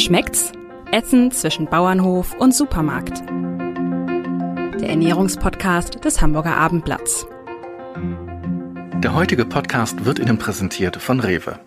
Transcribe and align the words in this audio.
Schmeckt's? 0.00 0.52
Essen 0.92 1.30
zwischen 1.30 1.66
Bauernhof 1.66 2.34
und 2.38 2.54
Supermarkt. 2.54 3.22
Der 4.80 4.88
Ernährungspodcast 4.88 6.02
des 6.02 6.22
Hamburger 6.22 6.56
Abendblatts. 6.56 7.26
Der 9.02 9.14
heutige 9.14 9.44
Podcast 9.44 10.06
wird 10.06 10.18
Ihnen 10.18 10.38
präsentiert 10.38 10.96
von 10.96 11.20
Rewe. 11.20 11.60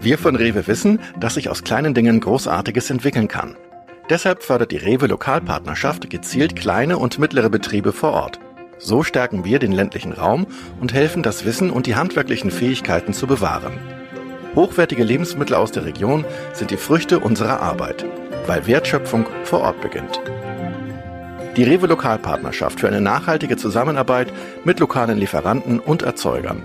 Wir 0.00 0.18
von 0.18 0.34
Rewe 0.34 0.66
wissen, 0.66 0.98
dass 1.20 1.34
sich 1.34 1.48
aus 1.48 1.62
kleinen 1.62 1.94
Dingen 1.94 2.18
Großartiges 2.18 2.90
entwickeln 2.90 3.28
kann. 3.28 3.56
Deshalb 4.10 4.42
fördert 4.42 4.72
die 4.72 4.76
Rewe 4.76 5.06
Lokalpartnerschaft 5.06 6.10
gezielt 6.10 6.56
kleine 6.56 6.98
und 6.98 7.20
mittlere 7.20 7.50
Betriebe 7.50 7.92
vor 7.92 8.14
Ort. 8.14 8.40
So 8.78 9.04
stärken 9.04 9.44
wir 9.44 9.60
den 9.60 9.72
ländlichen 9.72 10.12
Raum 10.12 10.48
und 10.80 10.92
helfen, 10.92 11.22
das 11.22 11.44
Wissen 11.44 11.70
und 11.70 11.86
die 11.86 11.94
handwerklichen 11.94 12.50
Fähigkeiten 12.50 13.12
zu 13.12 13.28
bewahren. 13.28 13.95
Hochwertige 14.56 15.04
Lebensmittel 15.04 15.54
aus 15.54 15.70
der 15.70 15.84
Region 15.84 16.24
sind 16.54 16.70
die 16.70 16.78
Früchte 16.78 17.20
unserer 17.20 17.60
Arbeit, 17.60 18.06
weil 18.46 18.66
Wertschöpfung 18.66 19.26
vor 19.44 19.60
Ort 19.60 19.82
beginnt. 19.82 20.18
Die 21.58 21.62
Rewe 21.62 21.86
Lokalpartnerschaft 21.86 22.80
für 22.80 22.88
eine 22.88 23.02
nachhaltige 23.02 23.58
Zusammenarbeit 23.58 24.32
mit 24.64 24.80
lokalen 24.80 25.18
Lieferanten 25.18 25.78
und 25.78 26.02
Erzeugern. 26.02 26.62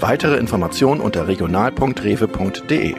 Weitere 0.00 0.38
Informationen 0.38 1.02
unter 1.02 1.28
regional.rewe.de. 1.28 2.94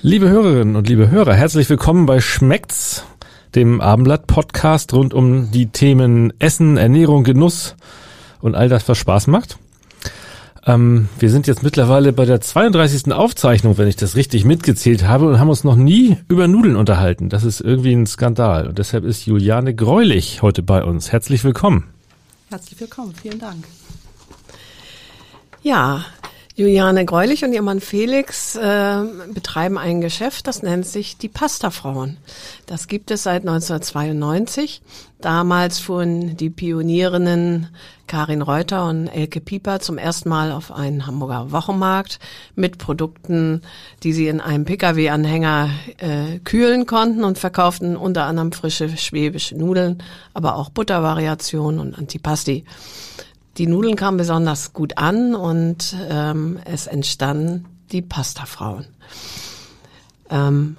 Liebe 0.00 0.28
Hörerinnen 0.30 0.76
und 0.76 0.88
liebe 0.88 1.10
Hörer, 1.10 1.34
herzlich 1.34 1.68
willkommen 1.68 2.06
bei 2.06 2.20
Schmeckt's, 2.20 3.04
dem 3.54 3.82
Abendblatt-Podcast 3.82 4.94
rund 4.94 5.12
um 5.12 5.50
die 5.50 5.66
Themen 5.66 6.32
Essen, 6.38 6.78
Ernährung, 6.78 7.24
Genuss 7.24 7.76
und 8.40 8.54
all 8.54 8.70
das, 8.70 8.88
was 8.88 8.96
Spaß 8.96 9.26
macht. 9.26 9.58
Ähm, 10.66 11.08
wir 11.20 11.30
sind 11.30 11.46
jetzt 11.46 11.62
mittlerweile 11.62 12.12
bei 12.12 12.24
der 12.24 12.40
32. 12.40 13.12
Aufzeichnung, 13.12 13.78
wenn 13.78 13.86
ich 13.86 13.94
das 13.94 14.16
richtig 14.16 14.44
mitgezählt 14.44 15.06
habe, 15.06 15.28
und 15.28 15.38
haben 15.38 15.48
uns 15.48 15.62
noch 15.62 15.76
nie 15.76 16.16
über 16.28 16.48
Nudeln 16.48 16.74
unterhalten. 16.74 17.28
Das 17.28 17.44
ist 17.44 17.60
irgendwie 17.60 17.92
ein 17.92 18.06
Skandal. 18.06 18.66
Und 18.66 18.78
deshalb 18.78 19.04
ist 19.04 19.26
Juliane 19.26 19.74
Greulich 19.74 20.42
heute 20.42 20.64
bei 20.64 20.82
uns. 20.82 21.12
Herzlich 21.12 21.44
willkommen. 21.44 21.84
Herzlich 22.50 22.80
willkommen, 22.80 23.14
vielen 23.14 23.38
Dank. 23.38 23.64
Ja, 25.62 26.04
Juliane 26.58 27.04
Greulich 27.04 27.44
und 27.44 27.52
ihr 27.52 27.60
Mann 27.60 27.80
Felix 27.80 28.56
äh, 28.56 29.02
betreiben 29.34 29.76
ein 29.76 30.00
Geschäft, 30.00 30.46
das 30.46 30.62
nennt 30.62 30.86
sich 30.86 31.18
die 31.18 31.28
Pastafrauen. 31.28 32.16
Das 32.64 32.88
gibt 32.88 33.10
es 33.10 33.24
seit 33.24 33.42
1992. 33.42 34.80
Damals 35.20 35.78
fuhren 35.78 36.38
die 36.38 36.48
Pionierinnen 36.48 37.68
Karin 38.06 38.40
Reuter 38.40 38.88
und 38.88 39.08
Elke 39.08 39.42
Pieper 39.42 39.80
zum 39.80 39.98
ersten 39.98 40.30
Mal 40.30 40.50
auf 40.50 40.72
einen 40.72 41.06
Hamburger 41.06 41.52
Wochenmarkt 41.52 42.20
mit 42.54 42.78
Produkten, 42.78 43.60
die 44.02 44.14
sie 44.14 44.28
in 44.28 44.40
einem 44.40 44.64
Pkw-Anhänger 44.64 45.68
äh, 45.98 46.38
kühlen 46.38 46.86
konnten 46.86 47.24
und 47.24 47.38
verkauften 47.38 47.98
unter 47.98 48.24
anderem 48.24 48.52
frische 48.52 48.96
schwäbische 48.96 49.58
Nudeln, 49.58 50.02
aber 50.32 50.56
auch 50.56 50.70
Buttervariationen 50.70 51.80
und 51.80 51.98
Antipasti. 51.98 52.64
Die 53.58 53.66
Nudeln 53.66 53.96
kamen 53.96 54.18
besonders 54.18 54.74
gut 54.74 54.98
an 54.98 55.34
und 55.34 55.96
ähm, 56.10 56.58
es 56.66 56.86
entstanden 56.86 57.64
die 57.90 58.02
Pastafrauen. 58.02 58.84
Ähm, 60.28 60.76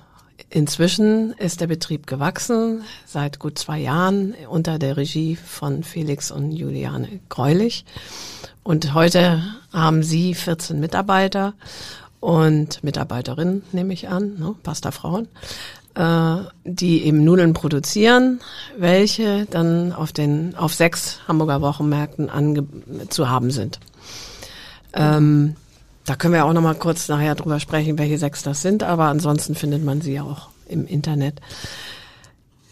inzwischen 0.51 1.33
ist 1.33 1.59
der 1.59 1.67
Betrieb 1.67 2.05
gewachsen, 2.05 2.83
seit 3.07 3.39
gut 3.39 3.57
zwei 3.57 3.79
Jahren 3.79 4.35
unter 4.47 4.77
der 4.77 4.95
Regie 4.95 5.35
von 5.35 5.83
Felix 5.83 6.29
und 6.29 6.51
Juliane 6.51 7.19
Greulich. 7.29 7.83
Und 8.61 8.93
heute 8.93 9.41
haben 9.73 10.03
sie 10.03 10.35
14 10.35 10.79
Mitarbeiter 10.79 11.55
und 12.19 12.83
Mitarbeiterinnen, 12.83 13.63
nehme 13.71 13.93
ich 13.93 14.07
an, 14.07 14.37
ne, 14.37 14.53
Pastafrauen 14.61 15.27
die 16.63 17.03
eben 17.03 17.23
Nudeln 17.23 17.53
produzieren, 17.53 18.39
welche 18.77 19.47
dann 19.49 19.93
auf 19.93 20.11
den 20.11 20.55
auf 20.55 20.73
sechs 20.73 21.19
Hamburger 21.27 21.61
Wochenmärkten 21.61 22.29
ange 22.29 22.65
zu 23.09 23.29
haben 23.29 23.49
sind. 23.51 23.79
Ähm, 24.93 25.55
da 26.05 26.15
können 26.15 26.33
wir 26.33 26.45
auch 26.45 26.53
noch 26.53 26.61
mal 26.61 26.75
kurz 26.75 27.09
nachher 27.09 27.35
drüber 27.35 27.59
sprechen, 27.59 27.97
welche 27.97 28.17
sechs 28.17 28.43
das 28.43 28.61
sind, 28.61 28.83
aber 28.83 29.05
ansonsten 29.05 29.55
findet 29.55 29.83
man 29.83 30.01
sie 30.01 30.19
auch 30.19 30.49
im 30.69 30.85
Internet. 30.87 31.41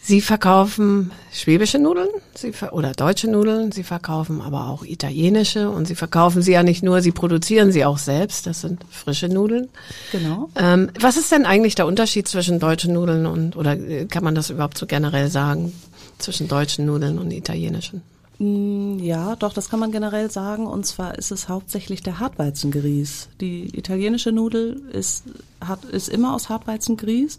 Sie 0.06 0.20
verkaufen 0.20 1.10
schwäbische 1.32 1.80
Nudeln 1.80 2.06
sie 2.32 2.52
oder 2.70 2.92
deutsche 2.92 3.28
Nudeln, 3.28 3.72
sie 3.72 3.82
verkaufen 3.82 4.40
aber 4.40 4.68
auch 4.68 4.84
italienische 4.84 5.68
und 5.68 5.88
sie 5.88 5.96
verkaufen 5.96 6.42
sie 6.42 6.52
ja 6.52 6.62
nicht 6.62 6.84
nur, 6.84 7.02
sie 7.02 7.10
produzieren 7.10 7.72
sie 7.72 7.84
auch 7.84 7.98
selbst, 7.98 8.46
das 8.46 8.60
sind 8.60 8.84
frische 8.88 9.28
Nudeln. 9.28 9.68
Genau. 10.12 10.48
Ähm, 10.54 10.90
was 11.00 11.16
ist 11.16 11.32
denn 11.32 11.44
eigentlich 11.44 11.74
der 11.74 11.88
Unterschied 11.88 12.28
zwischen 12.28 12.60
deutschen 12.60 12.94
Nudeln 12.94 13.26
und, 13.26 13.56
oder 13.56 13.72
äh, 13.72 14.04
kann 14.04 14.22
man 14.22 14.36
das 14.36 14.48
überhaupt 14.48 14.78
so 14.78 14.86
generell 14.86 15.28
sagen, 15.28 15.72
zwischen 16.18 16.46
deutschen 16.46 16.86
Nudeln 16.86 17.18
und 17.18 17.32
italienischen? 17.32 18.02
Mm, 18.38 19.00
ja, 19.00 19.34
doch, 19.34 19.54
das 19.54 19.70
kann 19.70 19.80
man 19.80 19.90
generell 19.90 20.30
sagen. 20.30 20.68
Und 20.68 20.86
zwar 20.86 21.18
ist 21.18 21.32
es 21.32 21.48
hauptsächlich 21.48 22.04
der 22.04 22.20
Hartweizengrieß. 22.20 23.30
Die 23.40 23.76
italienische 23.76 24.30
Nudel 24.30 24.82
ist, 24.92 25.24
hat, 25.60 25.84
ist 25.84 26.08
immer 26.08 26.32
aus 26.32 26.48
Hartweizengrieß 26.48 27.38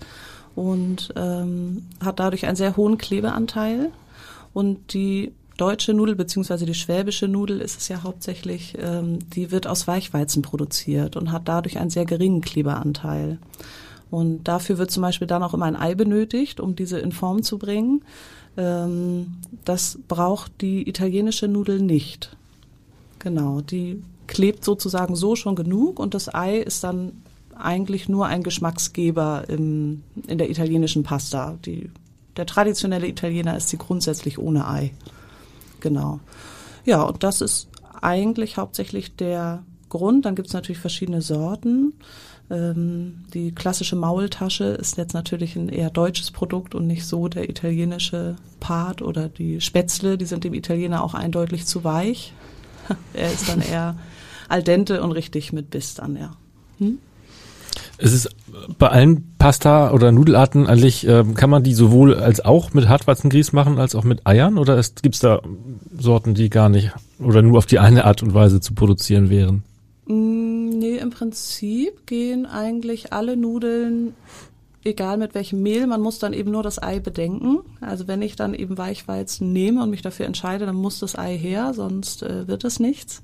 und 0.57 1.13
ähm, 1.15 1.85
hat 2.03 2.19
dadurch 2.19 2.47
einen 2.47 2.55
sehr 2.55 2.75
hohen 2.75 2.97
Klebeanteil. 2.97 3.91
Und 4.53 4.91
die 4.93 5.31
deutsche 5.55 5.93
Nudel 5.93 6.15
beziehungsweise 6.15 6.65
die 6.65 6.73
schwäbische 6.73 7.27
Nudel 7.27 7.61
ist 7.61 7.79
es 7.79 7.89
ja 7.89 8.01
hauptsächlich, 8.01 8.75
ähm, 8.81 9.19
die 9.35 9.51
wird 9.51 9.67
aus 9.67 9.87
Weichweizen 9.87 10.41
produziert 10.41 11.15
und 11.15 11.31
hat 11.31 11.47
dadurch 11.47 11.77
einen 11.77 11.91
sehr 11.91 12.05
geringen 12.05 12.41
Klebeanteil. 12.41 13.37
Und 14.09 14.47
dafür 14.47 14.79
wird 14.79 14.89
zum 14.89 15.01
Beispiel 15.03 15.27
dann 15.27 15.43
auch 15.43 15.53
immer 15.53 15.67
ein 15.67 15.75
Ei 15.75 15.93
benötigt, 15.93 16.59
um 16.59 16.75
diese 16.75 16.97
in 16.97 17.11
Form 17.11 17.43
zu 17.43 17.59
bringen. 17.59 18.03
Ähm, 18.57 19.35
das 19.63 19.99
braucht 20.07 20.61
die 20.61 20.89
italienische 20.89 21.47
Nudel 21.47 21.79
nicht. 21.79 22.35
Genau, 23.19 23.61
die 23.61 24.01
klebt 24.25 24.65
sozusagen 24.65 25.15
so 25.15 25.35
schon 25.35 25.55
genug 25.55 25.99
und 25.99 26.15
das 26.15 26.33
Ei 26.33 26.57
ist 26.57 26.83
dann 26.83 27.11
eigentlich 27.59 28.09
nur 28.09 28.25
ein 28.27 28.43
Geschmacksgeber 28.43 29.45
im, 29.47 30.03
in 30.27 30.37
der 30.37 30.49
italienischen 30.49 31.03
Pasta. 31.03 31.57
Die, 31.65 31.89
der 32.35 32.45
traditionelle 32.45 33.07
Italiener 33.07 33.57
ist 33.57 33.69
sie 33.69 33.77
grundsätzlich 33.77 34.39
ohne 34.39 34.67
Ei. 34.67 34.93
Genau. 35.79 36.19
Ja, 36.85 37.03
und 37.03 37.23
das 37.23 37.41
ist 37.41 37.67
eigentlich 38.01 38.57
hauptsächlich 38.57 39.15
der 39.15 39.63
Grund. 39.89 40.25
Dann 40.25 40.35
gibt 40.35 40.47
es 40.47 40.53
natürlich 40.53 40.79
verschiedene 40.79 41.21
Sorten. 41.21 41.93
Ähm, 42.49 43.25
die 43.33 43.53
klassische 43.53 43.95
Maultasche 43.95 44.65
ist 44.65 44.97
jetzt 44.97 45.13
natürlich 45.13 45.55
ein 45.55 45.69
eher 45.69 45.89
deutsches 45.89 46.31
Produkt 46.31 46.75
und 46.75 46.87
nicht 46.87 47.05
so 47.05 47.27
der 47.27 47.49
italienische 47.49 48.37
Part 48.59 49.01
oder 49.01 49.27
die 49.27 49.59
Spätzle, 49.59 50.17
die 50.17 50.25
sind 50.25 50.43
dem 50.43 50.53
Italiener 50.53 51.03
auch 51.03 51.13
eindeutig 51.13 51.65
zu 51.65 51.83
weich. 51.83 52.33
er 53.13 53.31
ist 53.31 53.49
dann 53.49 53.61
eher 53.61 53.97
al 54.47 54.63
dente 54.63 55.03
und 55.03 55.11
richtig 55.11 55.51
mit 55.51 55.69
Biss 55.69 55.95
dann, 55.95 56.15
ja. 56.15 56.37
Hm? 56.79 56.99
Es 57.97 58.13
ist 58.13 58.29
bei 58.77 58.89
allen 58.89 59.35
Pasta 59.39 59.91
oder 59.91 60.11
Nudelarten 60.11 60.67
eigentlich, 60.67 61.07
äh, 61.07 61.23
kann 61.35 61.49
man 61.49 61.63
die 61.63 61.73
sowohl 61.73 62.15
als 62.15 62.43
auch 62.43 62.73
mit 62.73 62.87
Hartweizengrieß 62.87 63.53
machen 63.53 63.79
als 63.79 63.95
auch 63.95 64.03
mit 64.03 64.25
Eiern 64.27 64.57
oder 64.57 64.81
gibt 65.01 65.15
es 65.15 65.21
da 65.21 65.41
Sorten, 65.97 66.33
die 66.33 66.49
gar 66.49 66.69
nicht 66.69 66.91
oder 67.19 67.41
nur 67.41 67.57
auf 67.57 67.65
die 67.65 67.79
eine 67.79 68.05
Art 68.05 68.21
und 68.23 68.33
Weise 68.33 68.59
zu 68.59 68.73
produzieren 68.73 69.29
wären? 69.29 69.63
Mm, 70.05 70.69
nee, 70.69 70.97
im 70.97 71.09
Prinzip 71.09 72.05
gehen 72.05 72.45
eigentlich 72.45 73.13
alle 73.13 73.35
Nudeln, 73.35 74.13
egal 74.83 75.17
mit 75.17 75.35
welchem 75.35 75.61
Mehl, 75.61 75.87
man 75.87 76.01
muss 76.01 76.19
dann 76.19 76.33
eben 76.33 76.51
nur 76.51 76.63
das 76.63 76.81
Ei 76.81 76.99
bedenken. 76.99 77.59
Also 77.81 78.07
wenn 78.07 78.21
ich 78.21 78.35
dann 78.35 78.53
eben 78.53 78.77
Weichweizen 78.77 79.51
nehme 79.53 79.83
und 79.83 79.89
mich 79.89 80.01
dafür 80.01 80.25
entscheide, 80.25 80.65
dann 80.65 80.75
muss 80.75 80.99
das 80.99 81.17
Ei 81.17 81.37
her, 81.37 81.73
sonst 81.73 82.23
äh, 82.23 82.47
wird 82.47 82.63
es 82.63 82.79
nichts. 82.79 83.21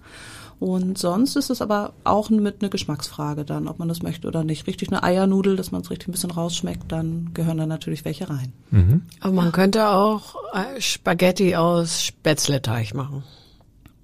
Und 0.63 0.97
sonst 0.97 1.35
ist 1.35 1.50
es 1.50 1.62
aber 1.62 1.91
auch 2.06 2.29
mit 2.29 2.62
einer 2.62 2.69
Geschmacksfrage 2.69 3.44
dann, 3.44 3.68
ob 3.68 3.79
man 3.79 3.89
das 3.89 4.01
möchte 4.01 4.30
oder 4.30 4.45
nicht. 4.45 4.65
Richtig 4.65 4.94
eine 4.94 5.04
Eiernudel, 5.04 5.57
dass 5.57 5.74
man 5.74 5.81
es 5.81 5.92
richtig 5.92 6.07
ein 6.07 6.13
bisschen 6.13 6.31
rausschmeckt, 6.31 6.89
dann 6.89 7.31
gehören 7.33 7.57
da 7.57 7.65
natürlich 7.65 8.06
welche 8.06 8.30
rein. 8.30 8.54
Mhm. 8.71 9.01
Aber 9.19 9.33
man 9.33 9.51
könnte 9.51 9.89
auch 9.89 10.36
äh, 10.54 10.80
Spaghetti 10.80 11.57
aus 11.57 12.06
Spätzleteig 12.06 12.94
machen. 12.94 13.25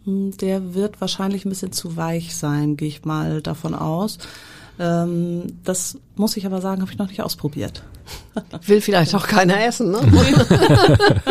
Hm, 0.04 0.36
der 0.36 0.74
wird 0.74 1.00
wahrscheinlich 1.00 1.46
ein 1.46 1.50
bisschen 1.50 1.72
zu 1.72 1.96
weich 1.96 2.36
sein, 2.36 2.76
gehe 2.76 2.90
ich 2.90 3.06
mal 3.06 3.42
davon 3.42 3.74
aus. 3.74 4.18
Ähm, 4.80 5.44
das 5.64 5.98
muss 6.18 6.36
ich 6.36 6.46
aber 6.46 6.60
sagen, 6.60 6.82
habe 6.82 6.92
ich 6.92 6.98
noch 6.98 7.08
nicht 7.08 7.22
ausprobiert. 7.24 7.84
Will 8.66 8.82
vielleicht 8.82 9.16
auch 9.16 9.28
keiner 9.28 9.64
essen, 9.66 9.92
ne? 9.92 10.02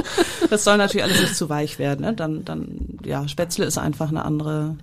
das 0.49 0.65
soll 0.65 0.79
natürlich 0.79 1.05
alles 1.05 1.21
nicht 1.21 1.37
zu 1.37 1.51
weich 1.51 1.79
werden. 1.79 2.07
Ne? 2.07 2.15
Dann, 2.15 2.47
dann, 2.47 2.99
ja, 3.05 3.29
Spätzle 3.29 3.67
ist 3.67 3.77
einfach 3.77 4.09
eine 4.09 4.25
andere 4.25 4.77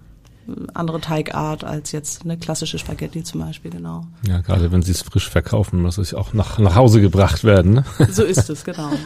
andere 0.74 1.01
Teigart 1.01 1.63
als 1.63 1.92
jetzt 1.92 2.24
eine 2.24 2.38
klassische 2.38 2.77
Spaghetti 2.77 3.24
zum 3.24 3.42
Beispiel, 3.42 3.71
genau. 3.71 4.06
Ja, 4.27 4.42
gerade 4.42 4.71
wenn 4.71 4.81
sie 4.81 4.92
es 4.92 5.01
frisch 5.01 5.30
verkaufen, 5.30 5.81
muss 5.81 5.97
es 5.97 6.13
auch 6.13 6.33
nach, 6.33 6.59
nach 6.59 6.75
Hause 6.75 7.01
gebracht 7.01 7.44
werden. 7.44 7.74
Ne? 7.74 7.83
So 8.12 8.24
ist 8.24 8.50
es, 8.50 8.63
genau. 8.63 8.92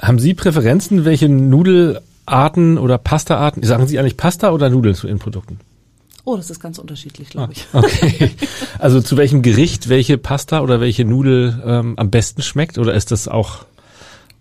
Haben 0.00 0.18
Sie 0.18 0.34
Präferenzen, 0.34 1.04
welche 1.04 1.28
Nudelarten 1.28 2.76
oder 2.76 2.98
Pastaarten, 2.98 3.62
sagen 3.62 3.86
Sie 3.86 3.98
eigentlich 3.98 4.16
Pasta 4.16 4.50
oder 4.50 4.68
Nudeln 4.68 4.96
zu 4.96 5.06
Ihren 5.06 5.20
Produkten? 5.20 5.60
Oh, 6.24 6.36
das 6.36 6.50
ist 6.50 6.60
ganz 6.60 6.78
unterschiedlich, 6.78 7.30
glaube 7.30 7.52
ich. 7.52 7.66
Ah, 7.72 7.78
okay. 7.78 8.30
Also 8.78 9.00
zu 9.00 9.16
welchem 9.16 9.42
Gericht 9.42 9.88
welche 9.88 10.18
Pasta 10.18 10.60
oder 10.60 10.80
welche 10.80 11.04
Nudel 11.04 11.60
ähm, 11.64 11.94
am 11.96 12.10
besten 12.10 12.42
schmeckt? 12.42 12.78
Oder 12.78 12.94
ist 12.94 13.10
das 13.10 13.26
auch, 13.26 13.64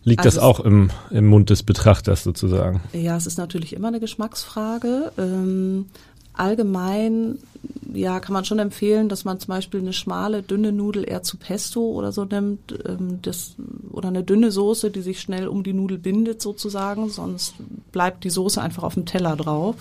liegt 0.03 0.25
Also 0.25 0.37
das 0.37 0.43
auch 0.43 0.59
im, 0.59 0.89
im 1.09 1.27
Mund 1.27 1.49
des 1.49 1.63
Betrachters 1.63 2.23
sozusagen? 2.23 2.81
Ja, 2.93 3.17
es 3.17 3.27
ist 3.27 3.37
natürlich 3.37 3.73
immer 3.73 3.89
eine 3.89 3.99
Geschmacksfrage. 3.99 5.11
Ähm, 5.17 5.85
allgemein, 6.33 7.37
ja, 7.93 8.19
kann 8.19 8.33
man 8.33 8.45
schon 8.45 8.59
empfehlen, 8.59 9.09
dass 9.09 9.25
man 9.25 9.39
zum 9.39 9.49
Beispiel 9.49 9.79
eine 9.79 9.93
schmale, 9.93 10.41
dünne 10.41 10.71
Nudel 10.71 11.07
eher 11.07 11.23
zu 11.23 11.37
Pesto 11.37 11.81
oder 11.81 12.11
so 12.11 12.25
nimmt, 12.25 12.73
ähm, 12.85 13.19
das, 13.21 13.55
oder 13.91 14.07
eine 14.07 14.23
dünne 14.23 14.51
Soße, 14.51 14.91
die 14.91 15.01
sich 15.01 15.21
schnell 15.21 15.47
um 15.47 15.63
die 15.63 15.73
Nudel 15.73 15.97
bindet 15.97 16.41
sozusagen, 16.41 17.09
sonst 17.09 17.55
bleibt 17.91 18.23
die 18.23 18.29
Soße 18.29 18.61
einfach 18.61 18.83
auf 18.83 18.95
dem 18.95 19.05
Teller 19.05 19.35
drauf. 19.35 19.75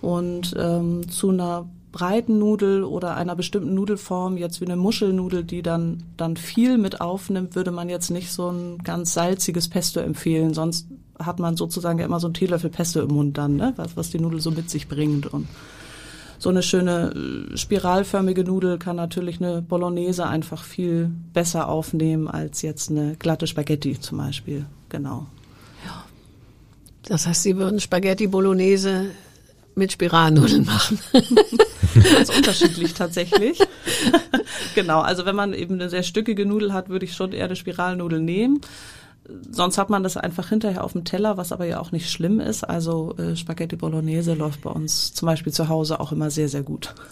Und 0.00 0.54
ähm, 0.58 1.08
zu 1.08 1.30
einer 1.30 1.66
breiten 1.92 2.38
Nudel 2.38 2.82
oder 2.82 3.16
einer 3.16 3.36
bestimmten 3.36 3.74
Nudelform, 3.74 4.36
jetzt 4.36 4.60
wie 4.60 4.64
eine 4.64 4.76
Muschelnudel, 4.76 5.44
die 5.44 5.62
dann, 5.62 6.02
dann 6.16 6.36
viel 6.36 6.78
mit 6.78 7.00
aufnimmt, 7.00 7.54
würde 7.54 7.70
man 7.70 7.88
jetzt 7.88 8.10
nicht 8.10 8.32
so 8.32 8.50
ein 8.50 8.78
ganz 8.78 9.12
salziges 9.12 9.68
Pesto 9.68 10.00
empfehlen. 10.00 10.54
Sonst 10.54 10.88
hat 11.18 11.38
man 11.38 11.56
sozusagen 11.56 11.98
immer 11.98 12.18
so 12.18 12.26
einen 12.26 12.34
Teelöffel 12.34 12.70
Pesto 12.70 13.00
im 13.00 13.14
Mund 13.14 13.38
dann, 13.38 13.56
ne? 13.56 13.74
was, 13.76 13.96
was 13.96 14.10
die 14.10 14.18
Nudel 14.18 14.40
so 14.40 14.50
mit 14.50 14.70
sich 14.70 14.88
bringt. 14.88 15.26
Und 15.26 15.46
so 16.38 16.48
eine 16.48 16.62
schöne 16.62 17.12
äh, 17.52 17.56
spiralförmige 17.56 18.42
Nudel 18.42 18.78
kann 18.78 18.96
natürlich 18.96 19.40
eine 19.40 19.62
Bolognese 19.62 20.26
einfach 20.26 20.64
viel 20.64 21.10
besser 21.32 21.68
aufnehmen 21.68 22.26
als 22.26 22.62
jetzt 22.62 22.90
eine 22.90 23.14
glatte 23.16 23.46
Spaghetti 23.46 24.00
zum 24.00 24.18
Beispiel. 24.18 24.64
Genau. 24.88 25.26
Das 27.04 27.26
heißt, 27.26 27.42
Sie 27.42 27.56
würden 27.56 27.80
Spaghetti 27.80 28.28
Bolognese 28.28 29.10
mit 29.74 29.92
Spiralnudeln 29.92 30.64
machen. 30.64 30.98
Ganz 32.14 32.28
unterschiedlich 32.34 32.94
tatsächlich. 32.94 33.58
genau, 34.74 35.00
also 35.00 35.24
wenn 35.24 35.36
man 35.36 35.52
eben 35.52 35.74
eine 35.74 35.88
sehr 35.88 36.02
stückige 36.02 36.46
Nudel 36.46 36.72
hat, 36.72 36.88
würde 36.88 37.04
ich 37.04 37.14
schon 37.14 37.32
eher 37.32 37.46
eine 37.46 37.56
Spiralnudel 37.56 38.20
nehmen. 38.20 38.60
Sonst 39.50 39.78
hat 39.78 39.88
man 39.88 40.02
das 40.02 40.16
einfach 40.16 40.48
hinterher 40.48 40.82
auf 40.82 40.92
dem 40.92 41.04
Teller, 41.04 41.36
was 41.36 41.52
aber 41.52 41.64
ja 41.64 41.80
auch 41.80 41.92
nicht 41.92 42.10
schlimm 42.10 42.40
ist. 42.40 42.64
Also 42.64 43.14
äh, 43.18 43.36
Spaghetti 43.36 43.76
Bolognese 43.76 44.34
läuft 44.34 44.62
bei 44.62 44.70
uns 44.70 45.14
zum 45.14 45.26
Beispiel 45.26 45.52
zu 45.52 45.68
Hause 45.68 46.00
auch 46.00 46.12
immer 46.12 46.30
sehr, 46.30 46.48
sehr 46.48 46.62
gut. 46.62 46.94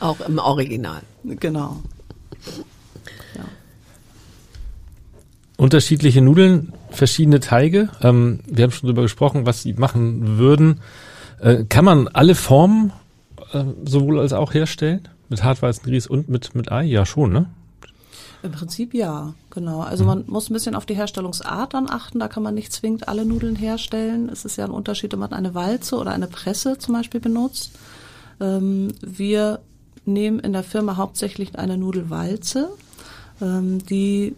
Auch 0.00 0.20
im 0.20 0.38
Original. 0.38 1.00
Genau. 1.24 1.82
Unterschiedliche 5.56 6.20
Nudeln, 6.20 6.72
verschiedene 6.90 7.40
Teige. 7.40 7.88
Ähm, 8.02 8.40
wir 8.46 8.64
haben 8.64 8.72
schon 8.72 8.88
darüber 8.88 9.02
gesprochen, 9.02 9.46
was 9.46 9.62
sie 9.62 9.74
machen 9.74 10.38
würden. 10.38 10.80
Äh, 11.40 11.64
kann 11.64 11.84
man 11.84 12.08
alle 12.08 12.34
Formen 12.34 12.92
äh, 13.52 13.64
sowohl 13.84 14.18
als 14.18 14.32
auch 14.32 14.52
herstellen? 14.52 15.08
Mit 15.28 15.44
Hartweizengrieß 15.44 16.06
und 16.06 16.28
mit, 16.28 16.54
mit 16.54 16.72
Ei? 16.72 16.84
Ja, 16.84 17.06
schon, 17.06 17.32
ne? 17.32 17.46
Im 18.42 18.52
Prinzip 18.52 18.92
ja, 18.92 19.32
genau. 19.48 19.80
Also 19.80 20.04
man 20.04 20.24
muss 20.26 20.50
ein 20.50 20.52
bisschen 20.52 20.74
auf 20.74 20.84
die 20.84 20.96
Herstellungsart 20.96 21.72
dann 21.72 21.88
achten. 21.88 22.18
Da 22.18 22.28
kann 22.28 22.42
man 22.42 22.54
nicht 22.54 22.72
zwingend 22.72 23.08
alle 23.08 23.24
Nudeln 23.24 23.56
herstellen. 23.56 24.28
Es 24.28 24.44
ist 24.44 24.56
ja 24.56 24.66
ein 24.66 24.70
Unterschied, 24.70 25.14
ob 25.14 25.20
man 25.20 25.32
eine 25.32 25.54
Walze 25.54 25.96
oder 25.96 26.10
eine 26.10 26.26
Presse 26.26 26.76
zum 26.76 26.92
Beispiel 26.94 27.20
benutzt. 27.20 27.72
Ähm, 28.40 28.92
wir 29.00 29.60
nehmen 30.04 30.40
in 30.40 30.52
der 30.52 30.62
Firma 30.62 30.98
hauptsächlich 30.98 31.58
eine 31.58 31.78
Nudelwalze. 31.78 32.68
Ähm, 33.40 33.78
die 33.86 34.34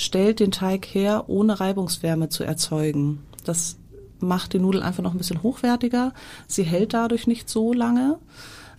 stellt 0.00 0.40
den 0.40 0.50
Teig 0.50 0.86
her, 0.86 1.24
ohne 1.28 1.60
Reibungswärme 1.60 2.30
zu 2.30 2.42
erzeugen. 2.42 3.20
Das 3.44 3.76
macht 4.18 4.52
die 4.52 4.58
Nudel 4.58 4.82
einfach 4.82 5.02
noch 5.02 5.12
ein 5.12 5.18
bisschen 5.18 5.42
hochwertiger. 5.42 6.12
Sie 6.46 6.62
hält 6.62 6.94
dadurch 6.94 7.26
nicht 7.26 7.48
so 7.48 7.72
lange. 7.72 8.18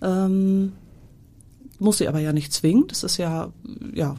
Ähm, 0.02 0.74
muss 1.78 1.98
sie 1.98 2.08
aber 2.08 2.20
ja 2.20 2.32
nicht 2.32 2.54
zwingend. 2.54 2.92
Das 2.92 3.04
ist 3.04 3.18
ja, 3.18 3.50
ja, 3.94 4.16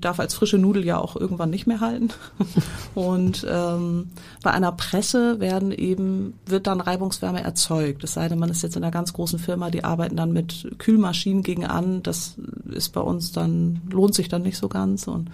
darf 0.00 0.18
als 0.18 0.34
frische 0.34 0.58
Nudel 0.58 0.84
ja 0.84 0.98
auch 0.98 1.14
irgendwann 1.14 1.50
nicht 1.50 1.66
mehr 1.66 1.80
halten. 1.80 2.08
Und 2.94 3.46
ähm, 3.48 4.10
bei 4.42 4.50
einer 4.50 4.72
Presse 4.72 5.38
werden 5.38 5.70
eben, 5.70 6.34
wird 6.46 6.66
dann 6.66 6.80
Reibungswärme 6.80 7.42
erzeugt. 7.42 8.02
Es 8.02 8.14
sei 8.14 8.28
denn, 8.28 8.40
man 8.40 8.50
ist 8.50 8.62
jetzt 8.62 8.76
in 8.76 8.82
einer 8.82 8.90
ganz 8.90 9.12
großen 9.12 9.38
Firma, 9.38 9.70
die 9.70 9.84
arbeiten 9.84 10.16
dann 10.16 10.32
mit 10.32 10.72
Kühlmaschinen 10.78 11.44
gegen 11.44 11.64
an. 11.64 12.02
Das 12.02 12.34
ist 12.70 12.90
bei 12.90 13.00
uns 13.00 13.30
dann, 13.30 13.80
lohnt 13.90 14.14
sich 14.14 14.28
dann 14.28 14.42
nicht 14.42 14.58
so 14.58 14.68
ganz. 14.68 15.06
Und 15.06 15.30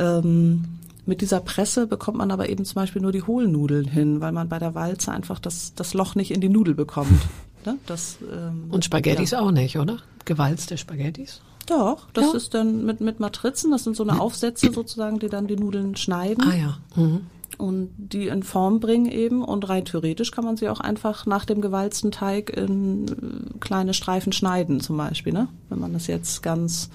ähm, 0.00 0.64
mit 1.06 1.20
dieser 1.20 1.40
Presse 1.40 1.86
bekommt 1.86 2.18
man 2.18 2.30
aber 2.30 2.48
eben 2.48 2.64
zum 2.64 2.74
Beispiel 2.76 3.02
nur 3.02 3.12
die 3.12 3.22
Hohlnudeln 3.22 3.86
hin, 3.86 4.20
weil 4.20 4.32
man 4.32 4.48
bei 4.48 4.58
der 4.58 4.74
Walze 4.74 5.12
einfach 5.12 5.38
das, 5.38 5.74
das 5.74 5.94
Loch 5.94 6.14
nicht 6.14 6.30
in 6.32 6.40
die 6.40 6.48
Nudel 6.48 6.74
bekommt. 6.74 7.10
Ne? 7.66 7.76
Das, 7.84 8.16
ähm, 8.22 8.68
Und 8.70 8.86
Spaghettis 8.86 9.32
ja. 9.32 9.40
auch 9.40 9.50
nicht, 9.50 9.76
oder? 9.78 9.98
Gewalzte 10.24 10.78
Spaghettis? 10.78 11.42
Doch, 11.66 12.06
das 12.14 12.28
Ja. 12.28 12.32
ist 12.38 12.54
dann 12.54 12.86
mit, 12.86 13.02
mit 13.02 13.20
Matrizen, 13.20 13.70
das 13.70 13.84
sind 13.84 13.96
so 13.96 14.02
eine 14.02 14.18
Aufsätze 14.18 14.72
sozusagen, 14.72 15.18
die 15.18 15.28
dann 15.28 15.46
die 15.46 15.56
Nudeln 15.56 15.94
schneiden 15.94 16.42
Ah 16.44 16.54
ja. 16.56 16.78
Mhm. 16.96 17.20
und 17.58 17.90
die 17.98 18.28
in 18.28 18.44
Form 18.44 18.80
bringen 18.80 19.12
eben. 19.12 19.44
Und 19.44 19.68
rein 19.68 19.84
theoretisch 19.84 20.30
kann 20.30 20.46
man 20.46 20.56
sie 20.56 20.70
auch 20.70 20.80
einfach 20.80 21.26
nach 21.26 21.44
dem 21.44 21.60
gewalzten 21.60 22.10
Teig 22.12 22.48
in 22.48 23.06
äh, 23.08 23.58
kleine 23.60 23.92
Streifen 23.92 24.32
schneiden 24.32 24.80
zum 24.80 24.96
Beispiel, 24.96 25.34
ne? 25.34 25.48
Wenn 25.68 25.80
man 25.80 25.92
das 25.92 26.06
jetzt 26.06 26.42
ganz, 26.42 26.88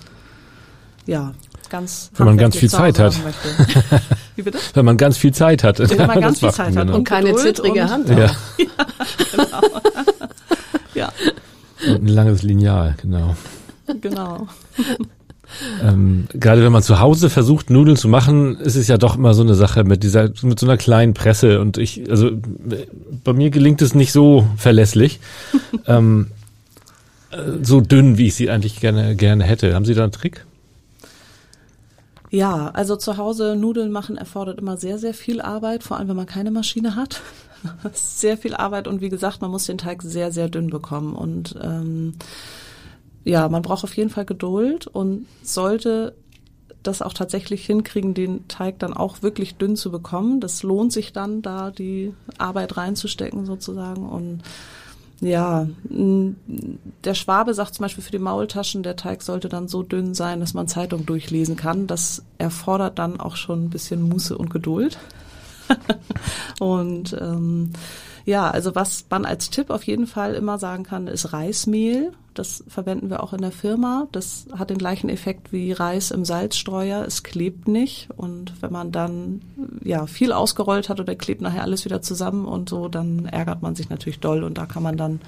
ja, 1.05 1.35
ganz 1.69 2.11
Wenn 2.15 2.25
man 2.25 2.37
ganz 2.37 2.55
viel 2.57 2.69
Zeit 2.69 2.97
möchte. 2.97 3.21
Wie 4.35 4.41
bitte? 4.41 4.57
Wenn 4.73 4.85
man 4.85 4.97
ganz 4.97 5.17
viel 5.17 5.33
Zeit 5.33 5.63
hat. 5.63 5.79
Wenn 5.79 6.07
man 6.07 6.19
ganz 6.21 6.39
viel 6.39 6.51
Zeit 6.51 6.75
hat 6.75 6.85
genau. 6.87 6.97
Und 6.97 7.03
keine 7.03 7.27
Geduld 7.27 7.43
zittrige 7.55 7.81
und- 7.81 7.89
Hand. 7.89 8.09
Ja. 8.09 8.31
Ja, 10.93 11.11
Und 11.87 12.03
ein 12.03 12.07
langes 12.07 12.41
Lineal, 12.41 12.95
genau. 13.01 13.35
genau. 13.99 14.47
Ähm, 15.83 16.27
gerade 16.33 16.63
wenn 16.63 16.71
man 16.71 16.83
zu 16.83 16.99
Hause 17.01 17.29
versucht, 17.29 17.69
Nudeln 17.69 17.97
zu 17.97 18.07
machen, 18.07 18.57
ist 18.59 18.75
es 18.75 18.87
ja 18.87 18.97
doch 18.97 19.17
immer 19.17 19.33
so 19.33 19.43
eine 19.43 19.55
Sache 19.55 19.83
mit 19.83 20.03
dieser, 20.03 20.29
mit 20.41 20.57
so 20.59 20.65
einer 20.65 20.77
kleinen 20.77 21.13
Presse. 21.13 21.59
Und 21.59 21.77
ich, 21.77 22.09
also 22.09 22.31
bei 23.23 23.33
mir 23.33 23.49
gelingt 23.49 23.81
es 23.81 23.93
nicht 23.93 24.11
so 24.13 24.47
verlässlich. 24.57 25.19
ähm, 25.85 26.27
äh, 27.31 27.37
so 27.61 27.81
dünn, 27.81 28.17
wie 28.17 28.27
ich 28.27 28.35
sie 28.35 28.49
eigentlich 28.49 28.79
gerne, 28.79 29.15
gerne 29.15 29.43
hätte. 29.43 29.73
Haben 29.75 29.85
Sie 29.85 29.93
da 29.93 30.03
einen 30.03 30.11
Trick? 30.13 30.45
Ja, 32.35 32.69
also 32.73 32.97
zu 32.97 33.15
Hause 33.15 33.55
Nudeln 33.55 33.93
machen 33.93 34.17
erfordert 34.17 34.59
immer 34.59 34.75
sehr, 34.75 34.97
sehr 34.97 35.13
viel 35.13 35.39
Arbeit, 35.39 35.83
vor 35.83 35.95
allem 35.95 36.09
wenn 36.09 36.17
man 36.17 36.25
keine 36.25 36.51
Maschine 36.51 36.97
hat. 36.97 37.21
sehr 37.93 38.37
viel 38.37 38.53
Arbeit 38.53 38.89
und 38.89 38.99
wie 38.99 39.07
gesagt, 39.07 39.39
man 39.39 39.51
muss 39.51 39.67
den 39.67 39.77
Teig 39.77 40.01
sehr, 40.01 40.33
sehr 40.33 40.49
dünn 40.49 40.69
bekommen. 40.69 41.15
Und 41.15 41.55
ähm, 41.63 42.15
ja, 43.23 43.47
man 43.47 43.61
braucht 43.61 43.85
auf 43.85 43.95
jeden 43.95 44.09
Fall 44.09 44.25
Geduld 44.25 44.85
und 44.85 45.27
sollte 45.43 46.13
das 46.83 47.01
auch 47.01 47.13
tatsächlich 47.13 47.65
hinkriegen, 47.65 48.13
den 48.13 48.45
Teig 48.49 48.79
dann 48.79 48.93
auch 48.93 49.21
wirklich 49.21 49.55
dünn 49.55 49.77
zu 49.77 49.89
bekommen. 49.89 50.41
Das 50.41 50.61
lohnt 50.61 50.91
sich 50.91 51.13
dann, 51.13 51.41
da 51.41 51.71
die 51.71 52.13
Arbeit 52.37 52.75
reinzustecken 52.75 53.45
sozusagen. 53.45 54.09
Und 54.09 54.41
ja, 55.21 55.67
der 55.89 57.13
Schwabe 57.13 57.53
sagt 57.53 57.75
zum 57.75 57.83
Beispiel 57.83 58.03
für 58.03 58.11
die 58.11 58.19
Maultaschen, 58.19 58.83
der 58.83 58.95
Teig 58.95 59.21
sollte 59.21 59.49
dann 59.49 59.67
so 59.67 59.81
dünn 59.81 60.13
sein, 60.13 60.39
dass 60.39 60.53
man 60.53 60.67
Zeitung 60.67 61.05
durchlesen 61.05 61.55
kann. 61.55 61.87
Das 61.87 62.23
erfordert 62.37 62.99
dann 62.99 63.19
auch 63.19 63.35
schon 63.35 63.65
ein 63.65 63.69
bisschen 63.69 64.01
Muße 64.01 64.37
und 64.37 64.49
Geduld. 64.49 64.97
und 66.59 67.15
ähm, 67.19 67.71
ja, 68.25 68.49
also 68.49 68.75
was 68.75 69.05
man 69.09 69.25
als 69.25 69.49
Tipp 69.51 69.69
auf 69.69 69.83
jeden 69.83 70.07
Fall 70.07 70.33
immer 70.33 70.57
sagen 70.57 70.83
kann, 70.83 71.07
ist 71.07 71.31
Reismehl. 71.31 72.11
Das 72.33 72.63
verwenden 72.67 73.09
wir 73.09 73.23
auch 73.23 73.33
in 73.33 73.41
der 73.41 73.51
Firma. 73.51 74.07
Das 74.11 74.47
hat 74.51 74.69
den 74.69 74.79
gleichen 74.79 75.09
Effekt 75.09 75.53
wie 75.53 75.71
Reis 75.71 76.11
im 76.11 76.25
Salzstreuer. 76.25 77.05
Es 77.05 77.23
klebt 77.23 77.67
nicht. 77.67 78.09
Und 78.17 78.61
wenn 78.61 78.73
man 78.73 78.91
dann 78.91 79.41
ja 79.85 80.05
viel 80.07 80.31
ausgerollt 80.33 80.89
hat 80.89 80.99
oder 80.99 81.15
klebt 81.15 81.41
nachher 81.41 81.61
alles 81.63 81.85
wieder 81.85 82.01
zusammen 82.01 82.45
und 82.45 82.67
so, 82.69 82.87
dann 82.89 83.25
ärgert 83.25 83.61
man 83.61 83.75
sich 83.75 83.89
natürlich 83.89 84.19
doll. 84.19 84.43
Und 84.43 84.57
da 84.57 84.65
kann 84.65 84.83
man 84.83 84.97
dann 84.97 85.21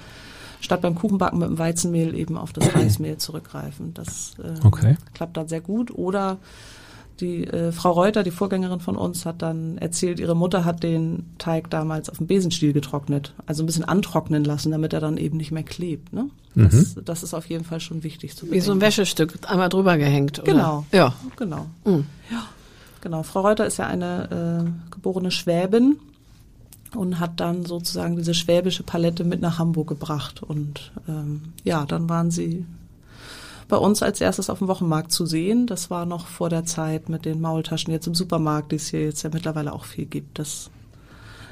statt 0.60 0.80
beim 0.82 0.94
Kuchenbacken 0.96 1.38
mit 1.38 1.48
dem 1.48 1.58
Weizenmehl 1.58 2.14
eben 2.14 2.36
auf 2.36 2.52
das 2.52 2.74
Reismehl 2.74 3.16
zurückgreifen. 3.18 3.94
Das 3.94 4.32
äh, 4.42 4.66
Okay. 4.66 4.96
klappt 5.14 5.36
dann 5.36 5.48
sehr 5.48 5.60
gut. 5.60 5.90
Oder 5.92 6.38
die 7.20 7.44
äh, 7.48 7.72
Frau 7.72 7.90
Reuter, 7.90 8.22
die 8.22 8.30
Vorgängerin 8.30 8.78
von 8.78 8.96
uns, 8.96 9.26
hat 9.26 9.42
dann 9.42 9.76
erzählt, 9.78 10.20
ihre 10.20 10.36
Mutter 10.36 10.64
hat 10.64 10.84
den 10.84 11.26
Teig 11.38 11.68
damals 11.68 12.08
auf 12.08 12.18
dem 12.18 12.28
Besenstiel 12.28 12.72
getrocknet, 12.72 13.34
also 13.44 13.64
ein 13.64 13.66
bisschen 13.66 13.84
antrocknen 13.84 14.44
lassen, 14.44 14.70
damit 14.70 14.92
er 14.92 15.00
dann 15.00 15.16
eben 15.16 15.36
nicht 15.36 15.50
mehr 15.50 15.64
klebt. 15.64 16.12
Ne? 16.12 16.30
Das, 16.54 16.96
das 17.04 17.22
ist 17.24 17.34
auf 17.34 17.46
jeden 17.46 17.64
Fall 17.64 17.78
schon 17.80 18.02
wichtig 18.04 18.36
zu 18.36 18.46
Wie 18.46 18.60
so 18.60 18.70
ein 18.72 18.78
bedenken. 18.78 18.80
Wäschestück 18.82 19.34
einmal 19.48 19.68
drüber 19.68 19.96
gehängt. 19.96 20.40
Oder? 20.40 20.52
Genau. 20.52 20.86
Ja. 20.92 21.14
Genau. 21.36 21.66
Mhm. 21.84 22.06
Ja, 22.30 22.44
genau. 23.00 23.22
Frau 23.22 23.40
Reuter 23.40 23.66
ist 23.66 23.78
ja 23.78 23.86
eine 23.86 24.66
äh, 24.66 24.90
geborene 24.90 25.30
Schwäbin 25.30 25.98
und 26.94 27.20
hat 27.20 27.40
dann 27.40 27.66
sozusagen 27.66 28.16
diese 28.16 28.34
schwäbische 28.34 28.82
Palette 28.82 29.24
mit 29.24 29.40
nach 29.40 29.58
Hamburg 29.58 29.88
gebracht. 29.88 30.42
Und 30.42 30.92
ähm, 31.08 31.52
ja, 31.64 31.84
dann 31.84 32.08
waren 32.08 32.30
sie 32.30 32.64
bei 33.68 33.76
uns 33.76 34.02
als 34.02 34.20
erstes 34.20 34.48
auf 34.48 34.58
dem 34.58 34.68
Wochenmarkt 34.68 35.12
zu 35.12 35.26
sehen. 35.26 35.66
Das 35.66 35.90
war 35.90 36.06
noch 36.06 36.26
vor 36.26 36.48
der 36.48 36.64
Zeit 36.64 37.08
mit 37.08 37.24
den 37.24 37.40
Maultaschen 37.40 37.92
jetzt 37.92 38.06
im 38.06 38.14
Supermarkt, 38.14 38.72
die 38.72 38.76
es 38.76 38.88
hier 38.88 39.04
jetzt 39.04 39.22
ja 39.22 39.30
mittlerweile 39.32 39.72
auch 39.72 39.84
viel 39.84 40.06
gibt. 40.06 40.38
Das 40.38 40.70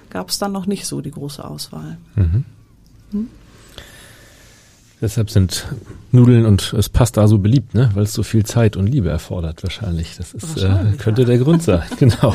gab 0.08 0.30
es 0.30 0.38
dann 0.38 0.52
noch 0.52 0.66
nicht 0.66 0.86
so, 0.86 1.00
die 1.00 1.10
große 1.10 1.44
Auswahl. 1.44 1.98
Deshalb 5.00 5.30
sind 5.30 5.66
Nudeln 6.10 6.46
und 6.46 6.72
es 6.72 6.88
Pasta 6.88 7.28
so 7.28 7.38
beliebt, 7.38 7.74
ne? 7.74 7.90
Weil 7.94 8.04
es 8.04 8.14
so 8.14 8.22
viel 8.22 8.46
Zeit 8.46 8.76
und 8.76 8.86
Liebe 8.86 9.10
erfordert 9.10 9.62
wahrscheinlich. 9.62 10.16
Das 10.16 10.32
ist 10.32 10.56
äh, 10.56 10.62
Wahrscheinlich, 10.62 10.98
könnte 10.98 11.22
ja. 11.22 11.26
der 11.26 11.38
Grund 11.38 11.62
sein. 11.62 11.82
Genau. 11.98 12.34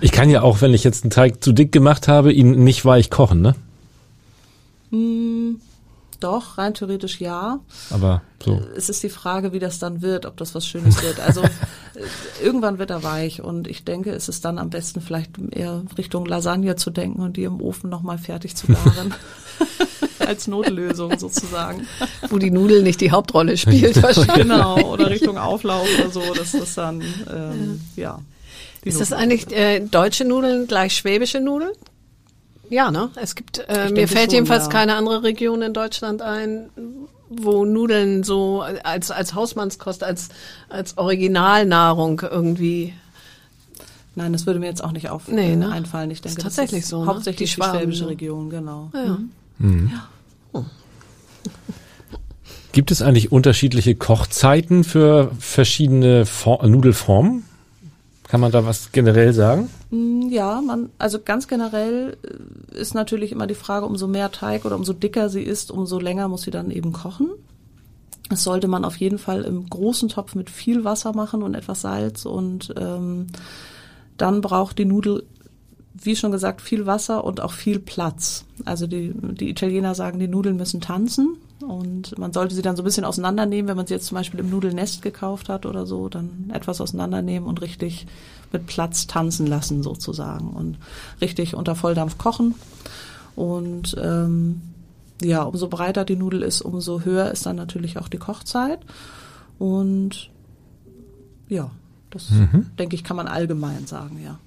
Ich 0.00 0.12
kann 0.12 0.30
ja 0.30 0.42
auch, 0.42 0.60
wenn 0.60 0.72
ich 0.72 0.84
jetzt 0.84 1.04
einen 1.04 1.10
Teig 1.10 1.42
zu 1.42 1.52
dick 1.52 1.72
gemacht 1.72 2.08
habe, 2.08 2.32
ihn 2.32 2.62
nicht 2.64 2.84
weich 2.84 3.10
kochen, 3.10 3.40
ne? 3.40 3.54
Hm, 4.90 5.60
doch, 6.20 6.58
rein 6.58 6.74
theoretisch 6.74 7.20
ja. 7.20 7.58
Aber 7.90 8.22
so. 8.44 8.62
Es 8.76 8.88
ist 8.88 9.02
die 9.02 9.08
Frage, 9.08 9.52
wie 9.52 9.58
das 9.58 9.80
dann 9.80 10.02
wird, 10.02 10.26
ob 10.26 10.36
das 10.36 10.54
was 10.54 10.66
Schönes 10.66 11.02
wird. 11.02 11.18
Also 11.18 11.42
äh, 11.42 11.48
irgendwann 12.44 12.78
wird 12.78 12.90
er 12.90 13.02
weich 13.02 13.42
und 13.42 13.66
ich 13.66 13.84
denke, 13.84 14.10
es 14.10 14.28
ist 14.28 14.44
dann 14.44 14.58
am 14.58 14.70
besten 14.70 15.00
vielleicht 15.00 15.32
eher 15.50 15.82
Richtung 15.98 16.24
Lasagne 16.24 16.76
zu 16.76 16.90
denken 16.90 17.20
und 17.20 17.36
die 17.36 17.44
im 17.44 17.60
Ofen 17.60 17.90
nochmal 17.90 18.18
fertig 18.18 18.54
zu 18.54 18.68
garen. 18.68 19.14
Als 20.26 20.46
Notlösung 20.46 21.18
sozusagen. 21.18 21.86
Wo 22.30 22.38
die 22.38 22.50
Nudel 22.50 22.82
nicht 22.82 23.00
die 23.00 23.10
Hauptrolle 23.10 23.56
spielt 23.56 24.02
wahrscheinlich. 24.02 24.34
Genau, 24.34 24.78
oder 24.92 25.10
Richtung 25.10 25.38
Auflauf 25.38 25.86
oder 25.98 26.10
so, 26.10 26.34
dass 26.34 26.52
das 26.52 26.74
dann, 26.74 27.00
ähm, 27.32 27.80
ja. 27.96 28.20
die 28.84 28.88
Ist 28.88 29.00
das 29.00 29.12
eigentlich 29.12 29.50
äh, 29.52 29.80
deutsche 29.80 30.24
Nudeln 30.24 30.66
gleich 30.66 30.96
schwäbische 30.96 31.40
Nudeln? 31.40 31.72
Ja, 32.70 32.90
ne? 32.90 33.10
Es 33.16 33.34
gibt, 33.34 33.58
äh, 33.68 33.90
mir 33.90 34.08
fällt 34.08 34.30
schon, 34.30 34.36
jedenfalls 34.36 34.64
ja. 34.64 34.70
keine 34.70 34.94
andere 34.94 35.22
Region 35.22 35.60
in 35.60 35.74
Deutschland 35.74 36.22
ein, 36.22 36.70
wo 37.28 37.64
Nudeln 37.66 38.24
so 38.24 38.62
als 38.62 39.10
als 39.10 39.34
Hausmannskost, 39.34 40.02
als 40.02 40.28
als 40.70 40.96
Originalnahrung 40.96 42.20
irgendwie. 42.22 42.94
Nein, 44.14 44.32
das 44.32 44.44
würde 44.46 44.60
mir 44.60 44.66
jetzt 44.66 44.84
auch 44.84 44.92
nicht 44.92 45.08
auf, 45.08 45.28
Nee, 45.28 45.56
ne? 45.56 45.70
einfallen. 45.70 46.10
Ich 46.10 46.20
denke, 46.20 46.38
Ist 46.38 46.46
das 46.46 46.54
tatsächlich 46.56 46.86
so, 46.86 47.00
ne? 47.00 47.06
Hauptsächlich 47.06 47.54
Die 47.54 47.60
die, 47.60 47.66
schwäbische. 47.66 48.08
Region, 48.08 48.50
genau. 48.50 48.90
Ja. 48.94 49.18
Gibt 52.72 52.90
es 52.90 53.02
eigentlich 53.02 53.30
unterschiedliche 53.30 53.94
Kochzeiten 53.94 54.82
für 54.82 55.30
verschiedene 55.38 56.24
For 56.24 56.66
Nudelformen? 56.66 57.44
Kann 58.28 58.40
man 58.40 58.50
da 58.50 58.64
was 58.64 58.92
generell 58.92 59.34
sagen? 59.34 59.68
Mm, 59.90 60.30
Ja, 60.30 60.62
man, 60.62 60.88
also 60.98 61.18
ganz 61.22 61.48
generell 61.48 62.16
äh, 62.22 62.80
ist 62.80 62.94
natürlich 62.94 63.30
immer 63.30 63.46
die 63.46 63.54
Frage, 63.54 63.84
umso 63.84 64.06
mehr 64.06 64.32
Teig 64.32 64.64
oder 64.64 64.76
umso 64.76 64.94
dicker 64.94 65.28
sie 65.28 65.42
ist, 65.42 65.70
umso 65.70 65.98
länger 65.98 66.28
muss 66.28 66.42
sie 66.42 66.50
dann 66.50 66.70
eben 66.70 66.94
kochen. 66.94 67.28
Das 68.30 68.44
sollte 68.44 68.68
man 68.68 68.86
auf 68.86 68.96
jeden 68.96 69.18
Fall 69.18 69.42
im 69.42 69.68
großen 69.68 70.08
Topf 70.08 70.34
mit 70.34 70.48
viel 70.48 70.84
Wasser 70.84 71.12
machen 71.12 71.42
und 71.42 71.54
etwas 71.54 71.82
Salz 71.82 72.24
und 72.24 72.72
ähm, 72.78 73.26
dann 74.16 74.40
braucht 74.40 74.78
die 74.78 74.86
Nudel, 74.86 75.24
wie 75.94 76.16
schon 76.16 76.32
gesagt, 76.32 76.60
viel 76.60 76.86
Wasser 76.86 77.24
und 77.24 77.40
auch 77.40 77.52
viel 77.52 77.78
Platz. 77.78 78.44
Also 78.64 78.86
die, 78.86 79.12
die 79.14 79.50
Italiener 79.50 79.94
sagen, 79.94 80.18
die 80.18 80.28
Nudeln 80.28 80.56
müssen 80.56 80.80
tanzen 80.80 81.36
und 81.62 82.18
man 82.18 82.32
sollte 82.32 82.54
sie 82.54 82.62
dann 82.62 82.76
so 82.76 82.82
ein 82.82 82.84
bisschen 82.84 83.04
auseinandernehmen, 83.04 83.68
wenn 83.68 83.76
man 83.76 83.86
sie 83.86 83.94
jetzt 83.94 84.06
zum 84.06 84.16
Beispiel 84.16 84.40
im 84.40 84.50
Nudelnest 84.50 85.02
gekauft 85.02 85.48
hat 85.48 85.66
oder 85.66 85.86
so, 85.86 86.08
dann 86.08 86.50
etwas 86.52 86.80
auseinandernehmen 86.80 87.48
und 87.48 87.60
richtig 87.60 88.06
mit 88.52 88.66
Platz 88.66 89.06
tanzen 89.06 89.46
lassen 89.46 89.82
sozusagen 89.82 90.50
und 90.50 90.78
richtig 91.20 91.54
unter 91.54 91.74
Volldampf 91.74 92.18
kochen. 92.18 92.54
Und 93.36 93.96
ähm, 94.02 94.60
ja, 95.22 95.42
umso 95.42 95.68
breiter 95.68 96.04
die 96.04 96.16
Nudel 96.16 96.42
ist, 96.42 96.62
umso 96.62 97.02
höher 97.02 97.30
ist 97.30 97.46
dann 97.46 97.56
natürlich 97.56 97.98
auch 97.98 98.08
die 98.08 98.18
Kochzeit. 98.18 98.80
Und 99.58 100.30
ja, 101.48 101.70
das 102.10 102.30
denke 102.78 102.94
ich, 102.94 103.04
kann 103.04 103.16
man 103.16 103.28
allgemein 103.28 103.86
sagen, 103.86 104.20
ja. 104.22 104.38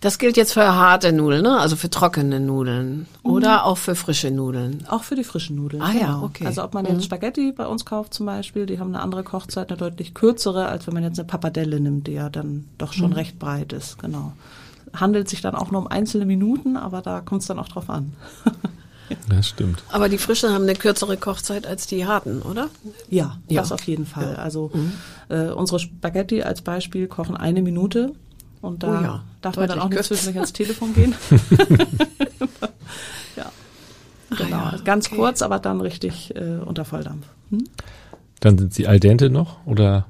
Das 0.00 0.18
gilt 0.18 0.38
jetzt 0.38 0.54
für 0.54 0.74
harte 0.74 1.12
Nudeln, 1.12 1.42
ne? 1.42 1.58
Also 1.58 1.76
für 1.76 1.90
trockene 1.90 2.40
Nudeln 2.40 3.06
oder 3.22 3.64
auch 3.66 3.76
für 3.76 3.94
frische 3.94 4.30
Nudeln. 4.30 4.86
Auch 4.88 5.04
für 5.04 5.14
die 5.14 5.24
frischen 5.24 5.56
Nudeln. 5.56 5.82
Ah 5.82 5.92
ja, 5.92 6.06
genau. 6.06 6.24
okay. 6.24 6.46
Also 6.46 6.64
ob 6.64 6.72
man 6.72 6.86
jetzt 6.86 7.04
Spaghetti 7.04 7.52
bei 7.52 7.66
uns 7.66 7.84
kauft 7.84 8.14
zum 8.14 8.24
Beispiel, 8.24 8.64
die 8.64 8.78
haben 8.78 8.94
eine 8.94 9.02
andere 9.02 9.22
Kochzeit, 9.24 9.68
eine 9.68 9.76
deutlich 9.76 10.14
kürzere, 10.14 10.66
als 10.66 10.86
wenn 10.86 10.94
man 10.94 11.02
jetzt 11.02 11.18
eine 11.18 11.26
Pappardelle 11.28 11.80
nimmt, 11.80 12.06
die 12.06 12.12
ja 12.12 12.30
dann 12.30 12.64
doch 12.78 12.94
schon 12.94 13.12
recht 13.12 13.38
breit 13.38 13.74
ist. 13.74 13.98
Genau. 13.98 14.32
Handelt 14.94 15.28
sich 15.28 15.42
dann 15.42 15.54
auch 15.54 15.70
nur 15.70 15.82
um 15.82 15.86
einzelne 15.86 16.24
Minuten, 16.24 16.78
aber 16.78 17.02
da 17.02 17.20
kommt 17.20 17.42
es 17.42 17.48
dann 17.48 17.58
auch 17.58 17.68
drauf 17.68 17.90
an. 17.90 18.12
Das 19.28 19.48
stimmt. 19.48 19.82
Aber 19.90 20.08
die 20.08 20.18
frischen 20.18 20.50
haben 20.50 20.62
eine 20.62 20.74
kürzere 20.76 21.16
Kochzeit 21.16 21.66
als 21.66 21.88
die 21.88 22.06
harten, 22.06 22.42
oder? 22.42 22.68
Ja, 23.08 23.38
Ja. 23.48 23.60
das 23.60 23.72
auf 23.72 23.82
jeden 23.82 24.06
Fall. 24.06 24.36
Also 24.36 24.70
äh, 25.28 25.48
unsere 25.50 25.80
Spaghetti 25.80 26.44
als 26.44 26.62
Beispiel 26.62 27.08
kochen 27.08 27.36
eine 27.36 27.60
Minute 27.60 28.12
und 28.60 28.82
da 28.82 28.88
Oh 28.88 29.02
ja, 29.02 29.24
darf 29.40 29.56
man 29.56 29.68
dann 29.68 29.80
auch 29.80 29.88
nicht 29.88 30.04
zwischendurch 30.04 30.36
ans 30.36 30.52
Telefon 30.52 30.94
gehen. 30.94 31.14
ja. 33.36 33.50
Genau, 34.30 34.50
ja, 34.50 34.64
also 34.70 34.84
ganz 34.84 35.06
okay. 35.06 35.16
kurz, 35.16 35.42
aber 35.42 35.58
dann 35.58 35.80
richtig 35.80 36.34
äh, 36.36 36.58
unter 36.64 36.84
Volldampf. 36.84 37.26
Hm? 37.50 37.64
Dann 38.40 38.58
sind 38.58 38.74
sie 38.74 38.86
al 38.86 39.00
dente 39.00 39.30
noch 39.30 39.64
oder, 39.66 40.06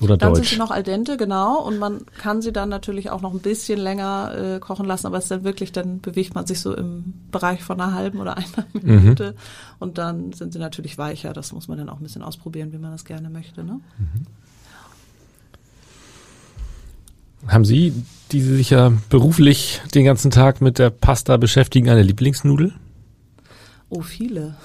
oder 0.00 0.16
Dann 0.16 0.34
sind 0.34 0.44
deutsch? 0.44 0.50
sie 0.52 0.58
noch 0.58 0.70
al 0.70 0.82
dente, 0.82 1.16
genau. 1.16 1.62
Und 1.62 1.78
man 1.78 2.06
kann 2.18 2.42
sie 2.42 2.52
dann 2.52 2.68
natürlich 2.68 3.10
auch 3.10 3.20
noch 3.20 3.32
ein 3.32 3.40
bisschen 3.40 3.78
länger 3.78 4.56
äh, 4.56 4.58
kochen 4.58 4.86
lassen, 4.86 5.06
aber 5.06 5.18
es 5.18 5.24
ist 5.24 5.30
dann 5.30 5.44
wirklich, 5.44 5.72
dann 5.72 6.00
bewegt 6.00 6.34
man 6.34 6.46
sich 6.46 6.60
so 6.60 6.74
im 6.74 7.14
Bereich 7.30 7.62
von 7.62 7.80
einer 7.80 7.94
halben 7.94 8.20
oder 8.20 8.36
einer 8.36 8.66
Minute. 8.72 9.34
Und 9.78 9.98
dann 9.98 10.32
sind 10.32 10.52
sie 10.52 10.58
natürlich 10.58 10.98
weicher. 10.98 11.32
Das 11.32 11.52
muss 11.52 11.68
man 11.68 11.78
dann 11.78 11.88
auch 11.88 11.98
ein 11.98 12.02
bisschen 12.02 12.22
ausprobieren, 12.22 12.72
wie 12.72 12.78
man 12.78 12.90
das 12.90 13.04
gerne 13.04 13.30
möchte. 13.30 13.64
Ne? 13.64 13.80
Haben 17.48 17.64
Sie, 17.64 17.92
die 18.32 18.40
Sie 18.40 18.56
sich 18.56 18.70
ja 18.70 18.92
beruflich 19.08 19.80
den 19.94 20.04
ganzen 20.04 20.30
Tag 20.30 20.60
mit 20.60 20.78
der 20.78 20.90
Pasta 20.90 21.36
beschäftigen, 21.36 21.88
eine 21.88 22.02
Lieblingsnudel? 22.02 22.74
Oh, 23.88 24.02
viele. 24.02 24.56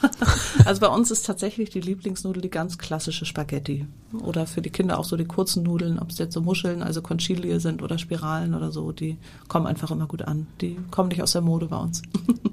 also 0.64 0.80
bei 0.80 0.88
uns 0.88 1.10
ist 1.10 1.26
tatsächlich 1.26 1.70
die 1.70 1.80
Lieblingsnudel 1.80 2.40
die 2.40 2.50
ganz 2.50 2.78
klassische 2.78 3.26
Spaghetti. 3.26 3.86
Oder 4.22 4.46
für 4.46 4.62
die 4.62 4.70
Kinder 4.70 4.98
auch 4.98 5.04
so 5.04 5.16
die 5.16 5.26
kurzen 5.26 5.62
Nudeln, 5.62 5.98
ob 5.98 6.10
es 6.10 6.18
jetzt 6.18 6.32
so 6.32 6.40
Muscheln, 6.40 6.82
also 6.82 7.02
Conchiglie 7.02 7.60
sind 7.60 7.82
oder 7.82 7.98
Spiralen 7.98 8.54
oder 8.54 8.70
so, 8.70 8.92
die 8.92 9.18
kommen 9.48 9.66
einfach 9.66 9.90
immer 9.90 10.06
gut 10.06 10.22
an. 10.22 10.46
Die 10.60 10.78
kommen 10.90 11.10
nicht 11.10 11.22
aus 11.22 11.32
der 11.32 11.42
Mode 11.42 11.66
bei 11.66 11.76
uns. 11.76 12.02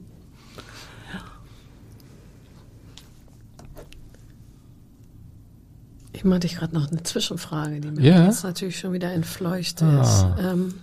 Ich 6.17 6.23
meinte 6.25 6.47
ich 6.47 6.55
gerade 6.55 6.73
noch 6.73 6.89
eine 6.91 7.03
Zwischenfrage, 7.03 7.79
die 7.79 7.91
mir 7.91 8.01
Ja. 8.01 8.25
jetzt 8.25 8.43
natürlich 8.43 8.79
schon 8.79 8.91
wieder 8.91 9.11
entfleucht 9.13 9.83
Ah. 9.83 10.01
ist. 10.01 10.25
Ähm, 10.43 10.73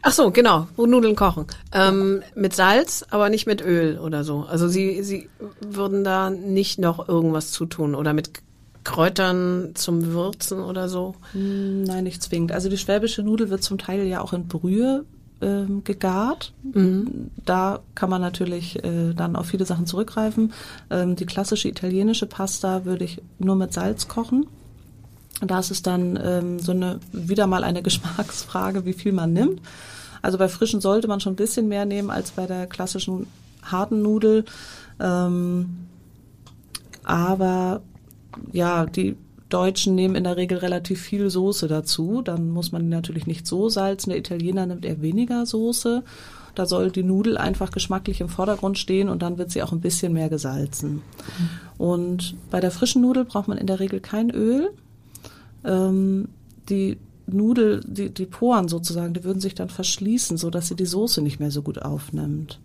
ach 0.00 0.12
so, 0.12 0.30
genau, 0.30 0.66
wo 0.76 0.86
Nudeln 0.86 1.14
kochen. 1.14 1.44
Ähm, 1.72 2.22
mit 2.34 2.54
Salz, 2.54 3.04
aber 3.10 3.28
nicht 3.28 3.46
mit 3.46 3.60
Öl 3.60 3.98
oder 3.98 4.24
so. 4.24 4.46
Also 4.48 4.66
Sie, 4.66 5.02
Sie 5.02 5.28
würden 5.60 6.04
da 6.04 6.30
nicht 6.30 6.78
noch 6.78 7.06
irgendwas 7.06 7.50
zutun 7.52 7.94
oder 7.94 8.14
mit 8.14 8.30
Kräutern 8.82 9.72
zum 9.74 10.06
Würzen 10.12 10.60
oder 10.60 10.88
so. 10.88 11.16
Hm, 11.32 11.82
Nein, 11.82 12.04
nicht 12.04 12.22
zwingend. 12.22 12.52
Also 12.52 12.70
die 12.70 12.78
schwäbische 12.78 13.22
Nudel 13.22 13.50
wird 13.50 13.62
zum 13.62 13.76
Teil 13.76 14.04
ja 14.06 14.22
auch 14.22 14.32
in 14.32 14.48
Brühe 14.48 15.04
ähm, 15.40 15.84
gegart. 15.84 16.52
Da 17.44 17.80
kann 17.94 18.10
man 18.10 18.20
natürlich 18.20 18.82
äh, 18.84 19.12
dann 19.14 19.36
auf 19.36 19.46
viele 19.46 19.66
Sachen 19.66 19.86
zurückgreifen. 19.86 20.52
Ähm, 20.90 21.16
die 21.16 21.26
klassische 21.26 21.68
italienische 21.68 22.26
Pasta 22.26 22.84
würde 22.84 23.04
ich 23.04 23.22
nur 23.38 23.56
mit 23.56 23.72
Salz 23.72 24.08
kochen. 24.08 24.46
Da 25.40 25.58
ist 25.58 25.70
es 25.70 25.82
dann 25.82 26.18
ähm, 26.22 26.58
so 26.58 26.72
eine 26.72 27.00
wieder 27.12 27.46
mal 27.46 27.64
eine 27.64 27.82
Geschmacksfrage, 27.84 28.84
wie 28.84 28.94
viel 28.94 29.12
man 29.12 29.32
nimmt. 29.32 29.60
Also 30.22 30.38
bei 30.38 30.48
frischen 30.48 30.80
sollte 30.80 31.08
man 31.08 31.20
schon 31.20 31.34
ein 31.34 31.36
bisschen 31.36 31.68
mehr 31.68 31.84
nehmen 31.84 32.10
als 32.10 32.32
bei 32.32 32.46
der 32.46 32.66
klassischen 32.66 33.26
harten 33.62 34.02
Nudel. 34.02 34.44
Ähm, 34.98 35.86
aber 37.04 37.82
ja, 38.52 38.86
die 38.86 39.16
Deutschen 39.48 39.94
nehmen 39.94 40.16
in 40.16 40.24
der 40.24 40.36
Regel 40.36 40.58
relativ 40.58 41.00
viel 41.00 41.30
Soße 41.30 41.68
dazu. 41.68 42.22
Dann 42.22 42.50
muss 42.50 42.72
man 42.72 42.82
die 42.82 42.88
natürlich 42.88 43.26
nicht 43.26 43.46
so 43.46 43.68
salzen. 43.68 44.10
Der 44.10 44.18
Italiener 44.18 44.66
nimmt 44.66 44.84
eher 44.84 45.02
weniger 45.02 45.46
Soße. 45.46 46.02
Da 46.56 46.66
soll 46.66 46.90
die 46.90 47.02
Nudel 47.02 47.36
einfach 47.36 47.70
geschmacklich 47.70 48.20
im 48.20 48.28
Vordergrund 48.28 48.78
stehen 48.78 49.08
und 49.08 49.22
dann 49.22 49.36
wird 49.36 49.50
sie 49.50 49.62
auch 49.62 49.72
ein 49.72 49.80
bisschen 49.80 50.14
mehr 50.14 50.30
gesalzen. 50.30 51.02
Und 51.76 52.34
bei 52.50 52.60
der 52.60 52.70
frischen 52.70 53.02
Nudel 53.02 53.24
braucht 53.24 53.46
man 53.46 53.58
in 53.58 53.66
der 53.66 53.78
Regel 53.78 54.00
kein 54.00 54.30
Öl. 54.30 54.70
Ähm, 55.64 56.28
die 56.68 56.96
Nudel, 57.26 57.82
die, 57.86 58.12
die 58.12 58.26
Poren 58.26 58.68
sozusagen, 58.68 59.12
die 59.12 59.24
würden 59.24 59.40
sich 59.40 59.54
dann 59.54 59.68
verschließen, 59.68 60.38
so 60.38 60.48
dass 60.48 60.68
sie 60.68 60.76
die 60.76 60.86
Soße 60.86 61.22
nicht 61.22 61.40
mehr 61.40 61.50
so 61.50 61.62
gut 61.62 61.82
aufnimmt. 61.82 62.58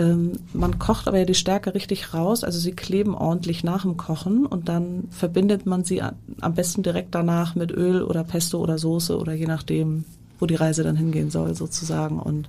Ähm, 0.00 0.32
man 0.54 0.78
kocht 0.78 1.08
aber 1.08 1.18
ja 1.18 1.24
die 1.26 1.34
Stärke 1.34 1.74
richtig 1.74 2.14
raus, 2.14 2.42
also 2.42 2.58
sie 2.58 2.72
kleben 2.72 3.14
ordentlich 3.14 3.64
nach 3.64 3.82
dem 3.82 3.98
Kochen 3.98 4.46
und 4.46 4.70
dann 4.70 5.08
verbindet 5.10 5.66
man 5.66 5.84
sie 5.84 6.00
am 6.00 6.54
besten 6.54 6.82
direkt 6.82 7.14
danach 7.14 7.54
mit 7.54 7.70
Öl 7.70 8.02
oder 8.02 8.24
Pesto 8.24 8.58
oder 8.60 8.78
Soße 8.78 9.18
oder 9.18 9.34
je 9.34 9.46
nachdem, 9.46 10.06
wo 10.38 10.46
die 10.46 10.54
Reise 10.54 10.84
dann 10.84 10.96
hingehen 10.96 11.30
soll 11.30 11.54
sozusagen 11.54 12.18
und 12.18 12.48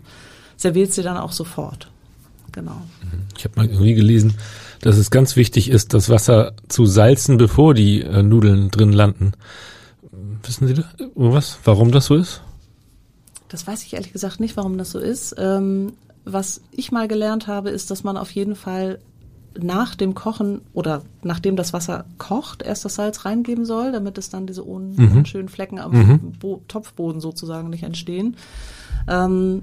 serviert 0.56 0.94
sie 0.94 1.04
dann 1.04 1.18
auch 1.18 1.34
sofort. 1.34 1.90
Genau. 2.54 2.82
Ich 3.38 3.44
habe 3.44 3.56
mal 3.58 3.70
irgendwie 3.70 3.96
gelesen, 3.96 4.36
dass 4.80 4.96
es 4.96 5.12
ganz 5.12 5.36
wichtig 5.36 5.70
ist, 5.70 5.94
das 5.94 6.08
Wasser 6.10 6.54
zu 6.70 6.86
salzen, 6.86 7.38
bevor 7.38 7.74
die 7.74 8.02
äh, 8.02 8.24
Nudeln 8.24 8.72
drin 8.72 8.94
landen. 8.94 9.34
Wissen 10.44 10.68
Sie 10.68 10.74
da 10.74 10.84
irgendwas, 11.00 11.60
warum 11.66 11.92
das 11.92 12.06
so 12.06 12.16
ist? 12.16 12.42
Das 13.50 13.68
weiß 13.68 13.84
ich 13.84 13.94
ehrlich 13.94 14.14
gesagt 14.14 14.40
nicht, 14.40 14.56
warum 14.56 14.78
das 14.78 14.92
so 14.92 15.00
ist. 15.00 15.36
Ähm, 15.38 15.94
was 16.26 16.62
ich 16.72 16.92
mal 16.92 17.08
gelernt 17.08 17.48
habe, 17.48 17.70
ist, 17.70 17.90
dass 17.92 18.04
man 18.04 18.18
auf 18.18 18.32
jeden 18.32 18.56
Fall 18.56 19.00
nach 19.60 19.96
dem 19.96 20.14
Kochen 20.16 20.62
oder 20.74 21.02
nachdem 21.24 21.56
das 21.58 21.74
Wasser 21.74 22.06
kocht, 22.18 22.62
erst 22.62 22.86
das 22.86 22.96
Salz 22.96 23.26
reingeben 23.26 23.66
soll, 23.66 23.92
damit 23.92 24.18
es 24.18 24.30
dann 24.30 24.48
diese 24.48 24.64
un 24.66 24.96
Mhm. 24.96 25.18
unschönen 25.18 25.50
Flecken 25.50 25.78
am 25.80 26.32
Bo 26.40 26.62
Topfboden 26.70 27.20
sozusagen 27.20 27.70
nicht 27.70 27.84
entstehen. 27.84 28.38
Ähm, 29.10 29.62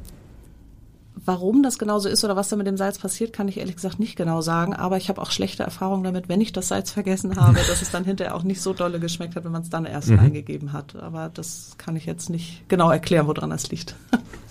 warum 1.24 1.62
das 1.62 1.78
genau 1.78 1.98
so 2.00 2.08
ist 2.08 2.22
oder 2.24 2.36
was 2.36 2.48
da 2.48 2.56
mit 2.56 2.66
dem 2.66 2.76
Salz 2.76 2.98
passiert, 2.98 3.32
kann 3.32 3.48
ich 3.48 3.58
ehrlich 3.58 3.76
gesagt 3.76 3.98
nicht 3.98 4.16
genau 4.16 4.40
sagen. 4.40 4.74
Aber 4.74 4.96
ich 4.98 5.08
habe 5.08 5.20
auch 5.22 5.30
schlechte 5.30 5.62
Erfahrungen 5.62 6.04
damit, 6.04 6.28
wenn 6.28 6.40
ich 6.40 6.52
das 6.52 6.68
Salz 6.68 6.90
vergessen 6.90 7.36
habe, 7.36 7.58
dass 7.68 7.80
es 7.82 7.90
dann 7.90 8.04
hinterher 8.04 8.34
auch 8.34 8.42
nicht 8.42 8.60
so 8.60 8.72
dolle 8.74 9.00
geschmeckt 9.00 9.36
hat, 9.36 9.44
wenn 9.44 9.52
man 9.52 9.62
es 9.62 9.70
dann 9.70 9.84
erst 9.86 10.08
Mhm. 10.10 10.18
reingegeben 10.18 10.72
hat. 10.72 10.96
Aber 10.96 11.30
das 11.32 11.72
kann 11.78 11.96
ich 11.96 12.04
jetzt 12.06 12.28
nicht 12.30 12.68
genau 12.68 12.90
erklären, 12.90 13.26
woran 13.26 13.50
das 13.50 13.70
liegt. 13.70 13.94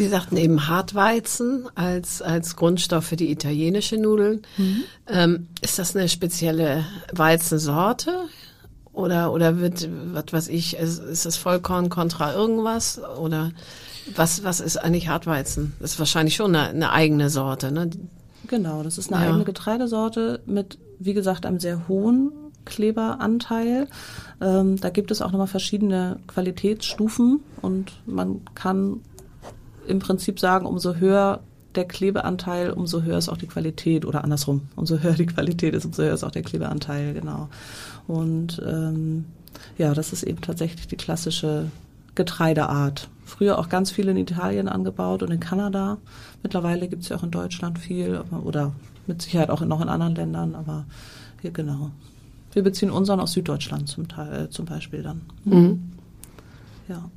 Sie 0.00 0.08
sagten 0.08 0.38
eben 0.38 0.66
Hartweizen 0.66 1.68
als, 1.74 2.22
als 2.22 2.56
Grundstoff 2.56 3.04
für 3.04 3.16
die 3.16 3.30
italienische 3.30 3.98
Nudeln. 3.98 4.40
Ähm, 5.06 5.48
ist 5.60 5.78
das 5.78 5.94
eine 5.94 6.08
spezielle 6.08 6.86
Weizensorte? 7.12 8.10
Oder, 8.94 9.30
oder 9.30 9.60
wird, 9.60 9.88
was 10.14 10.32
weiß 10.32 10.48
ich, 10.48 10.76
ist, 10.78 11.00
ist 11.02 11.26
das 11.26 11.36
Vollkorn 11.36 11.90
kontra 11.90 12.32
irgendwas? 12.34 12.98
Oder 13.18 13.50
was, 14.16 14.42
was 14.42 14.60
ist 14.60 14.78
eigentlich 14.78 15.08
Hartweizen? 15.08 15.74
Das 15.80 15.92
ist 15.92 15.98
wahrscheinlich 15.98 16.34
schon 16.34 16.56
eine, 16.56 16.68
eine 16.70 16.92
eigene 16.92 17.28
Sorte, 17.28 17.70
ne? 17.70 17.90
Genau, 18.46 18.82
das 18.82 18.96
ist 18.96 19.12
eine 19.12 19.22
Ja. 19.22 19.28
eigene 19.28 19.44
Getreidesorte 19.44 20.40
mit, 20.46 20.78
wie 20.98 21.12
gesagt, 21.12 21.44
einem 21.44 21.60
sehr 21.60 21.88
hohen 21.88 22.32
Kleberanteil. 22.64 23.86
Ähm, 24.40 24.80
da 24.80 24.90
gibt 24.90 25.10
es 25.10 25.22
auch 25.22 25.30
nochmal 25.30 25.46
verschiedene 25.46 26.18
Qualitätsstufen 26.26 27.40
und 27.62 27.92
man 28.06 28.40
kann 28.54 29.00
im 29.86 29.98
Prinzip 29.98 30.38
sagen, 30.38 30.66
umso 30.66 30.94
höher 30.94 31.40
der 31.74 31.84
Klebeanteil, 31.84 32.70
umso 32.70 33.02
höher 33.02 33.18
ist 33.18 33.28
auch 33.28 33.36
die 33.36 33.46
Qualität 33.46 34.04
oder 34.04 34.24
andersrum, 34.24 34.62
umso 34.76 34.98
höher 34.98 35.12
die 35.12 35.26
Qualität 35.26 35.74
ist, 35.74 35.84
umso 35.84 36.02
höher 36.02 36.14
ist 36.14 36.24
auch 36.24 36.30
der 36.30 36.42
Klebeanteil, 36.42 37.14
genau. 37.14 37.48
Und 38.08 38.60
ähm, 38.66 39.26
ja, 39.78 39.94
das 39.94 40.12
ist 40.12 40.22
eben 40.22 40.40
tatsächlich 40.40 40.88
die 40.88 40.96
klassische 40.96 41.70
Getreideart. 42.14 43.08
Früher 43.24 43.58
auch 43.58 43.68
ganz 43.68 43.90
viel 43.92 44.08
in 44.08 44.16
Italien 44.16 44.68
angebaut 44.68 45.22
und 45.22 45.30
in 45.30 45.38
Kanada. 45.38 45.98
Mittlerweile 46.42 46.88
gibt 46.88 47.04
es 47.04 47.08
ja 47.08 47.16
auch 47.16 47.22
in 47.22 47.30
Deutschland 47.30 47.78
viel 47.78 48.20
oder 48.44 48.72
mit 49.06 49.22
Sicherheit 49.22 49.50
auch 49.50 49.60
noch 49.60 49.80
in 49.80 49.88
anderen 49.88 50.14
Ländern, 50.14 50.54
aber 50.54 50.86
hier 51.40 51.52
genau. 51.52 51.90
Wir 52.52 52.64
beziehen 52.64 52.90
unseren 52.90 53.20
aus 53.20 53.32
Süddeutschland 53.32 53.88
zum 53.88 54.08
Teil, 54.08 54.44
äh, 54.46 54.50
zum 54.50 54.66
Beispiel 54.66 55.02
dann. 55.02 55.20
Mhm. 55.44 55.92
Ja, 56.88 57.08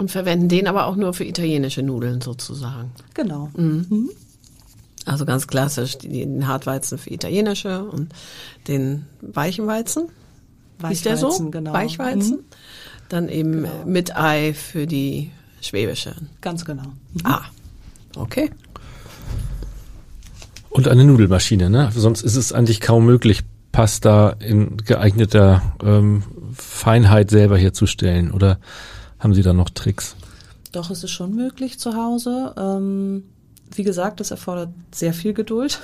Und 0.00 0.10
verwenden 0.10 0.48
den 0.48 0.66
aber 0.66 0.86
auch 0.86 0.96
nur 0.96 1.12
für 1.14 1.24
italienische 1.24 1.82
Nudeln 1.82 2.20
sozusagen. 2.20 2.90
genau. 3.14 3.50
Also 5.06 5.24
ganz 5.24 5.46
klassisch 5.46 5.98
die- 5.98 6.08
den 6.08 6.46
Hartweizen 6.46 6.98
für 6.98 7.10
italienische 7.12 7.84
und 7.84 8.12
den 8.68 9.06
weichen 9.20 9.66
Weizen. 9.66 10.08
Ist 10.90 11.04
der 11.04 11.16
so? 11.16 11.26
Weichweizen, 11.28 11.50
genau. 11.50 11.72
Weichweizen. 11.72 12.36
Mhm. 12.36 12.44
Dann 13.08 13.28
eben 13.28 13.64
äh, 13.64 13.68
mit 13.86 14.16
Ei 14.16 14.54
für 14.54 14.86
die 14.86 15.30
schwäbische. 15.60 16.14
Ganz 16.40 16.64
genau. 16.64 16.84
Ah, 17.24 17.42
okay. 18.16 18.50
Und 20.70 20.86
eine 20.88 21.04
Nudelmaschine, 21.04 21.68
ne? 21.68 21.90
Sonst 21.94 22.22
ist 22.22 22.36
es 22.36 22.52
eigentlich 22.52 22.80
kaum 22.80 23.04
möglich, 23.04 23.40
Pasta 23.72 24.30
in 24.40 24.76
geeigneter 24.78 25.74
ähm, 25.82 26.22
Feinheit 26.54 27.30
selber 27.30 27.56
herzustellen. 27.58 28.30
Oder 28.30 28.58
haben 29.20 29.34
Sie 29.34 29.42
da 29.42 29.52
noch 29.52 29.70
Tricks? 29.70 30.16
Doch, 30.72 30.90
es 30.90 31.04
ist 31.04 31.10
schon 31.10 31.34
möglich 31.34 31.78
zu 31.78 31.94
Hause. 31.94 32.54
Ähm, 32.56 33.24
wie 33.72 33.84
gesagt, 33.84 34.20
es 34.20 34.30
erfordert 34.30 34.70
sehr 34.92 35.14
viel 35.14 35.34
Geduld 35.34 35.80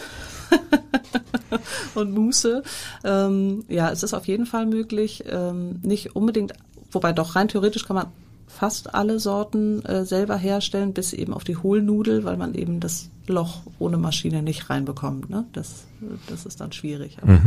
und 1.95 2.13
Muße. 2.13 2.63
Ähm, 3.05 3.65
ja, 3.69 3.91
es 3.91 4.03
ist 4.03 4.15
auf 4.15 4.27
jeden 4.27 4.47
Fall 4.47 4.67
möglich. 4.67 5.25
Ähm, 5.27 5.81
nicht 5.83 6.17
unbedingt, 6.17 6.55
wobei 6.91 7.13
doch 7.13 7.37
rein 7.37 7.49
theoretisch 7.49 7.87
kann 7.87 7.97
man 7.97 8.07
fast 8.49 8.95
alle 8.95 9.21
Sorten 9.21 9.85
äh, 9.85 10.05
selber 10.05 10.37
herstellen, 10.37 10.95
bis 10.95 11.13
eben 11.13 11.35
auf 11.35 11.45
die 11.45 11.57
Hohlnudel, 11.57 12.25
weil 12.25 12.37
man 12.37 12.55
eben 12.55 12.81
das 12.81 13.11
Loch 13.27 13.61
ohne 13.79 13.99
Maschine 13.99 14.43
nicht 14.43 14.71
reinbekommt. 14.71 15.29
Ne? 15.29 15.45
Das, 15.53 15.85
das 16.29 16.47
ist 16.47 16.61
dann 16.61 16.73
schwierig. 16.73 17.19
Aber 17.21 17.41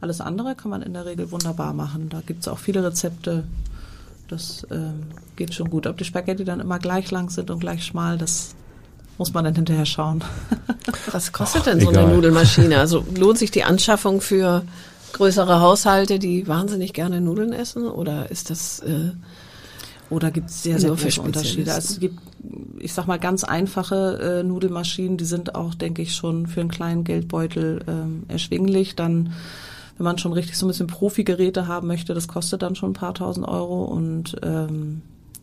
alles 0.00 0.20
andere 0.20 0.54
kann 0.54 0.70
man 0.70 0.82
in 0.82 0.92
der 0.92 1.06
Regel 1.06 1.30
wunderbar 1.30 1.72
machen. 1.72 2.08
Da 2.08 2.20
gibt 2.20 2.42
es 2.42 2.48
auch 2.48 2.58
viele 2.58 2.84
Rezepte. 2.84 3.44
Das 4.28 4.66
ähm, 4.70 5.04
geht 5.36 5.54
schon 5.54 5.70
gut. 5.70 5.86
Ob 5.86 5.98
die 5.98 6.04
Spaghetti 6.04 6.44
dann 6.44 6.60
immer 6.60 6.78
gleich 6.78 7.10
lang 7.10 7.30
sind 7.30 7.50
und 7.50 7.60
gleich 7.60 7.84
schmal, 7.84 8.18
das 8.18 8.54
muss 9.18 9.32
man 9.32 9.44
dann 9.44 9.54
hinterher 9.54 9.86
schauen. 9.86 10.24
Was 11.12 11.32
kostet 11.32 11.66
denn 11.66 11.80
so 11.80 11.90
egal. 11.90 12.04
eine 12.04 12.14
Nudelmaschine? 12.14 12.78
Also 12.78 13.04
lohnt 13.16 13.38
sich 13.38 13.50
die 13.50 13.64
Anschaffung 13.64 14.20
für 14.20 14.64
größere 15.12 15.60
Haushalte, 15.60 16.18
die 16.18 16.48
wahnsinnig 16.48 16.92
gerne 16.92 17.20
Nudeln 17.20 17.52
essen? 17.52 17.86
Oder 17.86 18.30
ist 18.30 18.50
das 18.50 18.80
äh, 18.80 19.12
Oder 20.10 20.30
gibt 20.30 20.50
es 20.50 20.62
sehr, 20.62 20.78
sehr 20.78 20.90
große 20.90 21.22
Unterschiede. 21.22 21.72
Also 21.72 21.94
es 21.94 22.00
gibt, 22.00 22.18
ich 22.78 22.92
sag 22.92 23.06
mal, 23.06 23.18
ganz 23.18 23.44
einfache 23.44 24.40
äh, 24.40 24.42
Nudelmaschinen, 24.42 25.16
die 25.16 25.24
sind 25.24 25.54
auch, 25.54 25.74
denke 25.74 26.02
ich, 26.02 26.14
schon 26.14 26.46
für 26.46 26.60
einen 26.60 26.70
kleinen 26.70 27.04
Geldbeutel 27.04 27.84
ähm, 27.86 28.24
erschwinglich. 28.28 28.96
Dann, 28.96 29.32
wenn 29.96 30.04
man 30.04 30.18
schon 30.18 30.32
richtig 30.32 30.56
so 30.56 30.66
ein 30.66 30.68
bisschen 30.68 30.86
Profi-Geräte 30.86 31.66
haben 31.66 31.86
möchte, 31.86 32.14
das 32.14 32.28
kostet 32.28 32.62
dann 32.62 32.74
schon 32.74 32.90
ein 32.90 32.94
paar 32.94 33.14
tausend 33.14 33.46
Euro. 33.46 33.84
Und 33.84 34.36
ähm, 34.42 35.02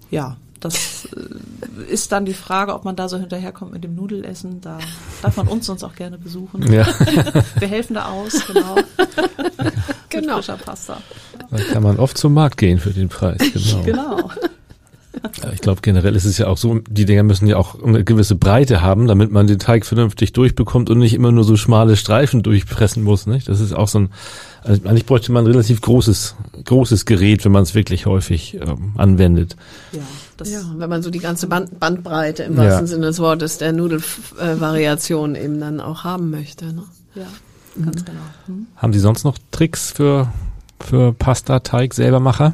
ja, 0.09 0.37
das 0.59 1.07
äh, 1.15 1.91
ist 1.91 2.11
dann 2.11 2.25
die 2.25 2.33
Frage, 2.33 2.73
ob 2.73 2.85
man 2.85 2.95
da 2.95 3.09
so 3.09 3.17
hinterherkommt 3.17 3.71
mit 3.71 3.83
dem 3.83 3.95
Nudelessen. 3.95 4.61
Da 4.61 4.77
darf 5.21 5.37
man 5.37 5.47
uns 5.47 5.65
sonst 5.65 5.83
auch 5.83 5.95
gerne 5.95 6.17
besuchen. 6.17 6.71
Ja, 6.71 6.87
Wir 7.59 7.67
helfen 7.67 7.95
da 7.95 8.05
aus, 8.05 8.45
genau. 8.45 8.75
Genau. 10.09 10.35
Mit 10.35 10.45
frischer 10.45 10.57
Pasta. 10.57 10.97
da 11.49 11.57
kann 11.57 11.83
man 11.83 11.97
oft 11.97 12.17
zum 12.17 12.33
Markt 12.33 12.57
gehen 12.57 12.79
für 12.79 12.91
den 12.91 13.09
Preis. 13.09 13.39
Genau. 13.53 13.83
Genau. 13.83 14.31
Ja, 15.43 15.51
Ich 15.53 15.61
glaube, 15.61 15.81
generell 15.81 16.15
ist 16.15 16.25
es 16.25 16.37
ja 16.37 16.47
auch 16.47 16.57
so, 16.57 16.79
die 16.89 17.05
Dinger 17.05 17.23
müssen 17.23 17.47
ja 17.47 17.57
auch 17.57 17.81
eine 17.83 18.03
gewisse 18.03 18.35
Breite 18.35 18.81
haben, 18.81 19.07
damit 19.07 19.31
man 19.31 19.47
den 19.47 19.59
Teig 19.59 19.85
vernünftig 19.85 20.33
durchbekommt 20.33 20.89
und 20.89 20.97
nicht 20.99 21.13
immer 21.13 21.31
nur 21.31 21.43
so 21.43 21.57
schmale 21.57 21.95
Streifen 21.95 22.41
durchpressen 22.43 23.03
muss. 23.03 23.27
Nicht? 23.27 23.47
Das 23.47 23.59
ist 23.59 23.73
auch 23.73 23.87
so 23.87 23.99
ein, 23.99 24.09
also 24.63 24.81
eigentlich 24.87 25.05
bräuchte 25.05 25.31
man 25.31 25.43
ein 25.45 25.51
relativ 25.51 25.81
großes, 25.81 26.35
großes 26.65 27.05
Gerät, 27.05 27.45
wenn 27.45 27.51
man 27.51 27.63
es 27.63 27.75
wirklich 27.75 28.05
häufig 28.07 28.55
ähm, 28.55 28.93
anwendet. 28.97 29.55
Ja, 29.91 29.99
das 30.37 30.49
ja, 30.51 30.61
wenn 30.77 30.89
man 30.89 31.03
so 31.03 31.11
die 31.11 31.19
ganze 31.19 31.47
Band, 31.47 31.79
Bandbreite 31.79 32.43
im 32.43 32.55
Ja. 32.57 32.63
wahrsten 32.63 32.87
Sinne 32.87 33.05
des 33.07 33.19
Wortes 33.19 33.57
der 33.59 33.73
Nudelvariation 33.73 35.35
eben 35.35 35.59
dann 35.59 35.79
auch 35.79 36.03
haben 36.03 36.29
möchte. 36.31 36.65
Ne? 36.73 36.83
ja, 37.15 37.27
ganz 37.83 38.03
genau. 38.05 38.19
Hm. 38.47 38.67
Haben 38.75 38.93
Sie 38.93 38.99
sonst 38.99 39.23
noch 39.23 39.37
Tricks 39.51 39.91
für, 39.91 40.31
für 40.79 41.13
Pasta-Teig 41.13 41.93
selbermacher? 41.93 42.53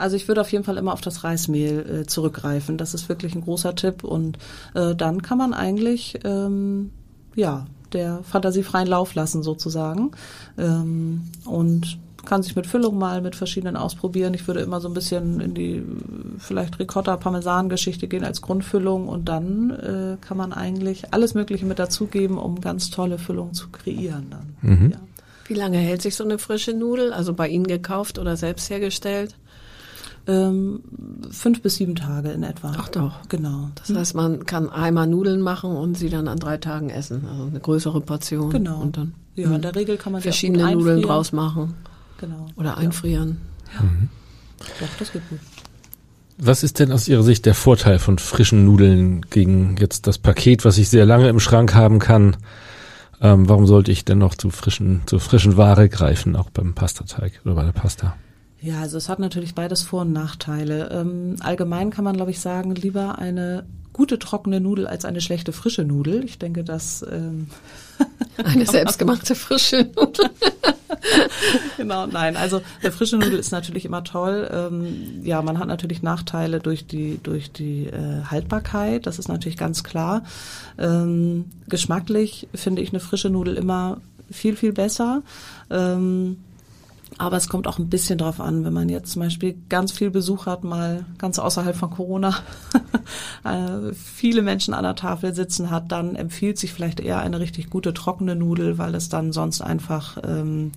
Also 0.00 0.16
ich 0.16 0.28
würde 0.28 0.40
auf 0.40 0.50
jeden 0.50 0.64
Fall 0.64 0.78
immer 0.78 0.92
auf 0.92 1.00
das 1.00 1.24
Reismehl 1.24 2.00
äh, 2.02 2.06
zurückgreifen. 2.06 2.78
Das 2.78 2.94
ist 2.94 3.08
wirklich 3.08 3.34
ein 3.34 3.42
großer 3.42 3.74
Tipp. 3.74 4.02
Und 4.02 4.38
äh, 4.74 4.94
dann 4.94 5.22
kann 5.22 5.38
man 5.38 5.52
eigentlich 5.52 6.18
ähm, 6.24 6.90
ja 7.36 7.66
der 7.92 8.22
Fantasie 8.22 8.62
freien 8.62 8.86
Lauf 8.86 9.14
lassen 9.14 9.42
sozusagen 9.42 10.12
ähm, 10.56 11.22
und 11.44 11.98
kann 12.24 12.42
sich 12.42 12.54
mit 12.54 12.66
Füllung 12.66 12.98
mal 12.98 13.22
mit 13.22 13.34
verschiedenen 13.34 13.76
ausprobieren. 13.76 14.34
Ich 14.34 14.46
würde 14.46 14.60
immer 14.60 14.80
so 14.80 14.88
ein 14.88 14.94
bisschen 14.94 15.40
in 15.40 15.54
die 15.54 15.82
vielleicht 16.38 16.78
Ricotta-Parmesan-Geschichte 16.78 18.08
gehen 18.08 18.24
als 18.24 18.42
Grundfüllung 18.42 19.08
und 19.08 19.28
dann 19.28 19.70
äh, 19.70 20.16
kann 20.20 20.36
man 20.36 20.52
eigentlich 20.52 21.12
alles 21.12 21.34
Mögliche 21.34 21.66
mit 21.66 21.78
dazugeben, 21.78 22.38
um 22.38 22.60
ganz 22.60 22.90
tolle 22.90 23.18
Füllungen 23.18 23.54
zu 23.54 23.68
kreieren 23.70 24.26
dann. 24.30 24.54
Mhm. 24.62 24.90
Ja. 24.92 24.98
Wie 25.46 25.54
lange 25.54 25.78
hält 25.78 26.02
sich 26.02 26.14
so 26.14 26.24
eine 26.24 26.38
frische 26.38 26.74
Nudel? 26.74 27.12
Also 27.12 27.34
bei 27.34 27.48
Ihnen 27.48 27.66
gekauft 27.66 28.18
oder 28.18 28.36
selbst 28.36 28.70
hergestellt? 28.70 29.34
Ähm, 30.26 30.80
fünf 31.30 31.62
bis 31.62 31.76
sieben 31.76 31.96
Tage 31.96 32.30
in 32.30 32.42
etwa. 32.42 32.72
Ach 32.76 32.88
doch. 32.88 33.14
Genau. 33.28 33.70
Das 33.74 33.94
heißt, 33.94 34.14
man 34.14 34.44
kann 34.46 34.68
einmal 34.68 35.06
Nudeln 35.06 35.40
machen 35.40 35.74
und 35.76 35.96
sie 35.96 36.10
dann 36.10 36.28
an 36.28 36.38
drei 36.38 36.58
Tagen 36.58 36.90
essen. 36.90 37.24
Also 37.30 37.44
eine 37.44 37.60
größere 37.60 38.00
Portion. 38.00 38.50
Genau. 38.50 38.80
Und 38.80 38.96
dann 38.96 39.14
Ja, 39.34 39.54
in 39.54 39.62
der 39.62 39.74
Regel 39.74 39.96
kann 39.96 40.12
man 40.12 40.22
verschiedene 40.22 40.72
Nudeln 40.72 41.02
draus 41.02 41.32
machen 41.32 41.74
Genau. 42.18 42.46
oder 42.56 42.76
einfrieren. 42.76 43.38
Doch, 44.78 44.88
das 44.98 45.12
geht 45.12 45.28
gut. 45.30 45.38
Was 46.42 46.62
ist 46.62 46.78
denn 46.78 46.90
aus 46.92 47.06
Ihrer 47.08 47.22
Sicht 47.22 47.44
der 47.44 47.54
Vorteil 47.54 47.98
von 47.98 48.18
frischen 48.18 48.64
Nudeln 48.64 49.22
gegen 49.30 49.76
jetzt 49.78 50.06
das 50.06 50.18
Paket, 50.18 50.64
was 50.64 50.78
ich 50.78 50.88
sehr 50.88 51.04
lange 51.06 51.28
im 51.28 51.40
Schrank 51.40 51.74
haben 51.74 51.98
kann? 51.98 52.36
Ähm, 53.20 53.48
warum 53.48 53.66
sollte 53.66 53.92
ich 53.92 54.06
denn 54.06 54.18
noch 54.18 54.34
zu 54.34 54.48
frischen, 54.50 55.02
zu 55.04 55.18
frischen 55.18 55.58
Ware 55.58 55.88
greifen, 55.90 56.36
auch 56.36 56.48
beim 56.50 56.74
Pastateig 56.74 57.40
oder 57.44 57.54
bei 57.54 57.64
der 57.64 57.72
Pasta? 57.72 58.16
Ja, 58.60 58.80
also 58.80 58.98
es 58.98 59.08
hat 59.08 59.18
natürlich 59.18 59.54
beides 59.54 59.82
Vor- 59.82 60.02
und 60.02 60.12
Nachteile. 60.12 60.90
Ähm, 60.90 61.36
allgemein 61.40 61.90
kann 61.90 62.04
man, 62.04 62.16
glaube 62.16 62.30
ich, 62.30 62.40
sagen, 62.40 62.74
lieber 62.74 63.18
eine 63.18 63.64
gute 63.92 64.18
trockene 64.18 64.60
Nudel 64.60 64.86
als 64.86 65.04
eine 65.04 65.20
schlechte 65.20 65.52
frische 65.52 65.84
Nudel. 65.84 66.24
Ich 66.24 66.38
denke, 66.38 66.64
das 66.64 67.04
ähm, 67.10 67.48
Eine 68.44 68.66
selbstgemachte 68.66 69.34
frische 69.34 69.88
Nudel. 69.96 70.30
genau, 71.76 72.06
nein, 72.06 72.36
also 72.36 72.62
der 72.82 72.92
frische 72.92 73.16
Nudel 73.16 73.38
ist 73.38 73.52
natürlich 73.52 73.84
immer 73.84 74.04
toll. 74.04 74.48
Ähm, 74.52 75.22
ja, 75.22 75.42
man 75.42 75.58
hat 75.58 75.68
natürlich 75.68 76.02
Nachteile 76.02 76.60
durch 76.60 76.86
die 76.86 77.20
durch 77.22 77.52
die 77.52 77.86
äh, 77.86 78.24
Haltbarkeit, 78.24 79.06
das 79.06 79.18
ist 79.18 79.28
natürlich 79.28 79.56
ganz 79.56 79.84
klar. 79.84 80.22
Ähm, 80.78 81.46
geschmacklich 81.68 82.48
finde 82.54 82.82
ich 82.82 82.90
eine 82.90 83.00
frische 83.00 83.30
Nudel 83.30 83.56
immer 83.56 84.00
viel 84.30 84.56
viel 84.56 84.72
besser. 84.72 85.22
Ähm, 85.70 86.38
aber 87.20 87.36
es 87.36 87.50
kommt 87.50 87.66
auch 87.66 87.78
ein 87.78 87.90
bisschen 87.90 88.16
drauf 88.16 88.40
an, 88.40 88.64
wenn 88.64 88.72
man 88.72 88.88
jetzt 88.88 89.12
zum 89.12 89.20
Beispiel 89.20 89.54
ganz 89.68 89.92
viel 89.92 90.10
Besuch 90.10 90.46
hat, 90.46 90.64
mal 90.64 91.04
ganz 91.18 91.38
außerhalb 91.38 91.76
von 91.76 91.90
Corona, 91.90 92.34
äh, 93.44 93.92
viele 93.92 94.40
Menschen 94.40 94.72
an 94.72 94.84
der 94.84 94.94
Tafel 94.94 95.34
sitzen 95.34 95.70
hat, 95.70 95.92
dann 95.92 96.16
empfiehlt 96.16 96.58
sich 96.58 96.72
vielleicht 96.72 96.98
eher 96.98 97.20
eine 97.20 97.38
richtig 97.38 97.68
gute 97.68 97.92
trockene 97.92 98.36
Nudel, 98.36 98.78
weil 98.78 98.94
es 98.94 99.10
dann 99.10 99.32
sonst 99.32 99.60
einfach 99.60 100.16
ähm, 100.24 100.72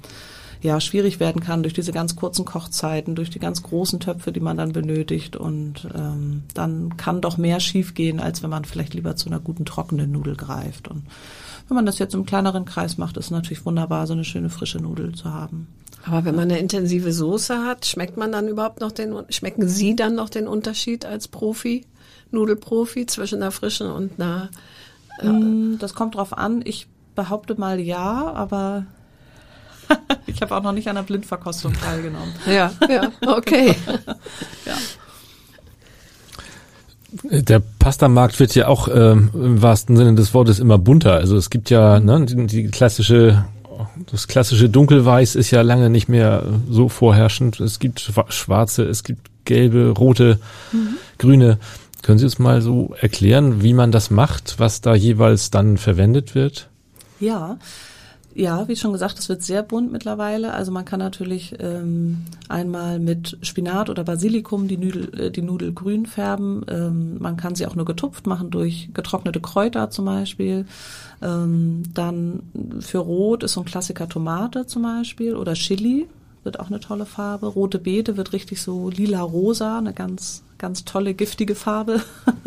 ja 0.61 0.81
schwierig 0.81 1.21
werden 1.21 1.41
kann 1.41 1.63
durch 1.63 1.73
diese 1.73 1.93
ganz 1.93 2.17
kurzen 2.17 2.43
Kochzeiten, 2.43 3.15
durch 3.15 3.29
die 3.29 3.39
ganz 3.39 3.63
großen 3.63 4.01
Töpfe, 4.01 4.33
die 4.33 4.41
man 4.41 4.57
dann 4.57 4.73
benötigt 4.73 5.37
und 5.37 5.87
ähm, 5.95 6.43
dann 6.53 6.97
kann 6.97 7.21
doch 7.21 7.37
mehr 7.37 7.61
schiefgehen, 7.61 8.19
als 8.19 8.43
wenn 8.43 8.49
man 8.49 8.65
vielleicht 8.65 8.93
lieber 8.93 9.15
zu 9.15 9.29
einer 9.29 9.39
guten 9.39 9.63
trockenen 9.63 10.11
Nudel 10.11 10.35
greift. 10.35 10.89
Und 10.89 11.03
wenn 11.67 11.75
man 11.75 11.85
das 11.85 11.99
jetzt 11.99 12.13
im 12.13 12.25
kleineren 12.25 12.65
Kreis 12.65 12.97
macht, 12.97 13.17
ist 13.17 13.25
es 13.25 13.31
natürlich 13.31 13.65
wunderbar, 13.65 14.07
so 14.07 14.13
eine 14.13 14.25
schöne 14.25 14.49
frische 14.49 14.79
Nudel 14.79 15.13
zu 15.13 15.33
haben. 15.33 15.67
Aber 16.05 16.25
wenn 16.25 16.35
man 16.35 16.51
eine 16.51 16.59
intensive 16.59 17.13
Soße 17.13 17.65
hat, 17.65 17.85
schmeckt 17.85 18.17
man 18.17 18.31
dann 18.31 18.47
überhaupt 18.47 18.81
noch 18.81 18.91
den, 18.91 19.15
schmecken 19.29 19.67
Sie 19.67 19.95
dann 19.95 20.15
noch 20.15 20.29
den 20.29 20.47
Unterschied 20.47 21.05
als 21.05 21.29
Profi, 21.29 21.85
Nudelprofi 22.31 23.05
zwischen 23.05 23.41
einer 23.41 23.51
frischen 23.51 23.87
und 23.89 24.19
einer, 24.19 24.49
äh 25.19 25.77
Das 25.79 25.93
kommt 25.93 26.15
drauf 26.15 26.37
an. 26.37 26.61
Ich 26.65 26.87
behaupte 27.15 27.59
mal 27.59 27.79
ja, 27.79 28.33
aber 28.33 28.85
ich 30.25 30.41
habe 30.41 30.55
auch 30.55 30.63
noch 30.63 30.73
nicht 30.73 30.89
an 30.89 30.95
der 30.95 31.03
Blindverkostung 31.03 31.73
teilgenommen. 31.73 32.33
Ja, 32.47 32.73
ja, 32.89 33.11
okay. 33.25 33.75
ja. 34.65 34.75
Der 37.21 37.61
Pastamarkt 37.79 38.39
wird 38.39 38.55
ja 38.55 38.67
auch 38.67 38.87
ähm, 38.87 39.29
im 39.33 39.61
wahrsten 39.61 39.95
Sinne 39.95 40.15
des 40.15 40.33
Wortes 40.33 40.59
immer 40.59 40.77
bunter. 40.77 41.13
Also 41.13 41.37
es 41.37 41.49
gibt 41.49 41.69
ja 41.69 41.99
ne, 41.99 42.25
die, 42.25 42.47
die 42.47 42.67
klassische 42.69 43.45
das 44.11 44.27
klassische 44.27 44.69
Dunkelweiß 44.69 45.35
ist 45.35 45.51
ja 45.51 45.61
lange 45.61 45.89
nicht 45.89 46.07
mehr 46.07 46.43
so 46.69 46.89
vorherrschend. 46.89 47.59
Es 47.59 47.79
gibt 47.79 48.11
schwarze, 48.29 48.83
es 48.83 49.03
gibt 49.03 49.29
gelbe, 49.45 49.89
rote, 49.89 50.39
mhm. 50.71 50.97
grüne. 51.17 51.57
Können 52.01 52.19
Sie 52.19 52.25
uns 52.25 52.39
mal 52.39 52.61
so 52.61 52.93
erklären, 52.99 53.63
wie 53.63 53.73
man 53.73 53.91
das 53.91 54.11
macht, 54.11 54.55
was 54.57 54.81
da 54.81 54.93
jeweils 54.93 55.51
dann 55.51 55.77
verwendet 55.77 56.35
wird? 56.35 56.69
Ja, 57.19 57.57
ja, 58.35 58.67
wie 58.67 58.75
schon 58.75 58.93
gesagt, 58.93 59.19
es 59.19 59.29
wird 59.29 59.43
sehr 59.43 59.63
bunt 59.63 59.91
mittlerweile. 59.91 60.53
Also 60.53 60.71
man 60.71 60.85
kann 60.85 60.99
natürlich 60.99 61.55
ähm, 61.59 62.25
einmal 62.49 62.99
mit 62.99 63.37
Spinat 63.41 63.89
oder 63.89 64.03
Basilikum 64.03 64.67
die 64.67 64.77
Nudel, 64.77 65.19
äh, 65.19 65.31
die 65.31 65.41
Nudel 65.41 65.73
grün 65.73 66.05
färben. 66.05 66.65
Ähm, 66.67 67.17
man 67.19 67.37
kann 67.37 67.55
sie 67.55 67.67
auch 67.67 67.75
nur 67.75 67.85
getupft 67.85 68.25
machen 68.25 68.49
durch 68.49 68.89
getrocknete 68.93 69.39
Kräuter 69.39 69.89
zum 69.89 70.05
Beispiel. 70.05 70.65
Ähm, 71.21 71.83
dann 71.93 72.43
für 72.79 72.99
Rot 72.99 73.43
ist 73.43 73.53
so 73.53 73.61
ein 73.61 73.65
Klassiker 73.65 74.09
Tomate 74.09 74.65
zum 74.65 74.83
Beispiel 74.83 75.35
oder 75.35 75.53
Chili 75.53 76.07
wird 76.43 76.59
auch 76.59 76.67
eine 76.67 76.79
tolle 76.79 77.05
Farbe. 77.05 77.47
Rote 77.47 77.79
Beete 77.79 78.17
wird 78.17 78.33
richtig 78.33 78.61
so 78.61 78.89
lila-rosa, 78.89 79.77
eine 79.77 79.93
ganz, 79.93 80.43
ganz 80.63 80.85
tolle, 80.85 81.13
giftige 81.13 81.55
Farbe. 81.55 82.01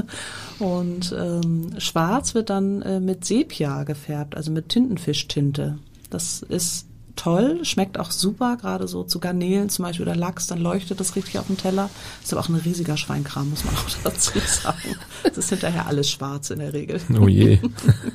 Und 0.58 1.14
ähm, 1.16 1.74
schwarz 1.76 2.34
wird 2.34 2.48
dann 2.48 2.80
äh, 2.80 2.98
mit 2.98 3.26
Sepia 3.26 3.84
gefärbt, 3.84 4.34
also 4.34 4.50
mit 4.50 4.70
Tintenfischtinte. 4.70 5.78
Das 6.08 6.40
ist 6.40 6.86
toll, 7.14 7.62
schmeckt 7.62 7.98
auch 7.98 8.10
super, 8.10 8.56
gerade 8.56 8.88
so 8.88 9.04
zu 9.04 9.20
Garnelen 9.20 9.68
zum 9.68 9.84
Beispiel 9.84 10.06
oder 10.06 10.16
Lachs, 10.16 10.46
dann 10.46 10.60
leuchtet 10.60 10.98
das 10.98 11.14
richtig 11.14 11.38
auf 11.38 11.48
dem 11.48 11.58
Teller. 11.58 11.90
Ist 12.22 12.32
aber 12.32 12.40
auch 12.40 12.48
ein 12.48 12.54
riesiger 12.54 12.96
Schweinkram, 12.96 13.50
muss 13.50 13.66
man 13.66 13.74
auch 13.74 13.86
dazu 14.04 14.38
sagen. 14.38 14.96
Es 15.22 15.36
ist 15.36 15.50
hinterher 15.50 15.86
alles 15.86 16.10
schwarz 16.10 16.48
in 16.48 16.60
der 16.60 16.72
Regel. 16.72 17.02
Oh 17.20 17.28
je. 17.28 17.58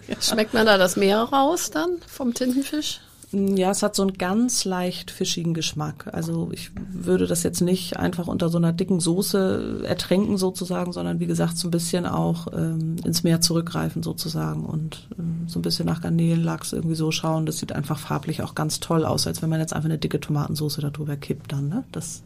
ja. 0.07 0.15
Schmeckt 0.19 0.55
man 0.55 0.65
da 0.65 0.79
das 0.79 0.95
Meer 0.95 1.19
raus 1.19 1.69
dann 1.69 1.97
vom 2.07 2.33
Tintenfisch? 2.33 3.01
Ja, 3.33 3.71
es 3.71 3.81
hat 3.81 3.95
so 3.95 4.01
einen 4.01 4.17
ganz 4.17 4.65
leicht 4.65 5.09
fischigen 5.09 5.53
Geschmack. 5.53 6.09
Also 6.11 6.49
ich 6.51 6.71
würde 6.91 7.27
das 7.27 7.43
jetzt 7.43 7.61
nicht 7.61 7.95
einfach 7.95 8.27
unter 8.27 8.49
so 8.49 8.57
einer 8.57 8.73
dicken 8.73 8.99
Soße 8.99 9.83
ertränken 9.85 10.37
sozusagen, 10.37 10.91
sondern 10.91 11.21
wie 11.21 11.27
gesagt 11.27 11.57
so 11.57 11.69
ein 11.69 11.71
bisschen 11.71 12.05
auch 12.05 12.47
ähm, 12.53 12.97
ins 13.05 13.23
Meer 13.23 13.39
zurückgreifen 13.39 14.03
sozusagen 14.03 14.65
und 14.65 15.07
ähm, 15.17 15.45
so 15.47 15.59
ein 15.59 15.61
bisschen 15.61 15.85
nach 15.85 16.01
Garnelenlachs 16.01 16.73
irgendwie 16.73 16.95
so 16.95 17.11
schauen. 17.11 17.45
Das 17.45 17.57
sieht 17.57 17.71
einfach 17.71 17.99
farblich 17.99 18.41
auch 18.41 18.53
ganz 18.53 18.81
toll 18.81 19.05
aus, 19.05 19.27
als 19.27 19.41
wenn 19.41 19.49
man 19.49 19.61
jetzt 19.61 19.73
einfach 19.73 19.89
eine 19.89 19.97
dicke 19.97 20.19
Tomatensoße 20.19 20.81
darüber 20.81 21.15
kippt 21.15 21.53
dann. 21.53 21.69
Ne? 21.69 21.85
Das 21.93 22.23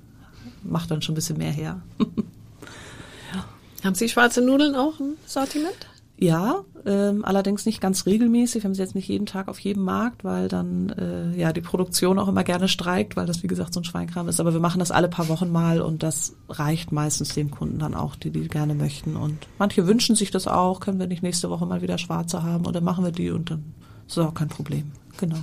macht 0.64 0.90
dann 0.90 1.04
schon 1.04 1.14
ein 1.14 1.18
bisschen 1.18 1.38
mehr 1.38 1.52
her. 1.52 1.82
ja. 2.00 3.46
Haben 3.84 3.96
Sie 3.96 4.10
schwarze 4.10 4.42
Nudeln 4.42 4.74
auch 4.74 5.00
im 5.00 5.18
Sortiment? 5.28 5.88
Ja, 6.18 6.64
ähm, 6.86 7.26
allerdings 7.26 7.66
nicht 7.66 7.82
ganz 7.82 8.06
regelmäßig. 8.06 8.64
Wir 8.64 8.70
haben 8.70 8.76
sie 8.76 8.82
jetzt 8.82 8.96
nicht 8.96 9.10
jeden 9.10 9.26
Tag 9.26 9.50
auf 9.50 9.60
jedem 9.60 9.84
Markt, 9.84 10.24
weil 10.24 10.48
dann 10.48 10.90
äh, 10.90 11.38
ja 11.38 11.52
die 11.52 11.62
Produktion 11.62 12.20
auch 12.20 12.30
immer 12.30 12.46
gerne 12.46 12.70
streikt, 12.70 13.18
weil 13.18 13.26
das 13.26 13.44
wie 13.44 13.48
gesagt 13.48 13.74
so 13.74 13.82
ein 13.82 13.84
Schweinkram 13.84 14.30
ist. 14.30 14.40
Aber 14.40 14.54
wir 14.54 14.62
machen 14.62 14.80
das 14.80 14.92
alle 14.92 15.10
paar 15.10 15.28
Wochen 15.28 15.52
mal 15.52 15.82
und 15.82 16.04
das 16.04 16.36
reicht 16.48 16.94
meistens 16.94 17.34
dem 17.34 17.52
Kunden 17.52 17.80
dann 17.80 17.96
auch, 17.96 18.16
die 18.16 18.30
die 18.30 18.48
gerne 18.48 18.76
möchten. 18.76 19.18
Und 19.18 19.48
manche 19.58 19.88
wünschen 19.88 20.16
sich 20.16 20.32
das 20.32 20.48
auch. 20.48 20.80
Können 20.80 21.00
wir 21.00 21.08
nicht 21.08 21.24
nächste 21.24 21.50
Woche 21.50 21.66
mal 21.66 21.82
wieder 21.82 21.98
schwarze 21.98 22.44
haben 22.44 22.66
oder 22.66 22.80
machen 22.80 23.04
wir 23.04 23.12
die 23.12 23.32
und 23.32 23.52
dann 23.52 23.74
ist 24.08 24.16
das 24.16 24.26
auch 24.26 24.34
kein 24.34 24.50
Problem. 24.50 24.92
Genau. 25.18 25.40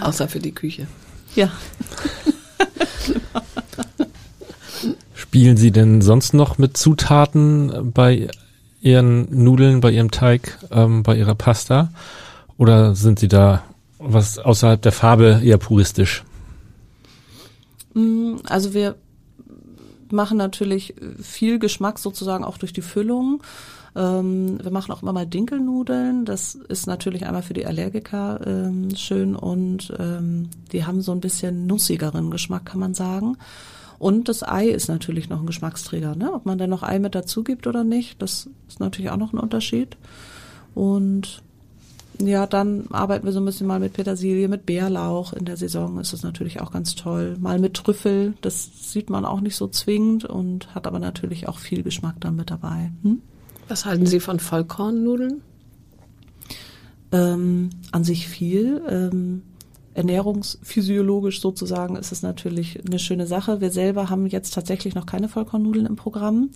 Außer 0.00 0.28
für 0.28 0.40
die 0.40 0.52
Küche. 0.52 0.86
Ja. 1.34 1.50
Spielen 5.14 5.56
Sie 5.56 5.70
denn 5.70 6.02
sonst 6.02 6.34
noch 6.34 6.58
mit 6.58 6.76
Zutaten 6.76 7.92
bei 7.92 8.28
Ihren 8.80 9.44
Nudeln, 9.44 9.80
bei 9.80 9.90
Ihrem 9.90 10.10
Teig, 10.10 10.58
ähm, 10.70 11.02
bei 11.02 11.16
Ihrer 11.16 11.34
Pasta? 11.34 11.90
Oder 12.56 12.94
sind 12.94 13.18
Sie 13.18 13.28
da 13.28 13.62
was 13.98 14.38
außerhalb 14.38 14.80
der 14.80 14.92
Farbe 14.92 15.40
eher 15.42 15.58
puristisch? 15.58 16.24
Mm, 17.94 18.36
also 18.44 18.74
wir 18.74 18.96
machen 20.10 20.38
natürlich 20.38 20.94
viel 21.20 21.58
Geschmack 21.58 21.98
sozusagen 21.98 22.44
auch 22.44 22.58
durch 22.58 22.72
die 22.72 22.82
Füllung. 22.82 23.42
Ähm, 23.96 24.58
wir 24.62 24.70
machen 24.70 24.92
auch 24.92 25.02
immer 25.02 25.12
mal 25.12 25.26
Dinkelnudeln. 25.26 26.24
Das 26.24 26.54
ist 26.54 26.86
natürlich 26.86 27.26
einmal 27.26 27.42
für 27.42 27.54
die 27.54 27.66
Allergiker 27.66 28.40
ähm, 28.46 28.94
schön 28.94 29.34
und 29.34 29.92
ähm, 29.98 30.48
die 30.72 30.84
haben 30.84 31.00
so 31.00 31.12
ein 31.12 31.20
bisschen 31.20 31.66
nussigeren 31.66 32.30
Geschmack, 32.30 32.66
kann 32.66 32.80
man 32.80 32.94
sagen. 32.94 33.36
Und 33.98 34.28
das 34.28 34.42
Ei 34.42 34.68
ist 34.68 34.88
natürlich 34.88 35.28
noch 35.28 35.40
ein 35.40 35.46
Geschmacksträger. 35.46 36.14
Ne? 36.14 36.32
Ob 36.32 36.46
man 36.46 36.58
dann 36.58 36.70
noch 36.70 36.82
Ei 36.82 36.98
mit 36.98 37.14
dazu 37.14 37.42
gibt 37.42 37.66
oder 37.66 37.84
nicht, 37.84 38.22
das 38.22 38.48
ist 38.68 38.80
natürlich 38.80 39.10
auch 39.10 39.16
noch 39.16 39.32
ein 39.32 39.40
Unterschied. 39.40 39.96
Und 40.74 41.42
ja, 42.20 42.46
dann 42.46 42.86
arbeiten 42.90 43.26
wir 43.26 43.32
so 43.32 43.40
ein 43.40 43.44
bisschen 43.44 43.66
mal 43.66 43.80
mit 43.80 43.92
Petersilie, 43.92 44.48
mit 44.48 44.66
Bärlauch. 44.66 45.32
In 45.32 45.44
der 45.44 45.56
Saison 45.56 45.98
ist 46.00 46.12
das 46.12 46.22
natürlich 46.22 46.60
auch 46.60 46.72
ganz 46.72 46.94
toll. 46.94 47.36
Mal 47.40 47.58
mit 47.58 47.74
Trüffel, 47.74 48.34
das 48.40 48.92
sieht 48.92 49.10
man 49.10 49.24
auch 49.24 49.40
nicht 49.40 49.56
so 49.56 49.68
zwingend 49.68 50.24
und 50.24 50.74
hat 50.74 50.86
aber 50.86 50.98
natürlich 50.98 51.48
auch 51.48 51.58
viel 51.58 51.82
Geschmack 51.82 52.16
dann 52.20 52.36
mit 52.36 52.50
dabei. 52.50 52.90
Hm? 53.02 53.22
Was 53.68 53.84
halten 53.84 54.06
Sie 54.06 54.20
von 54.20 54.40
Vollkornnudeln? 54.40 55.42
Ähm, 57.12 57.70
an 57.92 58.04
sich 58.04 58.28
viel. 58.28 58.82
Ähm, 58.88 59.42
ernährungsphysiologisch 59.98 61.40
sozusagen 61.40 61.96
ist 61.96 62.12
es 62.12 62.22
natürlich 62.22 62.80
eine 62.86 63.00
schöne 63.00 63.26
Sache. 63.26 63.60
Wir 63.60 63.70
selber 63.70 64.08
haben 64.08 64.26
jetzt 64.26 64.54
tatsächlich 64.54 64.94
noch 64.94 65.06
keine 65.06 65.28
Vollkornnudeln 65.28 65.86
im 65.86 65.96
Programm. 65.96 66.50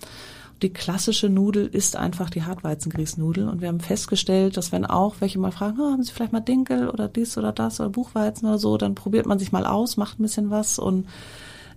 Die 0.63 0.73
klassische 0.73 1.29
Nudel 1.29 1.67
ist 1.67 1.97
einfach 1.97 2.31
die 2.31 2.45
Hartweizengrießnudel 2.45 3.49
und 3.49 3.61
wir 3.61 3.67
haben 3.67 3.81
festgestellt, 3.81 4.57
dass 4.57 4.71
wenn 4.71 4.87
auch 4.87 5.17
welche 5.19 5.41
mal 5.41 5.51
fragen, 5.51 5.79
oh, 5.81 5.91
haben 5.91 6.05
Sie 6.05 6.13
vielleicht 6.13 6.33
mal 6.33 6.39
Dinkel 6.39 6.89
oder 6.89 7.09
dies 7.09 7.37
oder 7.37 7.51
das 7.51 7.81
oder 7.81 7.91
Buchweizen 7.91 8.47
oder 8.47 8.59
so, 8.59 8.79
dann 8.79 8.95
probiert 8.95 9.27
man 9.27 9.41
sich 9.41 9.51
mal 9.51 9.67
aus, 9.67 9.97
macht 9.97 10.21
ein 10.21 10.23
bisschen 10.23 10.51
was 10.51 10.79
und 10.79 11.09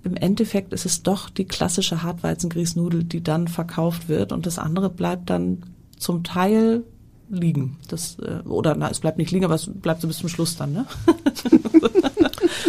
im 0.04 0.16
Endeffekt 0.16 0.72
ist 0.72 0.86
es 0.86 1.02
doch 1.02 1.32
die 1.32 1.46
klassische 1.46 2.04
Hartweizengrießnudel, 2.04 3.06
die 3.06 3.24
dann 3.24 3.48
verkauft 3.48 4.08
wird 4.08 4.32
und 4.32 4.46
das 4.46 4.60
andere 4.60 4.92
bleibt 4.92 5.32
dann 5.32 5.64
zum 5.98 6.24
Teil 6.24 6.84
liegen. 7.30 7.78
Das, 7.90 8.18
äh, 8.20 8.48
oder 8.48 8.76
na, 8.76 8.90
es 8.90 9.00
bleibt 9.00 9.18
nicht 9.18 9.32
liegen, 9.32 9.46
aber 9.46 9.56
es 9.56 9.70
bleibt 9.72 10.02
so 10.02 10.08
bis 10.08 10.18
zum 10.18 10.30
Schluss 10.30 10.58
dann, 10.58 10.74
ne? 10.74 10.86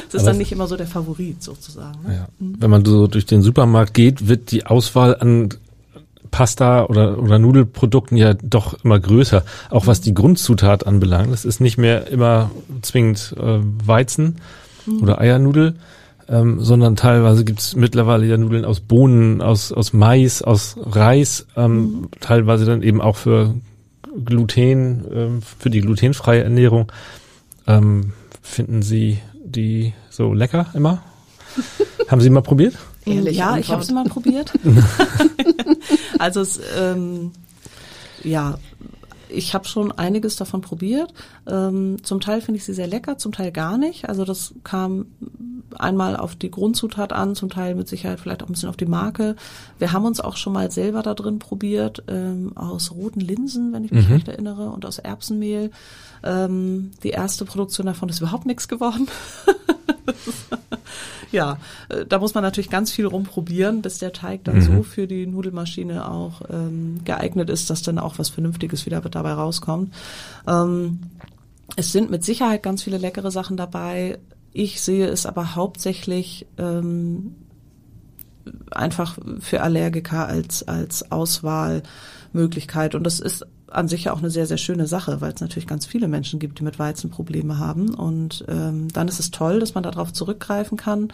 Es 0.09 0.15
ist 0.15 0.21
aber 0.21 0.31
dann 0.31 0.39
nicht 0.39 0.53
immer 0.53 0.67
so 0.67 0.77
der 0.77 0.87
Favorit 0.87 1.43
sozusagen. 1.43 1.99
Ne? 2.07 2.15
Ja. 2.15 2.29
Mhm. 2.39 2.57
Wenn 2.59 2.71
man 2.71 2.85
so 2.85 3.07
durch 3.07 3.27
den 3.27 3.43
Supermarkt 3.43 3.95
geht, 3.95 4.29
wird 4.29 4.51
die 4.51 4.67
Auswahl 4.67 5.17
an 5.17 5.51
Pasta 6.31 6.85
oder, 6.87 7.19
oder 7.19 7.39
Nudelprodukten 7.39 8.17
ja 8.17 8.35
doch 8.35 8.85
immer 8.85 8.99
größer, 8.99 9.45
auch 9.71 9.87
was 9.87 10.01
die 10.01 10.15
Grundzutat 10.15 10.87
anbelangt. 10.87 11.33
Es 11.33 11.45
ist 11.45 11.61
nicht 11.61 11.79
mehr 11.79 12.09
immer 12.09 12.51
zwingend 12.83 13.35
äh, 13.39 13.59
Weizen 13.85 14.37
mhm. 14.87 15.03
oder 15.03 15.21
Eiernudel, 15.21 15.75
ähm, 16.29 16.61
sondern 16.61 16.97
teilweise 16.97 17.45
gibt's 17.45 17.77
mittlerweile 17.77 18.27
ja 18.27 18.37
Nudeln 18.37 18.65
aus 18.65 18.81
Bohnen, 18.81 19.41
aus, 19.41 19.73
aus 19.73 19.93
Mais, 19.93 20.43
aus 20.43 20.77
Reis, 20.79 21.47
ähm, 21.57 21.77
mhm. 21.77 22.09
teilweise 22.21 22.65
dann 22.65 22.83
eben 22.83 23.01
auch 23.01 23.17
für 23.17 23.55
Gluten, 24.25 25.05
ähm, 25.13 25.43
für 25.43 25.71
die 25.71 25.81
glutenfreie 25.81 26.43
Ernährung. 26.43 26.91
Ähm, 27.67 28.13
finden 28.43 28.83
Sie 28.83 29.19
die 29.45 29.93
so 30.11 30.33
lecker 30.33 30.67
immer? 30.75 31.03
Haben 32.09 32.21
Sie 32.21 32.31
mal 32.31 32.43
probiert? 32.43 32.75
Ehrliche 33.05 33.39
ja, 33.39 33.47
Antwort. 33.47 33.65
ich 33.65 33.71
habe 33.71 33.83
es 33.83 33.91
mal 33.91 34.05
probiert. 34.05 34.53
also 36.19 36.41
es, 36.41 36.61
ähm, 36.79 37.33
ja, 38.23 38.59
ich 39.29 39.55
habe 39.55 39.67
schon 39.67 39.93
einiges 39.93 40.37
davon 40.37 40.61
probiert. 40.61 41.13
Ähm, 41.47 42.03
zum 42.03 42.21
Teil 42.21 42.41
finde 42.41 42.59
ich 42.59 42.65
sie 42.65 42.75
sehr 42.75 42.87
lecker, 42.87 43.19
zum 43.19 43.33
Teil 43.33 43.53
gar 43.53 43.79
nicht. 43.79 44.09
Also 44.09 44.25
das 44.25 44.55
kam 44.65 45.07
einmal 45.79 46.17
auf 46.17 46.37
die 46.37 46.51
Grundzutat 46.51 47.13
an, 47.13 47.35
zum 47.35 47.51
Teil 47.51 47.75
mit 47.75 47.89
Sicherheit 47.89 48.21
vielleicht 48.21 48.43
auch 48.43 48.49
ein 48.49 48.53
bisschen 48.53 48.69
auf 48.69 48.77
die 48.77 48.87
Marke. 48.87 49.37
Wir 49.79 49.93
haben 49.93 50.05
uns 50.05 50.21
auch 50.21 50.37
schon 50.37 50.53
mal 50.53 50.71
selber 50.71 51.03
da 51.03 51.15
drin 51.15 51.39
probiert, 51.39 52.05
ähm, 52.09 52.53
aus 52.57 52.93
roten 52.93 53.21
Linsen, 53.21 53.73
wenn 53.73 53.85
ich 53.85 53.91
mich 53.91 54.09
recht 54.09 54.29
erinnere, 54.29 54.71
und 54.71 54.87
aus 54.87 54.99
Erbsenmehl. 54.99 55.71
Ähm, 56.23 56.93
die 57.03 57.11
erste 57.11 57.45
Produktion 57.45 57.87
davon 57.87 58.09
ist 58.09 58.21
überhaupt 58.21 58.47
nichts 58.47 58.69
geworden. 58.69 59.09
ja, 61.33 61.59
äh, 61.89 62.05
da 62.07 62.19
muss 62.19 62.35
man 62.35 62.43
natürlich 62.43 62.71
ganz 62.71 62.93
viel 62.93 63.07
rumprobieren, 63.07 63.83
bis 63.83 63.99
der 63.99 64.13
Teig 64.13 64.45
dann 64.45 64.61
so 64.63 64.83
für 64.83 65.07
die 65.07 65.27
Nudelmaschine 65.27 66.09
auch 66.09 66.43
ähm, 66.51 67.01
geeignet 67.05 67.51
ist, 67.51 67.71
dass 67.71 67.83
dann 67.83 67.99
auch 67.99 68.19
was 68.19 68.29
Vernünftiges 68.29 68.87
wieder 68.87 69.01
dabei 69.01 69.33
rauskommt. 69.33 69.93
Ähm, 70.47 71.01
es 71.77 71.93
sind 71.93 72.11
mit 72.11 72.25
Sicherheit 72.25 72.63
ganz 72.63 72.83
viele 72.83 72.99
leckere 72.99 73.31
Sachen 73.31 73.57
dabei. 73.57 74.19
Ich 74.53 74.81
sehe 74.81 75.09
es 75.09 75.27
aber 75.27 75.55
hauptsächlich 75.55 76.47
ähm, 76.59 77.35
einfach 78.71 79.19
für 79.41 79.63
Allergiker 79.63 80.27
als, 80.27 80.67
als 80.67 81.11
Auswahlmöglichkeit. 81.11 82.95
Und 82.95 83.05
das 83.05 83.21
ist 83.21 83.47
an 83.77 83.89
sich 83.89 84.05
ja 84.05 84.13
auch 84.13 84.19
eine 84.19 84.31
sehr, 84.31 84.47
sehr 84.47 84.57
schöne 84.57 84.87
Sache, 84.87 85.21
weil 85.21 85.33
es 85.33 85.41
natürlich 85.41 85.67
ganz 85.67 85.85
viele 85.85 86.09
Menschen 86.09 86.39
gibt, 86.39 86.59
die 86.59 86.65
mit 86.65 86.79
Weizen 86.79 87.11
Probleme 87.11 87.59
haben. 87.59 87.95
Und 87.95 88.45
ähm, 88.49 88.89
dann 88.93 89.07
ist 89.07 89.21
es 89.21 89.31
toll, 89.31 89.61
dass 89.61 89.75
man 89.75 89.83
darauf 89.83 90.13
zurückgreifen 90.13 90.79
kann. 90.79 91.13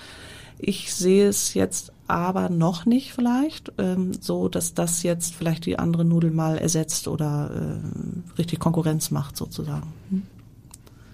Ich 0.58 0.94
sehe 0.94 1.28
es 1.28 1.54
jetzt 1.54 1.92
aber 2.06 2.50
noch 2.50 2.86
nicht 2.86 3.12
vielleicht, 3.14 3.72
ähm, 3.78 4.12
so 4.20 4.48
dass 4.48 4.74
das 4.74 5.02
jetzt 5.02 5.34
vielleicht 5.34 5.66
die 5.66 5.78
andere 5.78 6.04
Nudel 6.04 6.30
mal 6.30 6.56
ersetzt 6.56 7.08
oder 7.08 7.50
ähm, 7.54 8.24
richtig 8.38 8.60
Konkurrenz 8.60 9.10
macht 9.10 9.36
sozusagen. 9.36 9.92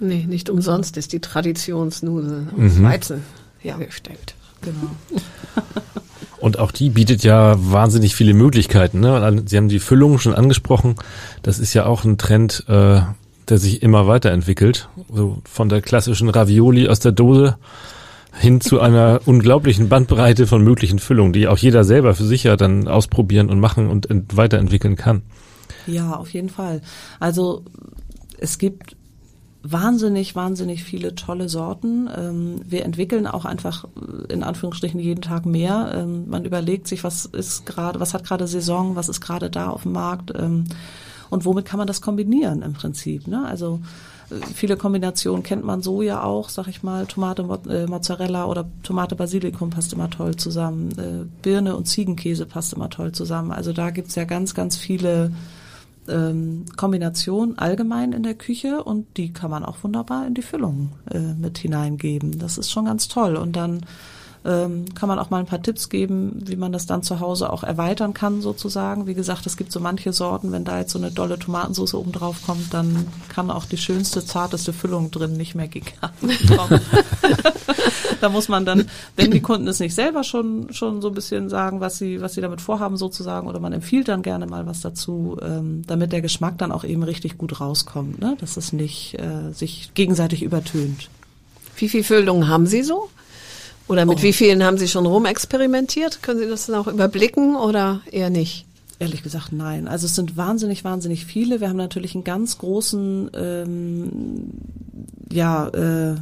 Nee, 0.00 0.26
nicht 0.28 0.50
umsonst 0.50 0.96
ist 0.98 1.12
die 1.12 1.20
Traditionsnudel 1.20 2.48
aus 2.56 2.82
Weizen 2.82 3.22
hergestellt. 3.58 4.34
Genau. 4.61 4.90
Und 6.48 6.58
auch 6.58 6.72
die 6.72 6.88
bietet 6.88 7.24
ja 7.24 7.56
wahnsinnig 7.58 8.14
viele 8.14 8.32
Möglichkeiten. 8.32 9.00
Ne? 9.00 9.42
Sie 9.44 9.58
haben 9.58 9.68
die 9.68 9.80
Füllung 9.80 10.18
schon 10.18 10.32
angesprochen. 10.32 10.94
Das 11.42 11.58
ist 11.58 11.74
ja 11.74 11.84
auch 11.84 12.06
ein 12.06 12.16
Trend, 12.16 12.64
äh, 12.68 13.02
der 13.50 13.58
sich 13.58 13.82
immer 13.82 14.06
weiterentwickelt. 14.06 14.88
So 15.12 15.42
von 15.44 15.68
der 15.68 15.82
klassischen 15.82 16.30
Ravioli 16.30 16.88
aus 16.88 17.00
der 17.00 17.12
Dose 17.12 17.58
hin 18.32 18.62
zu 18.62 18.80
einer 18.80 19.20
unglaublichen 19.26 19.90
Bandbreite 19.90 20.46
von 20.46 20.64
möglichen 20.64 20.98
Füllungen, 21.00 21.34
die 21.34 21.48
auch 21.48 21.58
jeder 21.58 21.84
selber 21.84 22.14
für 22.14 22.24
sich 22.24 22.44
ja 22.44 22.56
dann 22.56 22.88
ausprobieren 22.88 23.50
und 23.50 23.61
machen 23.61 23.90
und 23.90 24.08
ent 24.08 24.34
weiterentwickeln 24.34 24.96
kann. 24.96 25.20
Ja, 25.87 26.14
auf 26.14 26.32
jeden 26.32 26.48
Fall. 26.48 26.80
Also 27.20 27.62
es 28.38 28.56
gibt 28.56 28.96
wahnsinnig, 29.70 30.35
wahnsinnig 30.35 30.85
viele 30.85 31.14
tolle 31.14 31.48
Sorten. 31.48 32.09
Ähm, 32.14 32.61
wir 32.64 32.85
entwickeln 32.85 33.26
auch 33.26 33.44
einfach 33.44 33.85
äh, 33.85 34.33
in 34.33 34.42
Anführungsstrichen 34.42 35.00
jeden 35.00 35.22
Tag 35.22 35.46
mehr. 35.46 35.92
Ähm, 35.94 36.28
man 36.28 36.44
überlegt 36.44 36.88
sich, 36.88 37.04
was 37.04 37.26
ist 37.26 37.66
gerade, 37.66 38.00
was 38.00 38.14
hat 38.14 38.24
gerade 38.24 38.46
Saison, 38.46 38.96
was 38.96 39.09
ist 39.09 39.20
gerade 39.20 39.50
da 39.50 39.68
auf 39.68 39.83
dem 39.83 39.92
Markt 39.92 40.33
ähm, 40.37 40.64
und 41.31 41.44
womit 41.44 41.64
kann 41.64 41.78
man 41.78 41.87
das 41.87 42.00
kombinieren 42.00 42.62
im 42.62 42.72
Prinzip. 42.72 43.26
Ne? 43.26 43.44
Also 43.46 43.81
äh, 44.31 44.35
viele 44.54 44.76
Kombinationen 44.76 45.42
kennt 45.42 45.64
man 45.64 45.83
so 45.83 46.02
ja 46.02 46.22
auch, 46.22 46.48
sag 46.48 46.68
ich 46.68 46.83
mal, 46.83 47.07
Tomate, 47.07 47.42
äh, 47.68 47.87
Mozzarella 47.87 48.46
oder 48.46 48.66
Tomate 48.83 49.16
Basilikum 49.16 49.70
passt 49.70 49.92
immer 49.92 50.11
toll 50.11 50.37
zusammen. 50.37 51.28
Birne 51.42 51.76
und 51.76 51.87
Ziegenkäse 51.87 52.46
passt 52.46 52.72
immer 52.72 52.90
toll 52.90 53.12
zusammen. 53.12 53.52
Also 53.52 53.72
da 53.72 53.90
gibt's 53.90 54.14
ja 54.14 54.24
ganz, 54.24 54.54
ganz 54.54 54.76
viele 54.76 55.33
ähm, 56.08 56.64
Kombination 56.76 57.58
allgemein 57.58 58.12
in 58.12 58.22
der 58.22 58.34
Küche 58.34 58.82
und 58.82 59.16
die 59.16 59.32
kann 59.32 59.50
man 59.50 59.64
auch 59.64 59.82
wunderbar 59.82 60.26
in 60.26 60.34
die 60.34 60.42
Füllung 60.42 60.90
äh, 61.10 61.18
mit 61.18 61.58
hineingeben. 61.58 62.38
Das 62.38 62.58
ist 62.58 62.70
schon 62.70 62.86
ganz 62.86 63.08
toll. 63.08 63.36
Und 63.36 63.56
dann 63.56 63.80
ähm, 64.44 64.87
kann 64.94 65.09
man 65.09 65.18
auch 65.18 65.31
mal 65.31 65.38
ein 65.38 65.46
paar 65.46 65.62
Tipps 65.62 65.88
geben, 65.88 66.42
wie 66.46 66.57
man 66.57 66.72
das 66.72 66.87
dann 66.87 67.03
zu 67.03 67.20
Hause 67.20 67.53
auch 67.53 67.62
erweitern 67.62 68.14
kann 68.14 68.40
sozusagen. 68.40 69.07
Wie 69.07 69.14
gesagt, 69.14 69.46
es 69.46 69.57
gibt 69.57 69.72
so 69.72 69.81
manche 69.81 70.12
Sorten, 70.12 70.53
wenn 70.53 70.64
da 70.64 70.79
jetzt 70.79 70.92
so 70.92 70.98
eine 70.98 71.11
dolle 71.11 71.38
Tomatensauce 71.38 71.94
oben 71.94 72.12
drauf 72.12 72.42
kommt, 72.44 72.72
dann 72.72 73.07
kann 73.29 73.51
auch 73.51 73.64
die 73.64 73.77
schönste, 73.77 74.24
zarteste 74.24 74.72
Füllung 74.72 75.11
drin 75.11 75.37
nicht 75.37 75.55
mehr 75.55 75.68
gegangen 75.68 76.12
kommen. 76.57 76.81
da 78.20 78.29
muss 78.29 78.48
man 78.48 78.64
dann, 78.64 78.87
wenn 79.16 79.31
die 79.31 79.40
Kunden 79.40 79.68
es 79.68 79.81
nicht 79.81 79.94
selber 79.94 80.24
schon 80.24 80.72
schon 80.72 81.01
so 81.03 81.09
ein 81.09 81.14
bisschen 81.14 81.48
sagen, 81.48 81.81
was 81.81 81.98
sie 81.98 82.20
was 82.20 82.35
sie 82.35 82.40
damit 82.40 82.61
vorhaben 82.61 82.96
sozusagen, 82.96 83.46
oder 83.48 83.61
man 83.61 83.72
empfiehlt 83.72 84.09
dann 84.09 84.22
gerne 84.22 84.46
mal 84.46 84.66
was 84.66 84.81
dazu, 84.81 85.37
ähm, 85.42 85.83
damit 85.87 86.12
der 86.12 86.22
Geschmack 86.22 86.59
dann 86.59 86.72
auch 86.72 86.85
eben 86.85 87.03
richtig 87.03 87.38
gut 87.38 87.61
rauskommt, 87.61 88.20
ne? 88.20 88.37
dass 88.40 88.57
es 88.57 88.72
nicht 88.72 89.18
äh, 89.18 89.53
sich 89.53 89.90
gegenseitig 89.94 90.42
übertönt. 90.42 91.09
Wie 91.77 91.88
viel 91.88 92.03
Füllungen 92.03 92.48
haben 92.48 92.66
Sie 92.66 92.83
so? 92.83 93.09
Oder 93.88 94.05
mit 94.07 94.18
Oh. 94.18 94.22
wie 94.22 94.33
vielen 94.33 94.62
haben 94.62 94.79
Sie 94.79 94.88
schon 94.88 95.07
rumexperimentiert? 95.07 96.22
Können 96.22 96.38
Sie 96.40 96.48
das 96.48 96.66
dann 96.66 96.77
auch 96.77 96.87
überblicken 96.87 97.57
oder 97.57 98.01
eher 98.11 98.31
nicht? 98.31 98.66
Ehrlich 99.01 99.22
gesagt, 99.22 99.53
nein. 99.53 99.87
Also 99.88 100.07
es 100.07 100.14
sind 100.14 100.37
wahnsinnig, 100.37 100.85
wahnsinnig 100.85 101.24
viele. 101.24 101.61
Wir 101.61 101.68
haben 101.68 101.77
natürlich 101.77 102.14
einen 102.14 102.24
ganz 102.24 102.59
großen, 102.59 103.31
ähm, 103.35 104.51
ja, 105.33 105.68
äh, 105.68 106.16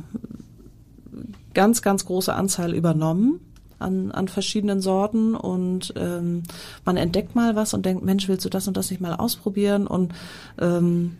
ganz, 1.55 1.81
ganz 1.81 2.05
große 2.05 2.35
Anzahl 2.35 2.75
übernommen 2.75 3.41
an, 3.79 4.11
an 4.13 4.29
verschiedenen 4.29 4.81
Sorten 4.81 5.35
und 5.35 5.95
ähm, 5.97 6.43
man 6.85 6.97
entdeckt 6.97 7.35
mal 7.35 7.57
was 7.57 7.73
und 7.75 7.87
denkt, 7.87 8.05
Mensch, 8.05 8.29
willst 8.29 8.45
du 8.45 8.51
das 8.51 8.69
und 8.69 8.77
das 8.77 8.91
nicht 8.91 9.01
mal 9.01 9.15
ausprobieren? 9.15 9.87
Und 9.87 10.13
ähm, 10.61 11.17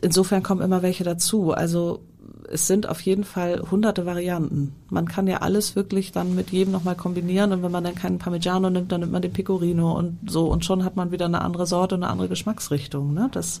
insofern 0.00 0.42
kommen 0.42 0.62
immer 0.62 0.82
welche 0.82 1.04
dazu. 1.04 1.52
Also 1.52 2.00
es 2.50 2.66
sind 2.66 2.88
auf 2.88 3.00
jeden 3.00 3.24
Fall 3.24 3.62
hunderte 3.70 4.06
Varianten. 4.06 4.74
Man 4.88 5.08
kann 5.08 5.26
ja 5.26 5.38
alles 5.38 5.76
wirklich 5.76 6.12
dann 6.12 6.34
mit 6.34 6.50
jedem 6.50 6.72
nochmal 6.72 6.94
kombinieren 6.94 7.52
und 7.52 7.62
wenn 7.62 7.72
man 7.72 7.84
dann 7.84 7.94
keinen 7.94 8.18
Parmigiano 8.18 8.70
nimmt, 8.70 8.92
dann 8.92 9.00
nimmt 9.00 9.12
man 9.12 9.22
den 9.22 9.32
Pecorino 9.32 9.96
und 9.96 10.18
so 10.26 10.46
und 10.46 10.64
schon 10.64 10.84
hat 10.84 10.96
man 10.96 11.10
wieder 11.10 11.26
eine 11.26 11.42
andere 11.42 11.66
Sorte, 11.66 11.94
eine 11.94 12.08
andere 12.08 12.28
Geschmacksrichtung. 12.28 13.14
Ne? 13.14 13.28
Das 13.32 13.60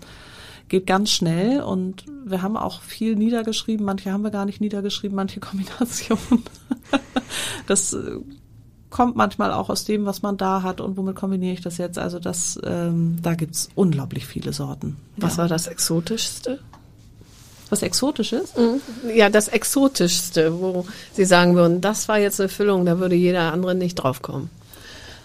geht 0.68 0.86
ganz 0.86 1.10
schnell 1.10 1.60
und 1.60 2.04
wir 2.24 2.42
haben 2.42 2.56
auch 2.56 2.82
viel 2.82 3.16
niedergeschrieben. 3.16 3.84
Manche 3.84 4.12
haben 4.12 4.22
wir 4.22 4.30
gar 4.30 4.44
nicht 4.44 4.60
niedergeschrieben, 4.60 5.16
manche 5.16 5.40
Kombinationen. 5.40 6.44
das 7.66 7.92
äh, 7.92 8.18
kommt 8.90 9.16
manchmal 9.16 9.52
auch 9.52 9.68
aus 9.68 9.84
dem, 9.84 10.06
was 10.06 10.22
man 10.22 10.36
da 10.36 10.62
hat 10.62 10.80
und 10.80 10.96
womit 10.96 11.16
kombiniere 11.16 11.52
ich 11.52 11.60
das 11.60 11.78
jetzt. 11.78 11.98
Also 11.98 12.18
das, 12.18 12.58
ähm, 12.64 13.18
da 13.22 13.34
gibt's 13.34 13.68
unglaublich 13.74 14.26
viele 14.26 14.52
Sorten. 14.52 14.96
Was 15.16 15.36
ja. 15.36 15.42
war 15.42 15.48
das 15.48 15.66
Exotischste? 15.66 16.60
Was 17.70 17.82
Exotisches? 17.82 18.52
Ja, 19.14 19.28
das 19.28 19.48
Exotischste, 19.48 20.60
wo 20.60 20.86
Sie 21.12 21.24
sagen 21.24 21.54
würden, 21.56 21.80
das 21.80 22.08
war 22.08 22.18
jetzt 22.18 22.40
eine 22.40 22.48
Füllung, 22.48 22.84
da 22.84 22.98
würde 22.98 23.16
jeder 23.16 23.52
andere 23.52 23.74
nicht 23.74 23.96
draufkommen. 23.96 24.50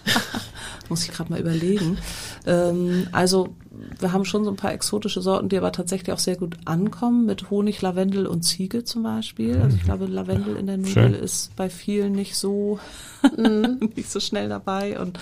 Muss 0.88 1.04
ich 1.04 1.12
gerade 1.12 1.30
mal 1.30 1.40
überlegen. 1.40 1.98
Ähm, 2.44 3.06
also 3.12 3.50
wir 3.98 4.12
haben 4.12 4.24
schon 4.24 4.44
so 4.44 4.50
ein 4.50 4.56
paar 4.56 4.72
exotische 4.72 5.22
Sorten, 5.22 5.48
die 5.48 5.56
aber 5.56 5.72
tatsächlich 5.72 6.12
auch 6.12 6.18
sehr 6.18 6.36
gut 6.36 6.56
ankommen, 6.64 7.24
mit 7.24 7.50
Honig, 7.50 7.80
Lavendel 7.82 8.26
und 8.26 8.42
Ziege 8.42 8.84
zum 8.84 9.02
Beispiel. 9.02 9.60
Also 9.60 9.76
ich 9.76 9.84
glaube, 9.84 10.06
Lavendel 10.06 10.56
in 10.56 10.66
der 10.66 10.76
Nudel 10.76 10.92
Schön. 10.92 11.14
ist 11.14 11.54
bei 11.56 11.70
vielen 11.70 12.12
nicht 12.12 12.36
so 12.36 12.78
nicht 13.96 14.10
so 14.10 14.20
schnell 14.20 14.48
dabei. 14.48 14.98
Und 14.98 15.18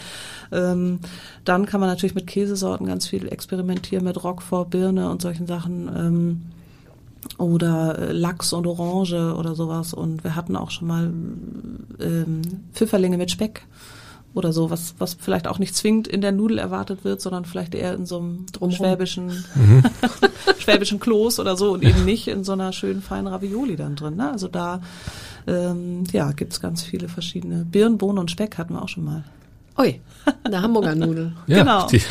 ähm, 0.50 1.00
dann 1.44 1.66
kann 1.66 1.80
man 1.80 1.88
natürlich 1.88 2.14
mit 2.14 2.26
Käsesorten 2.26 2.87
ganz 2.87 3.06
viel 3.06 3.28
experimentieren, 3.28 4.04
mit 4.04 4.22
Roquefort, 4.22 4.70
Birne 4.70 5.11
und 5.11 5.22
solchen 5.22 5.46
Sachen. 5.46 5.88
Ähm, 5.88 6.42
oder 7.40 7.98
äh, 7.98 8.12
Lachs 8.12 8.53
und 8.53 8.66
Orange 8.66 9.35
oder 9.35 9.55
sowas. 9.55 9.94
Und 9.94 10.22
wir 10.22 10.37
hatten 10.37 10.57
auch 10.57 10.70
schon 10.70 10.88
mal 10.88 11.12
ähm, 12.00 12.42
Pfifferlinge 12.72 13.16
mit 13.16 13.31
Speck 13.31 13.66
oder 14.35 14.53
so, 14.53 14.70
was, 14.70 14.94
was 14.98 15.14
vielleicht 15.14 15.48
auch 15.48 15.59
nicht 15.59 15.74
zwingend 15.74 16.07
in 16.07 16.20
der 16.20 16.33
Nudel 16.33 16.59
erwartet 16.59 17.03
wird, 17.03 17.20
sondern 17.20 17.44
vielleicht 17.44 17.74
eher 17.74 17.94
in 17.94 18.07
so 18.07 18.18
einem 18.18 18.46
Drumrum. 18.53 18.76
schwäbischen, 18.76 19.44
schwäbischen 20.59 21.00
Kloß 21.00 21.40
oder 21.40 21.57
so 21.57 21.72
und 21.72 21.83
eben 21.83 22.05
nicht 22.05 22.29
in 22.29 22.44
so 22.44 22.53
einer 22.53 22.72
schönen 22.72 23.03
feinen 23.03 23.26
Ravioli 23.26 23.76
dann 23.76 23.96
drin. 23.96 24.16
Ne? 24.16 24.31
Also 24.31 24.46
da 24.46 24.83
ähm, 25.46 26.05
ja, 26.12 26.31
gibt's 26.33 26.61
ganz 26.61 26.83
viele 26.83 27.09
verschiedene. 27.09 27.64
Birnen, 27.64 27.98
Bohnen 27.98 28.18
und 28.18 28.31
Speck 28.31 28.59
hatten 28.59 28.74
wir 28.74 28.83
auch 28.83 28.88
schon 28.88 29.05
mal. 29.05 29.24
Ui, 29.80 30.00
eine 30.44 30.60
Hamburger 30.62 30.94
Nudel. 30.94 31.32
Ja, 31.46 31.58
Genau. 31.60 31.86
Die, 31.88 32.02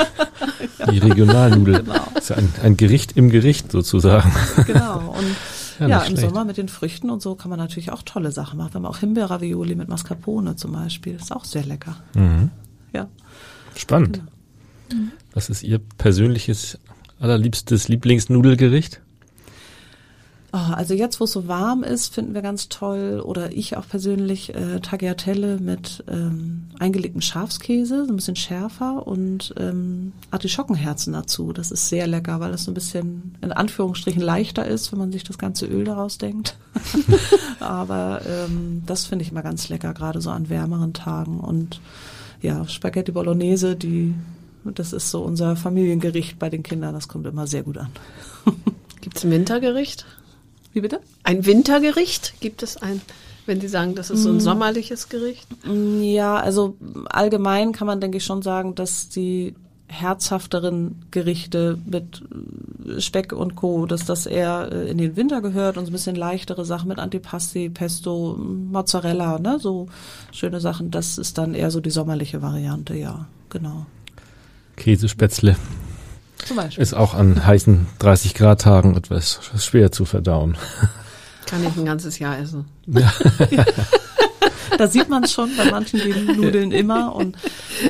die 0.92 0.98
Regionalnudel. 0.98 1.84
Genau. 1.84 2.08
Das 2.16 2.30
ist 2.30 2.38
ein, 2.38 2.52
ein 2.64 2.78
Gericht 2.78 3.16
im 3.16 3.30
Gericht 3.30 3.72
sozusagen. 3.72 4.32
Genau. 4.66 5.16
Und 5.18 5.36
Ja, 5.80 5.88
ja, 5.88 6.00
im 6.00 6.16
schlecht. 6.18 6.28
Sommer 6.30 6.46
mit 6.46 6.58
den 6.58 6.68
Früchten 6.68 7.10
und 7.10 7.22
so 7.22 7.36
kann 7.36 7.50
man 7.50 7.60
natürlich 7.60 7.92
auch 7.92 8.02
tolle 8.04 8.32
Sachen 8.32 8.58
machen. 8.58 8.74
Wir 8.74 8.76
haben 8.76 8.86
auch 8.86 8.98
Himbeerravioli 8.98 9.76
mit 9.76 9.88
Mascarpone 9.88 10.56
zum 10.56 10.72
Beispiel. 10.74 11.16
Ist 11.16 11.32
auch 11.32 11.46
sehr 11.46 11.64
lecker. 11.64 11.96
Mhm. 12.16 12.50
Ja. 12.92 13.08
Spannend. 13.76 14.22
Was 15.34 15.50
ist 15.50 15.62
Ihr 15.64 15.80
persönliches, 15.98 16.80
allerliebstes 17.20 17.88
Lieblingsnudelgericht? 17.88 19.02
Oh, 20.52 20.74
also 20.74 20.96
jetzt, 20.96 21.20
wo 21.20 21.26
es 21.26 21.32
so 21.32 21.48
warm 21.48 21.84
ist, 21.84 22.12
finden 22.14 22.34
wir 22.34 22.42
ganz 22.42 22.70
toll, 22.70 23.22
oder 23.24 23.52
ich 23.52 23.78
auch 23.78 23.88
persönlich, 23.88 24.56
äh, 24.56 24.80
Tagliatelle 24.80 25.60
mit 25.60 26.04
ähm, 26.08 26.70
eingelegtem 26.80 27.22
Schafskäse, 27.22 28.06
so 28.06 28.14
ein 28.14 28.16
bisschen 28.16 28.36
schärfer 28.36 29.06
und 29.06 29.54
ähm, 29.58 30.14
Artischockenherzen 30.32 31.14
dazu. 31.14 31.54
Das 31.54 31.70
ist 31.70 31.90
sehr 31.90 32.08
lecker, 32.08 32.40
weil 32.40 32.52
das 32.52 32.64
so 32.64 32.72
ein 32.72 32.74
bisschen 32.74 33.36
in 33.42 33.52
Anführungsstrichen 33.52 34.22
leichter 34.22 34.66
ist, 34.66 34.92
wenn 34.92 34.98
man 34.98 35.12
sich 35.12 35.24
das 35.24 35.38
ganze 35.38 35.68
Öl 35.68 35.84
daraus 35.84 36.18
denkt. 36.18 36.58
Aber 37.60 38.22
ähm, 38.28 38.82
das 38.88 39.06
finde 39.06 39.24
ich 39.24 39.32
immer 39.32 39.44
ganz 39.44 39.70
lecker, 39.70 39.94
gerade 39.94 40.20
so 40.20 40.32
an 40.32 40.50
wärmeren 40.50 40.94
Tagen. 40.94 41.40
Und 41.40 41.80
ja, 42.42 42.68
Spaghetti 42.68 43.12
Bolognese, 43.12 43.76
die 43.76 44.16
das 44.64 44.94
ist 44.94 45.10
so 45.10 45.22
unser 45.22 45.56
Familiengericht 45.56 46.38
bei 46.38 46.50
den 46.50 46.64
Kindern, 46.64 46.94
das 46.94 47.08
kommt 47.08 47.26
immer 47.26 47.48
sehr 47.48 47.64
gut 47.64 47.78
an. 47.78 47.90
Gibt 49.02 49.18
es 49.18 49.24
ein 49.24 49.32
Wintergericht? 49.32 50.06
Wie 50.80 50.82
bitte? 50.82 51.02
Ein 51.24 51.46
Wintergericht? 51.46 52.36
Gibt 52.40 52.64
es 52.64 52.78
ein, 52.78 53.02
wenn 53.46 53.60
Sie 53.60 53.68
sagen, 53.68 53.96
das 53.96 54.10
ist 54.10 54.24
so 54.24 54.30
ein 54.30 54.38
mm. 54.38 54.40
sommerliches 54.40 55.10
Gericht? 55.10 55.46
Mm, 55.66 56.02
ja, 56.02 56.38
also 56.38 56.78
allgemein 57.10 57.74
kann 57.74 57.86
man, 57.86 58.00
denke 58.00 58.16
ich, 58.16 58.24
schon 58.24 58.42
sagen, 58.42 58.76
dass 58.76 59.10
die 59.10 59.56
herzhafteren 59.88 61.04
Gerichte 61.12 61.78
mit 61.86 62.24
äh, 62.88 63.02
Speck 63.02 63.34
und 63.34 63.58
Co., 63.58 63.88
dass 63.88 64.06
das 64.06 64.26
eher 64.26 64.70
äh, 64.72 64.90
in 64.90 64.98
den 64.98 65.18
Winter 65.18 65.42
gehört 65.42 65.76
und 65.78 65.84
so 65.84 65.90
ein 65.90 65.92
bisschen 65.92 66.16
leichtere 66.16 66.64
Sachen 66.64 66.88
mit 66.88 66.98
Antipasti, 66.98 67.68
Pesto, 67.70 68.38
Mozzarella, 68.38 69.38
ne, 69.38 69.60
so 69.60 69.88
schöne 70.32 70.62
Sachen, 70.62 70.92
das 70.92 71.18
ist 71.18 71.38
dann 71.38 71.56
eher 71.56 71.72
so 71.72 71.82
die 71.82 71.90
sommerliche 71.90 72.42
Variante, 72.42 72.96
ja, 72.96 73.28
genau. 73.50 73.86
Käsespätzle. 74.78 75.58
Zum 76.46 76.58
Beispiel. 76.58 76.82
Ist 76.82 76.94
auch 76.94 77.14
an 77.14 77.46
heißen 77.46 77.88
30 78.00 78.34
Grad 78.34 78.62
Tagen 78.62 78.96
etwas 78.96 79.40
schwer 79.58 79.92
zu 79.92 80.06
verdauen. 80.06 80.58
Kann 81.46 81.66
ich 81.66 81.76
ein 81.78 81.86
ganzes 81.86 82.20
Jahr 82.20 82.38
essen. 82.38 82.66
Ja. 82.86 83.12
da 84.78 84.88
sieht 84.88 85.10
man 85.10 85.24
es 85.24 85.32
schon, 85.32 85.50
bei 85.58 85.70
manchen 85.70 86.00
gehen 86.00 86.26
Nudeln 86.38 86.72
immer. 86.72 87.16
Und 87.16 87.38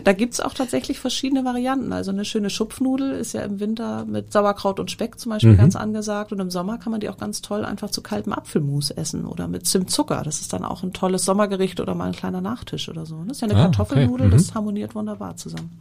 da 0.04 0.14
gibt's 0.14 0.40
auch 0.40 0.54
tatsächlich 0.54 1.00
verschiedene 1.00 1.46
Varianten. 1.46 1.94
Also 1.94 2.12
eine 2.12 2.26
schöne 2.26 2.50
Schupfnudel 2.50 3.12
ist 3.12 3.34
ja 3.34 3.42
im 3.42 3.60
Winter 3.60 4.06
mit 4.06 4.32
Sauerkraut 4.32 4.80
und 4.80 4.90
Speck 4.90 5.20
zum 5.20 5.32
Beispiel 5.32 5.54
mhm. 5.54 5.58
ganz 5.58 5.76
angesagt. 5.76 6.32
Und 6.32 6.40
im 6.40 6.50
Sommer 6.50 6.78
kann 6.78 6.92
man 6.92 7.02
die 7.02 7.10
auch 7.10 7.18
ganz 7.18 7.42
toll 7.42 7.66
einfach 7.66 7.92
zu 7.92 8.02
kaltem 8.02 8.34
Apfelmus 8.34 8.92
essen 8.92 9.26
oder 9.26 9.48
mit 9.48 9.68
Zimtzucker. 9.68 10.24
Das 10.24 10.42
ist 10.42 10.54
dann 10.54 10.66
auch 10.66 10.84
ein 10.84 10.94
tolles 10.94 11.26
Sommergericht 11.26 11.80
oder 11.80 11.96
mal 11.96 12.06
ein 12.06 12.16
kleiner 12.16 12.42
Nachtisch 12.42 12.90
oder 12.90 13.06
so. 13.06 13.24
Das 13.28 13.38
ist 13.38 13.42
ja 13.42 13.50
eine 13.50 13.60
ah, 13.60 13.64
Kartoffelnudel, 13.64 14.28
okay. 14.28 14.36
mhm. 14.36 14.38
das 14.38 14.56
harmoniert 14.56 14.96
wunderbar 14.96 15.36
zusammen. 15.38 15.72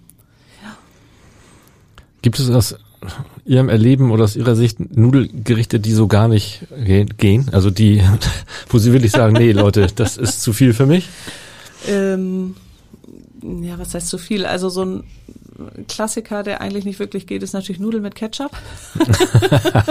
Gibt 2.28 2.40
es 2.40 2.50
aus 2.50 2.74
Ihrem 3.46 3.70
Erleben 3.70 4.10
oder 4.10 4.24
aus 4.24 4.36
Ihrer 4.36 4.54
Sicht 4.54 4.94
Nudelgerichte, 4.94 5.80
die 5.80 5.92
so 5.92 6.08
gar 6.08 6.28
nicht 6.28 6.66
gehen? 7.16 7.48
Also 7.52 7.70
die, 7.70 8.02
wo 8.68 8.76
Sie 8.76 8.92
wirklich 8.92 9.12
sagen, 9.12 9.32
nee, 9.32 9.52
Leute, 9.52 9.86
das 9.94 10.18
ist 10.18 10.42
zu 10.42 10.52
viel 10.52 10.74
für 10.74 10.84
mich? 10.84 11.08
Ähm, 11.86 12.54
ja, 13.62 13.78
was 13.78 13.94
heißt 13.94 14.10
zu 14.10 14.18
viel? 14.18 14.44
Also 14.44 14.68
so 14.68 14.84
ein 14.84 15.04
Klassiker, 15.88 16.42
der 16.42 16.60
eigentlich 16.60 16.84
nicht 16.84 16.98
wirklich 16.98 17.26
geht, 17.26 17.42
ist 17.42 17.54
natürlich 17.54 17.80
Nudeln 17.80 18.02
mit 18.02 18.14
Ketchup. 18.14 18.50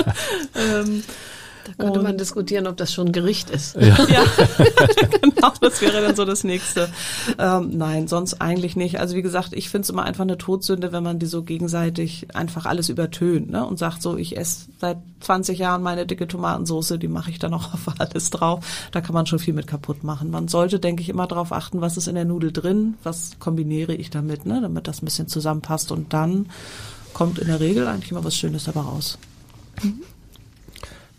ähm, 0.54 1.02
da 1.68 1.74
könnte 1.84 2.00
und 2.00 2.06
man 2.06 2.18
diskutieren, 2.18 2.66
ob 2.68 2.78
das 2.78 2.94
schon 2.94 3.12
Gericht 3.12 3.50
ist. 3.50 3.76
Ja, 3.76 3.98
ja 4.10 4.24
genau, 5.22 5.52
das 5.60 5.82
wäre 5.82 6.02
dann 6.02 6.16
so 6.16 6.24
das 6.24 6.44
nächste. 6.44 6.90
Ähm, 7.38 7.78
nein, 7.78 8.08
sonst 8.08 8.42
eigentlich 8.42 8.76
nicht. 8.76 9.00
Also 9.00 9.16
wie 9.16 9.22
gesagt, 9.22 9.50
ich 9.54 9.70
finde 9.70 9.84
es 9.84 9.90
immer 9.90 10.04
einfach 10.04 10.24
eine 10.24 10.38
Todsünde, 10.38 10.92
wenn 10.92 11.04
man 11.04 11.20
die 11.20 11.26
so 11.26 11.44
gegenseitig 11.44 12.28
einfach 12.36 12.66
alles 12.66 12.90
übertönt 12.90 13.50
ne? 13.50 13.66
und 13.66 13.78
sagt 13.78 14.02
so, 14.02 14.16
ich 14.18 14.38
esse 14.38 14.68
seit 14.80 14.98
20 15.20 15.60
Jahren 15.60 15.84
meine 15.84 16.06
dicke 16.06 16.28
Tomatensauce, 16.28 16.94
die 17.00 17.08
mache 17.08 17.32
ich 17.32 17.40
dann 17.40 17.54
auch 17.54 17.74
auf 17.74 18.00
alles 18.00 18.30
drauf. 18.30 18.64
Da 18.92 19.02
kann 19.02 19.14
man 19.14 19.26
schon 19.26 19.40
viel 19.40 19.54
mit 19.54 19.68
kaputt 19.68 20.04
machen. 20.04 20.32
Man 20.32 20.48
sollte, 20.48 20.80
denke 20.80 21.02
ich, 21.02 21.10
immer 21.10 21.28
darauf 21.28 21.52
achten, 21.52 21.82
was 21.82 21.98
ist 21.98 22.08
in 22.08 22.16
der 22.16 22.26
Nudel 22.26 22.52
drin, 22.52 22.96
was 23.04 23.32
kombiniere 23.40 23.94
ich 23.94 24.10
damit, 24.10 24.46
ne? 24.46 24.62
damit 24.62 24.88
das 24.88 25.02
ein 25.02 25.06
bisschen 25.06 25.28
zusammenpasst 25.28 25.92
und 25.92 26.14
dann 26.14 26.48
kommt 27.14 27.40
in 27.40 27.48
der 27.48 27.60
Regel 27.60 27.88
eigentlich 27.88 28.12
immer 28.12 28.24
was 28.24 28.36
Schönes 28.36 28.66
dabei 28.66 28.82
raus. 28.82 29.18
Mhm. 29.84 30.02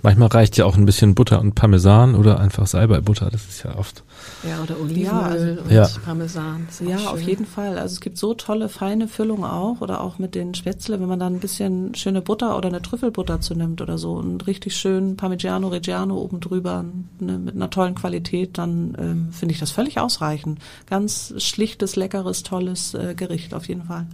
Manchmal 0.00 0.28
reicht 0.28 0.56
ja 0.56 0.64
auch 0.64 0.76
ein 0.76 0.84
bisschen 0.84 1.16
Butter 1.16 1.40
und 1.40 1.56
Parmesan 1.56 2.14
oder 2.14 2.38
einfach 2.38 2.68
Salbeibutter. 2.68 3.30
Das 3.30 3.48
ist 3.48 3.64
ja 3.64 3.76
oft. 3.76 4.04
Ja, 4.48 4.62
oder 4.62 4.78
Olivenöl 4.80 5.56
ja, 5.56 5.62
und 5.62 5.70
ja. 5.72 5.88
Parmesan. 6.04 6.68
Ja, 6.86 6.98
schön. 6.98 7.08
auf 7.08 7.20
jeden 7.20 7.46
Fall. 7.46 7.78
Also 7.78 7.94
es 7.94 8.00
gibt 8.00 8.16
so 8.16 8.34
tolle, 8.34 8.68
feine 8.68 9.08
Füllungen 9.08 9.44
auch 9.44 9.80
oder 9.80 10.00
auch 10.00 10.20
mit 10.20 10.36
den 10.36 10.54
Spätzle, 10.54 11.00
wenn 11.00 11.08
man 11.08 11.18
dann 11.18 11.34
ein 11.34 11.40
bisschen 11.40 11.96
schöne 11.96 12.22
Butter 12.22 12.56
oder 12.56 12.68
eine 12.68 12.80
Trüffelbutter 12.80 13.40
zu 13.40 13.56
nimmt 13.56 13.80
oder 13.80 13.98
so 13.98 14.12
und 14.12 14.46
richtig 14.46 14.76
schön 14.76 15.16
Parmigiano 15.16 15.66
Reggiano 15.66 16.16
oben 16.16 16.38
drüber 16.38 16.84
ne, 17.18 17.38
mit 17.38 17.56
einer 17.56 17.70
tollen 17.70 17.96
Qualität, 17.96 18.56
dann 18.56 18.96
ähm, 19.00 19.28
finde 19.32 19.54
ich 19.54 19.58
das 19.58 19.72
völlig 19.72 19.98
ausreichend. 19.98 20.60
Ganz 20.86 21.34
schlichtes, 21.38 21.96
leckeres, 21.96 22.44
tolles 22.44 22.94
äh, 22.94 23.14
Gericht 23.16 23.52
auf 23.52 23.66
jeden 23.66 23.82
Fall. 23.82 24.06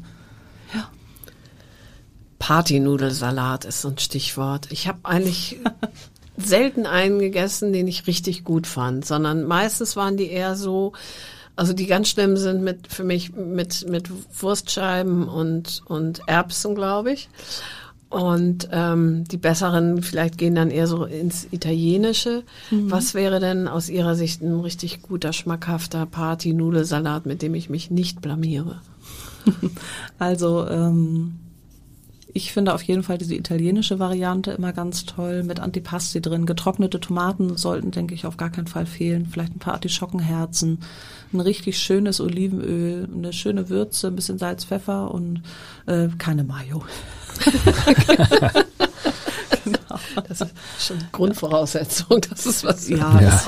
Ja. 0.74 0.88
Partynudelsalat 2.38 3.64
ist 3.64 3.82
so 3.82 3.88
ein 3.88 3.98
Stichwort. 3.98 4.68
Ich 4.70 4.88
habe 4.88 4.98
eigentlich 5.04 5.58
selten 6.36 6.86
einen 6.86 7.18
gegessen, 7.18 7.72
den 7.72 7.88
ich 7.88 8.06
richtig 8.06 8.44
gut 8.44 8.66
fand, 8.66 9.04
sondern 9.04 9.44
meistens 9.44 9.96
waren 9.96 10.16
die 10.16 10.30
eher 10.30 10.56
so, 10.56 10.92
also 11.56 11.72
die 11.72 11.86
ganz 11.86 12.08
schlimm 12.08 12.36
sind 12.36 12.62
mit 12.62 12.88
für 12.92 13.04
mich 13.04 13.34
mit 13.34 13.88
mit 13.88 14.10
Wurstscheiben 14.40 15.28
und 15.28 15.82
und 15.86 16.22
Erbsen, 16.26 16.74
glaube 16.74 17.12
ich. 17.12 17.28
Und 18.10 18.68
ähm, 18.70 19.24
die 19.24 19.38
besseren 19.38 20.00
vielleicht 20.00 20.38
gehen 20.38 20.54
dann 20.54 20.70
eher 20.70 20.86
so 20.86 21.04
ins 21.04 21.48
Italienische. 21.50 22.44
Mhm. 22.70 22.88
Was 22.88 23.14
wäre 23.14 23.40
denn 23.40 23.66
aus 23.66 23.88
Ihrer 23.88 24.14
Sicht 24.14 24.40
ein 24.40 24.60
richtig 24.60 25.02
guter, 25.02 25.32
schmackhafter 25.32 26.06
Party-Nudelsalat, 26.06 27.26
mit 27.26 27.42
dem 27.42 27.56
ich 27.56 27.70
mich 27.70 27.90
nicht 27.90 28.20
blamiere? 28.20 28.80
Also 30.18 30.66
ähm, 30.68 31.40
ich 32.36 32.52
finde 32.52 32.74
auf 32.74 32.82
jeden 32.82 33.04
Fall 33.04 33.16
diese 33.16 33.36
italienische 33.36 34.00
Variante 34.00 34.50
immer 34.50 34.72
ganz 34.72 35.06
toll 35.06 35.44
mit 35.44 35.60
Antipasti 35.60 36.20
drin. 36.20 36.46
Getrocknete 36.46 36.98
Tomaten 36.98 37.56
sollten, 37.56 37.92
denke 37.92 38.12
ich, 38.12 38.26
auf 38.26 38.36
gar 38.36 38.50
keinen 38.50 38.66
Fall 38.66 38.86
fehlen. 38.86 39.26
Vielleicht 39.26 39.54
ein 39.54 39.60
paar 39.60 39.74
Artischockenherzen, 39.74 40.80
ein 41.32 41.40
richtig 41.40 41.78
schönes 41.78 42.20
Olivenöl, 42.20 43.08
eine 43.14 43.32
schöne 43.32 43.68
Würze, 43.68 44.08
ein 44.08 44.16
bisschen 44.16 44.38
Salz, 44.38 44.64
Pfeffer 44.64 45.14
und 45.14 45.42
äh, 45.86 46.08
keine 46.18 46.42
Mayo. 46.42 46.82
genau. 48.04 49.78
Das 50.28 50.40
ist 50.40 50.54
schon 50.78 50.98
Grundvoraussetzung. 51.12 52.20
Das 52.28 52.46
ist 52.46 52.64
was. 52.64 52.88
Ja, 52.88 53.20
ja. 53.20 53.40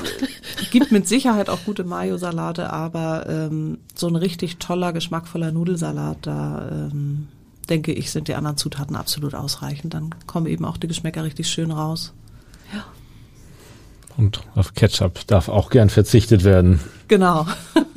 es 0.61 0.69
gibt 0.69 0.91
mit 0.91 1.07
Sicherheit 1.07 1.49
auch 1.49 1.59
gute 1.65 1.83
Mayo-Salate, 1.83 2.71
aber 2.71 3.25
ähm, 3.29 3.77
so 3.95 4.07
ein 4.07 4.15
richtig 4.15 4.57
toller, 4.57 4.91
geschmackvoller 4.91 5.51
Nudelsalat, 5.51 6.17
da 6.23 6.67
ähm, 6.71 7.27
denke 7.69 7.93
ich, 7.93 8.11
sind 8.11 8.27
die 8.27 8.35
anderen 8.35 8.57
Zutaten 8.57 8.95
absolut 8.95 9.35
ausreichend. 9.35 9.93
Dann 9.93 10.15
kommen 10.25 10.47
eben 10.47 10.65
auch 10.65 10.77
die 10.77 10.87
Geschmäcker 10.87 11.23
richtig 11.23 11.47
schön 11.47 11.71
raus. 11.71 12.13
Ja. 12.73 12.85
Und 14.17 14.41
auf 14.55 14.73
Ketchup 14.73 15.27
darf 15.27 15.47
auch 15.49 15.69
gern 15.69 15.89
verzichtet 15.89 16.43
werden. 16.43 16.79
Genau. 17.07 17.45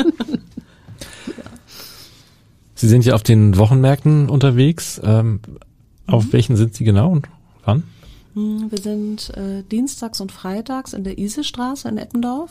Sie 2.75 2.89
sind 2.89 3.05
ja 3.05 3.15
auf 3.15 3.23
den 3.23 3.57
Wochenmärkten 3.59 4.29
unterwegs. 4.29 5.01
Ähm, 5.05 5.41
auf 6.07 6.27
mhm. 6.27 6.33
welchen 6.33 6.57
sind 6.57 6.75
Sie 6.75 6.85
genau 6.85 7.11
und 7.11 7.29
wann? 7.65 7.85
Hm, 8.35 8.71
wir 8.71 8.79
sind 8.79 9.31
äh, 9.37 9.63
dienstags 9.71 10.21
und 10.21 10.33
freitags 10.33 10.93
in 10.93 11.05
der 11.05 11.19
Isestraße 11.19 11.89
in 11.89 11.99
Eppendorf 11.99 12.51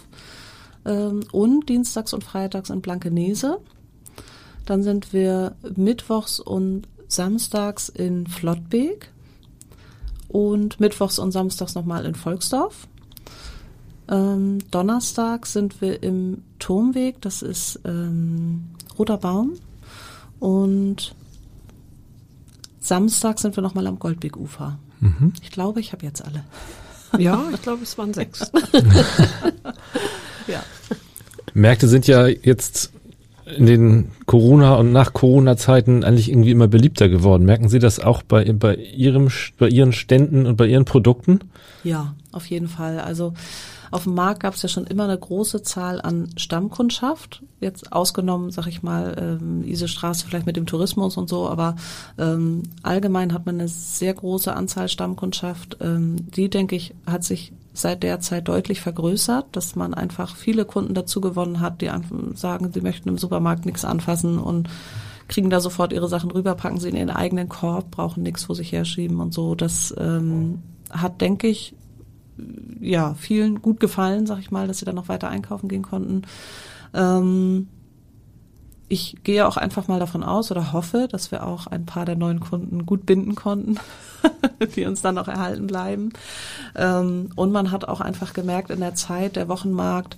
ähm, 0.86 1.21
und 1.32 1.69
dienstags 1.69 2.13
und 2.13 2.23
freitags 2.23 2.69
in 2.69 2.82
Blankenese. 2.82 3.60
Dann 4.65 4.84
sind 4.84 5.13
wir 5.13 5.55
mittwochs 5.75 6.39
und 6.39 6.88
samstags 7.09 7.89
in 7.89 8.27
Flottbek 8.27 9.11
und 10.29 10.79
mittwochs 10.79 11.19
und 11.19 11.31
samstags 11.31 11.75
nochmal 11.75 12.05
in 12.05 12.15
Volksdorf. 12.15 12.87
Ähm, 14.07 14.59
Donnerstag 14.71 15.45
sind 15.45 15.81
wir 15.81 16.01
im 16.01 16.43
Turmweg, 16.59 17.19
das 17.21 17.41
ist 17.41 17.79
ähm, 17.83 18.69
Roter 18.97 19.17
Baum. 19.17 19.53
Und 20.39 21.13
Samstag 22.79 23.39
sind 23.39 23.57
wir 23.57 23.62
nochmal 23.62 23.87
am 23.87 23.99
Goldbeekufer. 23.99 24.79
Mhm. 24.99 25.33
Ich 25.41 25.51
glaube, 25.51 25.79
ich 25.79 25.91
habe 25.91 26.05
jetzt 26.05 26.23
alle. 26.23 26.43
Ja, 27.17 27.43
ich 27.51 27.63
glaube, 27.63 27.81
es 27.81 27.97
waren 27.97 28.13
sechs. 28.13 28.51
ja. 30.47 30.63
Märkte 31.55 31.87
sind 31.87 32.05
ja 32.05 32.27
jetzt 32.27 32.91
in 33.58 33.65
den 33.65 34.12
Corona- 34.25 34.75
und 34.75 34.91
nach 34.91 35.13
Corona-Zeiten 35.13 36.04
eigentlich 36.04 36.29
irgendwie 36.29 36.52
immer 36.52 36.67
beliebter 36.67 37.10
geworden. 37.10 37.45
Merken 37.45 37.69
Sie 37.69 37.79
das 37.79 38.00
auch 38.00 38.23
bei, 38.23 38.52
bei, 38.54 38.75
Ihrem, 38.75 39.29
bei 39.58 39.69
Ihren 39.69 39.93
Ständen 39.93 40.45
und 40.45 40.56
bei 40.56 40.67
Ihren 40.67 40.85
Produkten? 40.85 41.39
Ja, 41.83 42.15
auf 42.31 42.45
jeden 42.45 42.67
Fall. 42.67 43.00
Also 43.00 43.33
auf 43.92 44.04
dem 44.04 44.13
Markt 44.13 44.42
gab 44.42 44.54
es 44.54 44.62
ja 44.62 44.69
schon 44.69 44.87
immer 44.87 45.06
eine 45.06 45.17
große 45.17 45.63
Zahl 45.63 46.02
an 46.02 46.29
Stammkundschaft. 46.37 47.44
Jetzt 47.60 47.92
ausgenommen, 47.92 48.52
sag 48.52 48.67
ich 48.67 48.83
mal, 48.83 49.40
ähm, 49.42 49.63
Isestraße 49.63 50.25
vielleicht 50.25 50.46
mit 50.46 50.56
dem 50.56 50.65
Tourismus 50.65 51.17
und 51.17 51.29
so, 51.29 51.48
aber 51.48 51.75
ähm, 52.17 52.63
allgemein 52.83 53.33
hat 53.33 53.46
man 53.46 53.56
eine 53.56 53.67
sehr 53.67 54.13
große 54.13 54.56
Anzahl 54.56 54.90
Stammkundschaft. 54.90 55.77
Ähm, 55.81 56.15
die, 56.31 56.50
denke 56.50 56.75
ich, 56.75 56.94
hat 57.06 57.23
sich 57.23 57.54
seit 57.73 58.04
der 58.04 58.19
Zeit 58.19 58.48
deutlich 58.48 58.81
vergrößert, 58.81 59.46
dass 59.54 59.75
man 59.75 59.94
einfach 59.94 60.35
viele 60.35 60.65
Kunden 60.65 60.94
dazu 60.94 61.21
gewonnen 61.21 61.60
hat, 61.60 61.81
die 61.81 61.90
sagen, 62.35 62.71
sie 62.73 62.81
möchten 62.81 63.10
im 63.10 63.17
Supermarkt 63.17 63.65
nichts 63.65 63.85
anfassen 63.85 64.37
und 64.37 64.69
kriegen 65.27 65.50
da 65.50 65.60
sofort 65.60 65.94
ihre 65.94 66.10
Sachen 66.10 66.31
rüber, 66.31 66.56
packen 66.56 66.79
sie 66.79 66.90
in 66.90 66.96
ihren 66.96 67.10
eigenen 67.12 67.48
Korb, 67.50 67.92
brauchen 67.92 68.23
nichts 68.23 68.46
vor 68.46 68.56
sich 68.56 68.71
herschieben 68.71 69.19
und 69.19 69.33
so. 69.33 69.56
Das 69.56 69.94
ähm, 69.98 70.62
hat, 70.90 71.21
denke 71.21 71.48
ich, 71.48 71.75
ja, 72.79 73.13
vielen 73.15 73.62
gut 73.62 73.79
gefallen, 73.79 74.25
sag 74.25 74.40
ich 74.40 74.52
mal, 74.52 74.67
dass 74.67 74.79
sie 74.79 74.85
dann 74.85 74.96
noch 74.96 75.10
weiter 75.10 75.29
einkaufen 75.29 75.69
gehen 75.69 75.83
konnten. 75.83 76.23
Ähm, 76.94 77.67
ich 78.90 79.17
gehe 79.23 79.48
auch 79.48 79.58
einfach 79.58 79.87
mal 79.87 80.00
davon 80.00 80.23
aus 80.23 80.52
oder 80.52 80.73
hoffe, 80.73 81.08
dass 81.10 81.31
wir 81.31 81.46
auch 81.46 81.67
ein 81.67 81.85
paar 81.85 82.06
der 82.06 82.15
neuen 82.15 82.40
Kunden 82.40 82.85
gut 82.87 83.06
binden 83.06 83.35
konnten, 83.35 83.77
die 84.75 84.85
uns 84.85 85.02
dann 85.02 85.15
noch 85.15 85.27
erhalten 85.27 85.67
bleiben. 85.67 86.12
Ähm, 86.75 87.29
und 87.35 87.52
man 87.52 87.71
hat 87.71 87.87
auch 87.87 88.02
einfach 88.02 88.33
gemerkt 88.33 88.71
in 88.71 88.79
der 88.79 88.96
Zeit, 88.96 89.35
der 89.35 89.48
Wochenmarkt, 89.48 90.17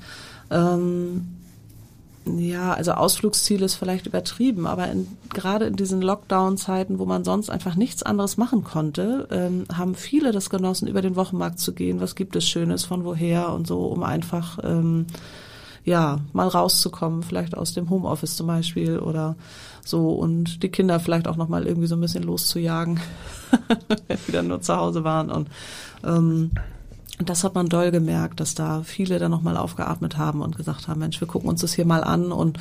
ähm, 0.49 1.27
ja, 2.25 2.73
also 2.73 2.91
Ausflugsziel 2.91 3.63
ist 3.63 3.75
vielleicht 3.75 4.05
übertrieben, 4.05 4.67
aber 4.67 4.89
in, 4.89 5.07
gerade 5.33 5.65
in 5.65 5.75
diesen 5.75 6.01
Lockdown-Zeiten, 6.01 6.99
wo 6.99 7.05
man 7.05 7.23
sonst 7.23 7.49
einfach 7.49 7.75
nichts 7.75 8.03
anderes 8.03 8.37
machen 8.37 8.63
konnte, 8.63 9.27
ähm, 9.31 9.63
haben 9.75 9.95
viele 9.95 10.31
das 10.31 10.51
genossen, 10.51 10.87
über 10.87 11.01
den 11.01 11.15
Wochenmarkt 11.15 11.59
zu 11.59 11.73
gehen. 11.73 11.99
Was 11.99 12.15
gibt 12.15 12.35
es 12.35 12.47
Schönes, 12.47 12.85
von 12.85 13.05
woher 13.05 13.51
und 13.51 13.65
so, 13.65 13.87
um 13.87 14.03
einfach 14.03 14.59
ähm, 14.63 15.07
ja 15.83 16.19
mal 16.31 16.47
rauszukommen, 16.47 17.23
vielleicht 17.23 17.57
aus 17.57 17.73
dem 17.73 17.89
Homeoffice 17.89 18.35
zum 18.35 18.45
Beispiel 18.45 18.99
oder 18.99 19.35
so 19.83 20.11
und 20.11 20.61
die 20.61 20.69
Kinder 20.69 20.99
vielleicht 20.99 21.27
auch 21.27 21.37
noch 21.37 21.49
mal 21.49 21.65
irgendwie 21.65 21.87
so 21.87 21.95
ein 21.95 22.01
bisschen 22.01 22.23
loszujagen, 22.23 22.99
wenn 24.07 24.19
dann 24.31 24.47
nur 24.47 24.61
zu 24.61 24.75
Hause 24.75 25.03
waren 25.03 25.31
und 25.31 25.49
ähm, 26.03 26.51
und 27.21 27.29
das 27.29 27.43
hat 27.43 27.53
man 27.53 27.69
doll 27.69 27.91
gemerkt, 27.91 28.39
dass 28.39 28.55
da 28.55 28.81
viele 28.81 29.19
dann 29.19 29.29
nochmal 29.29 29.55
aufgeatmet 29.55 30.17
haben 30.17 30.41
und 30.41 30.57
gesagt 30.57 30.87
haben, 30.87 31.01
Mensch, 31.01 31.21
wir 31.21 31.27
gucken 31.27 31.51
uns 31.51 31.61
das 31.61 31.71
hier 31.71 31.85
mal 31.85 32.03
an 32.03 32.31
und 32.31 32.57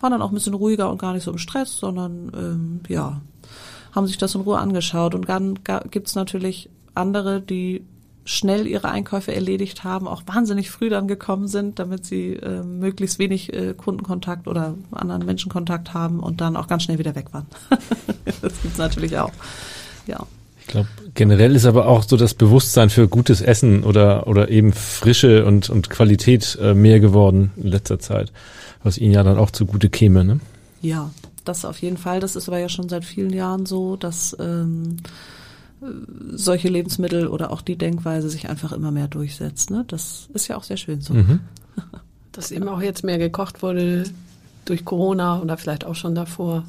waren 0.00 0.10
dann 0.10 0.20
auch 0.20 0.30
ein 0.30 0.34
bisschen 0.34 0.52
ruhiger 0.52 0.90
und 0.90 1.00
gar 1.00 1.14
nicht 1.14 1.22
so 1.22 1.30
im 1.30 1.38
Stress, 1.38 1.78
sondern 1.78 2.30
ähm, 2.36 2.80
ja, 2.90 3.22
haben 3.92 4.06
sich 4.06 4.18
das 4.18 4.34
in 4.34 4.42
Ruhe 4.42 4.58
angeschaut. 4.58 5.14
Und 5.14 5.30
dann 5.30 5.60
gibt's 5.90 6.14
natürlich 6.14 6.68
andere, 6.94 7.40
die 7.40 7.86
schnell 8.26 8.66
ihre 8.66 8.90
Einkäufe 8.90 9.34
erledigt 9.34 9.82
haben, 9.82 10.06
auch 10.06 10.24
wahnsinnig 10.26 10.70
früh 10.70 10.90
dann 10.90 11.08
gekommen 11.08 11.48
sind, 11.48 11.78
damit 11.78 12.04
sie 12.04 12.34
äh, 12.34 12.62
möglichst 12.62 13.18
wenig 13.18 13.50
äh, 13.54 13.72
Kundenkontakt 13.72 14.46
oder 14.46 14.74
anderen 14.90 15.24
Menschenkontakt 15.24 15.94
haben 15.94 16.20
und 16.20 16.42
dann 16.42 16.56
auch 16.56 16.66
ganz 16.66 16.82
schnell 16.82 16.98
wieder 16.98 17.14
weg 17.14 17.32
waren. 17.32 17.46
das 18.42 18.60
gibt's 18.60 18.76
natürlich 18.76 19.16
auch. 19.16 19.32
Ja. 20.06 20.26
Ich 20.62 20.68
glaube, 20.68 20.88
generell 21.14 21.54
ist 21.54 21.66
aber 21.66 21.86
auch 21.86 22.04
so 22.04 22.16
das 22.16 22.34
Bewusstsein 22.34 22.88
für 22.88 23.08
gutes 23.08 23.40
Essen 23.40 23.84
oder, 23.84 24.26
oder 24.26 24.48
eben 24.48 24.72
Frische 24.72 25.44
und, 25.44 25.68
und 25.68 25.90
Qualität 25.90 26.56
äh, 26.62 26.72
mehr 26.72 27.00
geworden 27.00 27.50
in 27.56 27.68
letzter 27.68 27.98
Zeit, 27.98 28.32
was 28.82 28.96
Ihnen 28.96 29.12
ja 29.12 29.22
dann 29.22 29.38
auch 29.38 29.50
zugute 29.50 29.90
käme, 29.90 30.24
ne? 30.24 30.40
Ja, 30.80 31.10
das 31.44 31.64
auf 31.64 31.82
jeden 31.82 31.96
Fall. 31.96 32.20
Das 32.20 32.36
ist 32.36 32.48
aber 32.48 32.58
ja 32.58 32.68
schon 32.68 32.88
seit 32.88 33.04
vielen 33.04 33.32
Jahren 33.32 33.66
so, 33.66 33.96
dass 33.96 34.36
ähm, 34.40 34.98
solche 36.32 36.68
Lebensmittel 36.68 37.26
oder 37.26 37.50
auch 37.50 37.62
die 37.62 37.76
Denkweise 37.76 38.28
sich 38.28 38.48
einfach 38.48 38.72
immer 38.72 38.90
mehr 38.90 39.08
durchsetzt. 39.08 39.70
Ne? 39.70 39.84
Das 39.88 40.28
ist 40.32 40.48
ja 40.48 40.56
auch 40.56 40.62
sehr 40.62 40.76
schön 40.76 41.00
so. 41.00 41.14
Mhm. 41.14 41.40
Dass 42.32 42.50
eben 42.50 42.66
auch 42.68 42.80
jetzt 42.80 43.04
mehr 43.04 43.18
gekocht 43.18 43.62
wurde 43.62 44.04
durch 44.64 44.86
Corona 44.86 45.40
oder 45.40 45.58
vielleicht 45.58 45.84
auch 45.84 45.94
schon 45.94 46.14
davor 46.14 46.64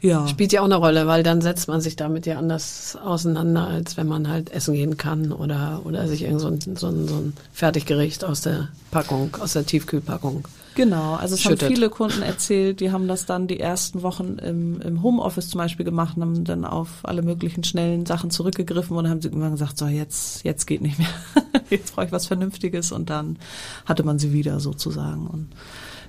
ja. 0.00 0.26
spielt 0.28 0.52
ja 0.52 0.60
auch 0.60 0.66
eine 0.66 0.76
Rolle, 0.76 1.06
weil 1.06 1.22
dann 1.22 1.40
setzt 1.40 1.68
man 1.68 1.80
sich 1.80 1.96
damit 1.96 2.26
ja 2.26 2.38
anders 2.38 2.96
auseinander, 3.02 3.66
als 3.66 3.96
wenn 3.96 4.06
man 4.06 4.28
halt 4.28 4.50
essen 4.50 4.74
gehen 4.74 4.96
kann 4.96 5.32
oder, 5.32 5.82
oder 5.84 6.08
sich 6.08 6.22
irgend 6.22 6.40
so 6.40 6.48
ein, 6.48 6.60
so 6.76 6.88
ein, 6.88 7.08
so 7.08 7.14
ein 7.16 7.32
Fertiggericht 7.52 8.24
aus 8.24 8.40
der 8.40 8.68
Packung, 8.90 9.36
aus 9.40 9.52
der 9.54 9.66
Tiefkühlpackung 9.66 10.44
Genau, 10.74 11.14
also 11.14 11.34
es 11.34 11.42
schüttet. 11.42 11.62
haben 11.62 11.74
viele 11.74 11.90
Kunden 11.90 12.22
erzählt, 12.22 12.80
die 12.80 12.92
haben 12.92 13.08
das 13.08 13.26
dann 13.26 13.46
die 13.48 13.58
ersten 13.58 14.02
Wochen 14.02 14.38
im, 14.38 14.80
im 14.80 15.02
Homeoffice 15.02 15.50
zum 15.50 15.58
Beispiel 15.58 15.84
gemacht 15.84 16.16
und 16.16 16.22
haben 16.22 16.44
dann 16.44 16.64
auf 16.64 17.00
alle 17.02 17.22
möglichen 17.22 17.64
schnellen 17.64 18.06
Sachen 18.06 18.30
zurückgegriffen 18.30 18.96
und 18.96 19.08
haben 19.08 19.20
sie 19.20 19.28
irgendwann 19.28 19.52
gesagt, 19.52 19.78
so 19.78 19.86
jetzt, 19.86 20.44
jetzt 20.44 20.66
geht 20.66 20.80
nicht 20.80 20.98
mehr, 20.98 21.08
jetzt 21.70 21.94
brauche 21.94 22.06
ich 22.06 22.12
was 22.12 22.26
Vernünftiges 22.26 22.92
und 22.92 23.10
dann 23.10 23.36
hatte 23.84 24.04
man 24.04 24.18
sie 24.18 24.32
wieder 24.32 24.60
sozusagen 24.60 25.26
und 25.26 25.48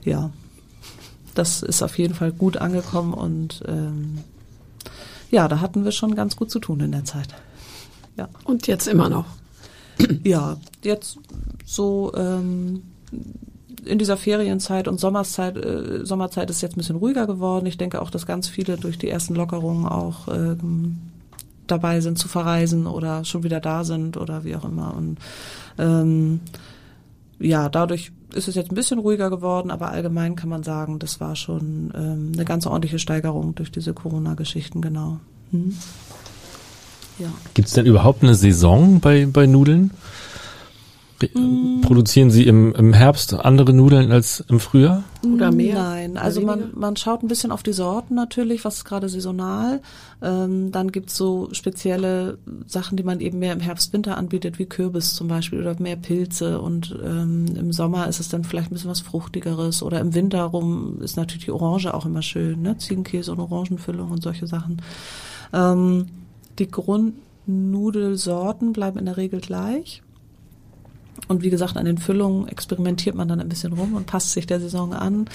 ja, 0.03 0.31
das 1.33 1.61
ist 1.61 1.81
auf 1.81 1.97
jeden 1.97 2.13
Fall 2.13 2.31
gut 2.31 2.57
angekommen 2.57 3.13
und 3.13 3.63
ähm, 3.67 4.19
ja, 5.29 5.47
da 5.47 5.61
hatten 5.61 5.85
wir 5.85 5.91
schon 5.91 6.15
ganz 6.15 6.35
gut 6.35 6.51
zu 6.51 6.59
tun 6.59 6.81
in 6.81 6.91
der 6.91 7.05
Zeit. 7.05 7.29
Ja. 8.17 8.27
Und 8.43 8.67
jetzt 8.67 8.87
immer 8.87 9.09
noch. 9.09 9.25
Ja, 10.23 10.57
jetzt 10.83 11.17
so 11.65 12.11
ähm, 12.15 12.83
in 13.85 13.97
dieser 13.97 14.17
Ferienzeit 14.17 14.87
und 14.87 14.99
Sommerzeit, 14.99 15.57
äh, 15.57 16.05
Sommerzeit 16.05 16.49
ist 16.49 16.61
jetzt 16.61 16.75
ein 16.75 16.79
bisschen 16.79 16.95
ruhiger 16.97 17.27
geworden. 17.27 17.65
Ich 17.65 17.77
denke 17.77 18.01
auch, 18.01 18.09
dass 18.09 18.25
ganz 18.25 18.47
viele 18.47 18.77
durch 18.77 18.97
die 18.97 19.09
ersten 19.09 19.35
Lockerungen 19.35 19.85
auch 19.85 20.27
ähm, 20.27 20.99
dabei 21.67 22.01
sind 22.01 22.17
zu 22.17 22.27
verreisen 22.27 22.87
oder 22.87 23.25
schon 23.25 23.43
wieder 23.43 23.59
da 23.59 23.83
sind 23.83 24.17
oder 24.17 24.43
wie 24.43 24.55
auch 24.55 24.65
immer. 24.65 24.95
Und 24.95 25.17
ähm, 25.77 26.41
ja, 27.41 27.69
dadurch 27.69 28.11
ist 28.33 28.47
es 28.47 28.55
jetzt 28.55 28.71
ein 28.71 28.75
bisschen 28.75 28.99
ruhiger 28.99 29.29
geworden, 29.29 29.71
aber 29.71 29.89
allgemein 29.89 30.35
kann 30.35 30.49
man 30.49 30.63
sagen, 30.63 30.99
das 30.99 31.19
war 31.19 31.35
schon 31.35 31.91
ähm, 31.95 32.31
eine 32.33 32.45
ganz 32.45 32.65
ordentliche 32.65 32.99
Steigerung 32.99 33.55
durch 33.55 33.71
diese 33.71 33.93
Corona-Geschichten, 33.93 34.81
genau. 34.81 35.19
Hm. 35.51 35.75
Ja. 37.19 37.27
Gibt 37.53 37.67
es 37.67 37.73
denn 37.73 37.85
überhaupt 37.85 38.23
eine 38.23 38.35
Saison 38.35 38.99
bei, 38.99 39.25
bei 39.25 39.45
Nudeln? 39.45 39.91
Mm. 41.35 41.81
Produzieren 41.81 42.31
Sie 42.31 42.47
im, 42.47 42.73
im 42.73 42.93
Herbst 42.93 43.33
andere 43.33 43.73
Nudeln 43.73 44.11
als 44.11 44.43
im 44.47 44.59
Frühjahr? 44.59 45.03
Oder 45.51 45.63
mehr? 45.63 45.75
Nein, 45.75 46.17
also 46.17 46.41
man, 46.41 46.71
man 46.73 46.95
schaut 46.95 47.23
ein 47.23 47.27
bisschen 47.27 47.51
auf 47.51 47.63
die 47.63 47.73
Sorten 47.73 48.15
natürlich, 48.15 48.65
was 48.65 48.77
ist 48.77 48.85
gerade 48.85 49.09
saisonal. 49.09 49.81
Ähm, 50.21 50.71
dann 50.71 50.91
gibt's 50.91 51.15
so 51.15 51.49
spezielle 51.51 52.37
Sachen, 52.67 52.97
die 52.97 53.03
man 53.03 53.19
eben 53.19 53.39
mehr 53.39 53.53
im 53.53 53.59
Herbst, 53.59 53.93
Winter 53.93 54.17
anbietet, 54.17 54.59
wie 54.59 54.65
Kürbis 54.65 55.13
zum 55.13 55.27
Beispiel 55.27 55.61
oder 55.61 55.79
mehr 55.79 55.95
Pilze. 55.95 56.61
Und 56.61 56.97
ähm, 57.03 57.47
im 57.55 57.71
Sommer 57.71 58.07
ist 58.07 58.19
es 58.19 58.29
dann 58.29 58.43
vielleicht 58.43 58.71
ein 58.71 58.75
bisschen 58.75 58.89
was 58.89 59.01
Fruchtigeres. 59.01 59.83
Oder 59.83 59.99
im 59.99 60.13
Winter 60.13 60.43
rum 60.43 61.01
ist 61.01 61.17
natürlich 61.17 61.45
die 61.45 61.51
Orange 61.51 61.93
auch 61.93 62.05
immer 62.05 62.21
schön, 62.21 62.61
ne? 62.61 62.77
Ziegenkäse 62.77 63.31
und 63.31 63.39
Orangenfüllung 63.39 64.11
und 64.11 64.21
solche 64.21 64.47
Sachen. 64.47 64.81
Ähm, 65.53 66.07
die 66.59 66.69
Grundnudelsorten 66.69 68.73
bleiben 68.73 68.99
in 68.99 69.05
der 69.05 69.17
Regel 69.17 69.41
gleich. 69.41 70.03
Und 71.27 71.43
wie 71.43 71.49
gesagt, 71.49 71.77
an 71.77 71.85
den 71.85 71.97
Füllungen 71.97 72.47
experimentiert 72.47 73.15
man 73.15 73.27
dann 73.27 73.39
ein 73.39 73.49
bisschen 73.49 73.73
rum 73.73 73.93
und 73.93 74.05
passt 74.05 74.31
sich 74.31 74.47
der 74.47 74.59
Saison 74.59 74.93
an. 74.93 75.25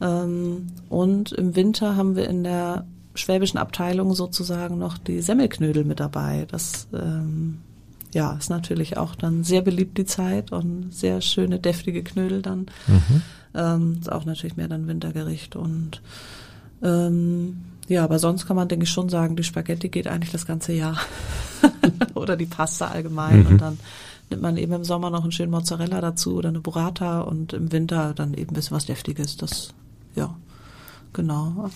Ähm, 0.00 0.66
und 0.88 1.32
im 1.32 1.56
Winter 1.56 1.96
haben 1.96 2.16
wir 2.16 2.28
in 2.28 2.44
der 2.44 2.84
schwäbischen 3.14 3.58
Abteilung 3.58 4.14
sozusagen 4.14 4.78
noch 4.78 4.98
die 4.98 5.20
Semmelknödel 5.20 5.84
mit 5.84 6.00
dabei. 6.00 6.46
Das 6.50 6.88
ähm, 6.92 7.58
ja, 8.12 8.32
ist 8.34 8.50
natürlich 8.50 8.96
auch 8.96 9.14
dann 9.14 9.44
sehr 9.44 9.62
beliebt 9.62 9.98
die 9.98 10.04
Zeit 10.04 10.52
und 10.52 10.92
sehr 10.92 11.20
schöne, 11.20 11.58
deftige 11.58 12.02
Knödel 12.02 12.42
dann. 12.42 12.66
Mhm. 12.86 13.22
Ähm, 13.54 13.96
ist 14.00 14.12
auch 14.12 14.24
natürlich 14.24 14.56
mehr 14.56 14.68
dann 14.68 14.86
Wintergericht 14.86 15.56
und 15.56 16.02
ähm, 16.82 17.64
ja, 17.88 18.04
aber 18.04 18.18
sonst 18.18 18.46
kann 18.46 18.56
man, 18.56 18.68
denke 18.68 18.84
ich, 18.84 18.90
schon 18.90 19.08
sagen, 19.08 19.34
die 19.34 19.42
Spaghetti 19.42 19.88
geht 19.88 20.06
eigentlich 20.06 20.30
das 20.30 20.46
ganze 20.46 20.74
Jahr. 20.74 20.98
oder 22.14 22.36
die 22.36 22.46
Pasta 22.46 22.88
allgemein. 22.88 23.40
Mhm. 23.40 23.46
Und 23.46 23.60
dann 23.60 23.78
nimmt 24.30 24.42
man 24.42 24.56
eben 24.56 24.72
im 24.72 24.84
Sommer 24.84 25.10
noch 25.10 25.22
einen 25.22 25.32
schönen 25.32 25.50
Mozzarella 25.50 26.00
dazu 26.00 26.36
oder 26.36 26.50
eine 26.50 26.60
Burrata 26.60 27.20
und 27.20 27.52
im 27.52 27.72
Winter 27.72 28.14
dann 28.14 28.34
eben 28.34 28.50
ein 28.50 28.54
bisschen 28.54 28.76
was 28.76 28.86
Deftiges. 28.86 29.36
Das, 29.36 29.70
ja, 30.14 30.36
genau. 31.12 31.70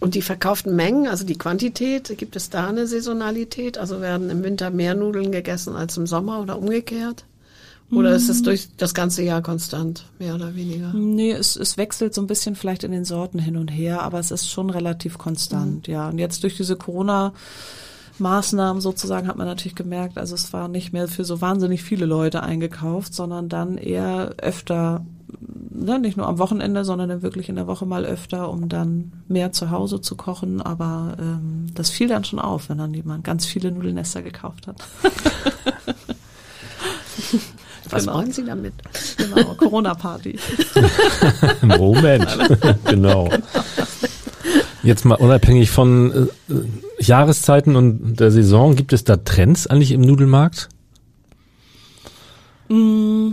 Und 0.00 0.14
die 0.14 0.22
verkauften 0.22 0.74
Mengen, 0.74 1.06
also 1.06 1.24
die 1.24 1.38
Quantität, 1.38 2.16
gibt 2.18 2.34
es 2.34 2.50
da 2.50 2.66
eine 2.66 2.86
Saisonalität? 2.86 3.78
Also 3.78 4.00
werden 4.00 4.30
im 4.30 4.42
Winter 4.42 4.70
mehr 4.70 4.94
Nudeln 4.94 5.30
gegessen 5.30 5.76
als 5.76 5.96
im 5.96 6.06
Sommer 6.06 6.40
oder 6.40 6.58
umgekehrt? 6.58 7.24
Oder 7.92 8.14
ist 8.14 8.30
es 8.30 8.40
mm. 8.40 8.44
durch 8.44 8.68
das 8.78 8.94
ganze 8.94 9.22
Jahr 9.22 9.42
konstant, 9.42 10.06
mehr 10.18 10.34
oder 10.34 10.54
weniger? 10.54 10.94
Nee, 10.94 11.32
es, 11.32 11.56
es 11.56 11.76
wechselt 11.76 12.14
so 12.14 12.22
ein 12.22 12.26
bisschen 12.26 12.56
vielleicht 12.56 12.84
in 12.84 12.90
den 12.90 13.04
Sorten 13.04 13.38
hin 13.38 13.58
und 13.58 13.68
her, 13.68 14.02
aber 14.02 14.18
es 14.18 14.30
ist 14.30 14.48
schon 14.48 14.70
relativ 14.70 15.18
konstant, 15.18 15.86
mhm. 15.86 15.92
ja. 15.92 16.08
Und 16.08 16.18
jetzt 16.18 16.42
durch 16.42 16.56
diese 16.56 16.76
Corona- 16.76 17.34
Maßnahmen 18.18 18.80
sozusagen 18.80 19.26
hat 19.26 19.36
man 19.36 19.46
natürlich 19.46 19.74
gemerkt, 19.74 20.18
also 20.18 20.34
es 20.34 20.52
war 20.52 20.68
nicht 20.68 20.92
mehr 20.92 21.08
für 21.08 21.24
so 21.24 21.40
wahnsinnig 21.40 21.82
viele 21.82 22.06
Leute 22.06 22.42
eingekauft, 22.42 23.14
sondern 23.14 23.48
dann 23.48 23.78
eher 23.78 24.34
öfter 24.38 25.04
ne, 25.82 25.98
nicht 25.98 26.16
nur 26.16 26.26
am 26.26 26.38
Wochenende, 26.38 26.84
sondern 26.84 27.08
dann 27.08 27.22
wirklich 27.22 27.48
in 27.48 27.56
der 27.56 27.66
Woche 27.66 27.86
mal 27.86 28.04
öfter, 28.04 28.50
um 28.50 28.68
dann 28.68 29.12
mehr 29.28 29.52
zu 29.52 29.70
Hause 29.70 30.00
zu 30.00 30.16
kochen. 30.16 30.60
Aber 30.62 31.16
ähm, 31.18 31.66
das 31.74 31.90
fiel 31.90 32.08
dann 32.08 32.24
schon 32.24 32.38
auf, 32.38 32.68
wenn 32.68 32.78
dann 32.78 32.94
jemand 32.94 33.24
ganz 33.24 33.44
viele 33.46 33.70
Nudelnester 33.72 34.22
gekauft 34.22 34.66
hat. 34.66 34.76
Was 37.90 38.04
genau. 38.04 38.16
wollen 38.16 38.32
Sie 38.32 38.44
damit? 38.44 38.74
Genau, 39.18 39.54
Corona-Party. 39.54 40.38
Moment, 41.78 42.26
genau. 42.84 43.28
Jetzt 44.82 45.04
mal 45.04 45.14
unabhängig 45.14 45.70
von 45.70 46.28
äh, 46.48 46.54
Jahreszeiten 46.98 47.76
und 47.76 48.16
der 48.16 48.30
Saison, 48.30 48.74
gibt 48.74 48.92
es 48.92 49.04
da 49.04 49.16
Trends 49.16 49.66
eigentlich 49.66 49.92
im 49.92 50.00
Nudelmarkt? 50.00 50.68
Mm, 52.68 53.32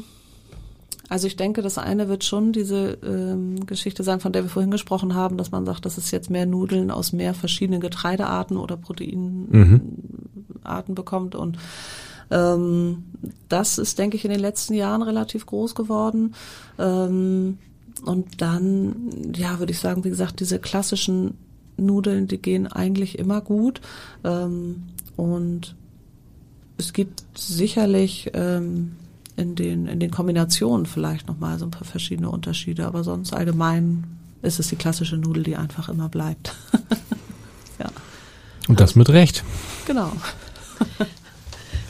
also 1.07 1.25
ich 1.25 1.35
denke, 1.35 1.63
das 1.63 1.79
eine 1.79 2.07
wird 2.07 2.23
schon 2.23 2.53
diese 2.53 2.99
ähm, 3.03 3.65
Geschichte 3.65 4.03
sein, 4.03 4.19
von 4.19 4.31
der 4.31 4.43
wir 4.43 4.49
vorhin 4.49 4.69
gesprochen 4.69 5.15
haben, 5.15 5.37
dass 5.37 5.51
man 5.51 5.65
sagt, 5.65 5.85
das 5.85 5.97
ist 5.97 6.11
jetzt 6.11 6.29
mehr 6.29 6.45
Nudeln 6.45 6.91
aus 6.91 7.13
mehr 7.13 7.33
verschiedenen 7.33 7.81
Getreidearten 7.81 8.57
oder 8.57 8.77
Proteinarten 8.77 9.81
mhm. 10.63 10.95
bekommt 10.95 11.33
und 11.33 11.57
ähm, 12.31 13.05
das 13.47 13.79
ist, 13.79 13.97
denke 13.97 14.17
ich, 14.17 14.25
in 14.25 14.29
den 14.29 14.39
letzten 14.39 14.75
Jahren 14.75 15.01
relativ 15.01 15.47
groß 15.47 15.73
geworden. 15.73 16.35
Ähm, 16.77 17.57
und 18.05 18.41
dann, 18.41 19.33
ja, 19.35 19.59
würde 19.59 19.71
ich 19.71 19.79
sagen, 19.79 20.03
wie 20.03 20.09
gesagt, 20.09 20.39
diese 20.39 20.59
klassischen 20.59 21.35
Nudeln, 21.77 22.27
die 22.27 22.37
gehen 22.37 22.67
eigentlich 22.67 23.17
immer 23.17 23.41
gut. 23.41 23.81
Ähm, 24.23 24.83
und 25.15 25.75
es 26.77 26.93
gibt 26.93 27.23
sicherlich 27.35 28.31
ähm, 28.33 28.95
in 29.35 29.55
den, 29.55 29.87
in 29.87 29.99
den 29.99 30.11
Kombinationen 30.11 30.85
vielleicht 30.85 31.27
nochmal 31.27 31.59
so 31.59 31.65
ein 31.65 31.71
paar 31.71 31.85
verschiedene 31.85 32.29
Unterschiede, 32.29 32.85
aber 32.85 33.03
sonst 33.03 33.33
allgemein 33.33 34.05
ist 34.41 34.59
es 34.59 34.69
die 34.69 34.75
klassische 34.75 35.17
Nudel, 35.17 35.43
die 35.43 35.55
einfach 35.55 35.89
immer 35.89 36.09
bleibt. 36.09 36.55
ja. 37.79 37.87
Und 38.67 38.79
das 38.79 38.95
mit 38.95 39.09
Recht. 39.09 39.43
Genau. 39.85 40.11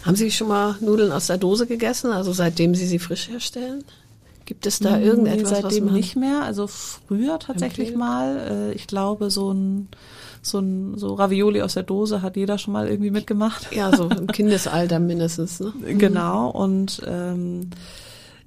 Haben 0.04 0.16
Sie 0.16 0.32
schon 0.32 0.48
mal 0.48 0.76
Nudeln 0.82 1.12
aus 1.12 1.28
der 1.28 1.38
Dose 1.38 1.68
gegessen, 1.68 2.12
also 2.12 2.34
seitdem 2.34 2.74
Sie 2.74 2.88
sie 2.88 3.00
frisch 3.00 3.30
herstellen? 3.30 3.84
Gibt 4.50 4.66
es 4.66 4.80
da 4.80 4.98
irgendetwas, 4.98 5.52
nee, 5.52 5.62
seitdem 5.62 5.94
nicht 5.94 6.16
mehr? 6.16 6.42
Also 6.42 6.66
früher 6.66 7.38
tatsächlich 7.38 7.90
empfehlen? 7.90 8.00
mal. 8.00 8.72
Äh, 8.72 8.74
ich 8.74 8.88
glaube, 8.88 9.30
so 9.30 9.54
ein 9.54 9.90
so 10.42 10.58
ein 10.58 10.98
so 10.98 11.14
Ravioli 11.14 11.62
aus 11.62 11.76
der 11.76 11.84
Dose 11.84 12.24
hat 12.24 12.36
jeder 12.36 12.58
schon 12.58 12.74
mal 12.74 12.88
irgendwie 12.88 13.12
mitgemacht. 13.12 13.72
Ja, 13.72 13.96
so 13.96 14.10
im 14.10 14.26
Kindesalter 14.32 15.00
mindestens. 15.00 15.60
Ne? 15.60 15.72
Genau. 16.00 16.50
Und 16.50 17.00
ähm, 17.06 17.70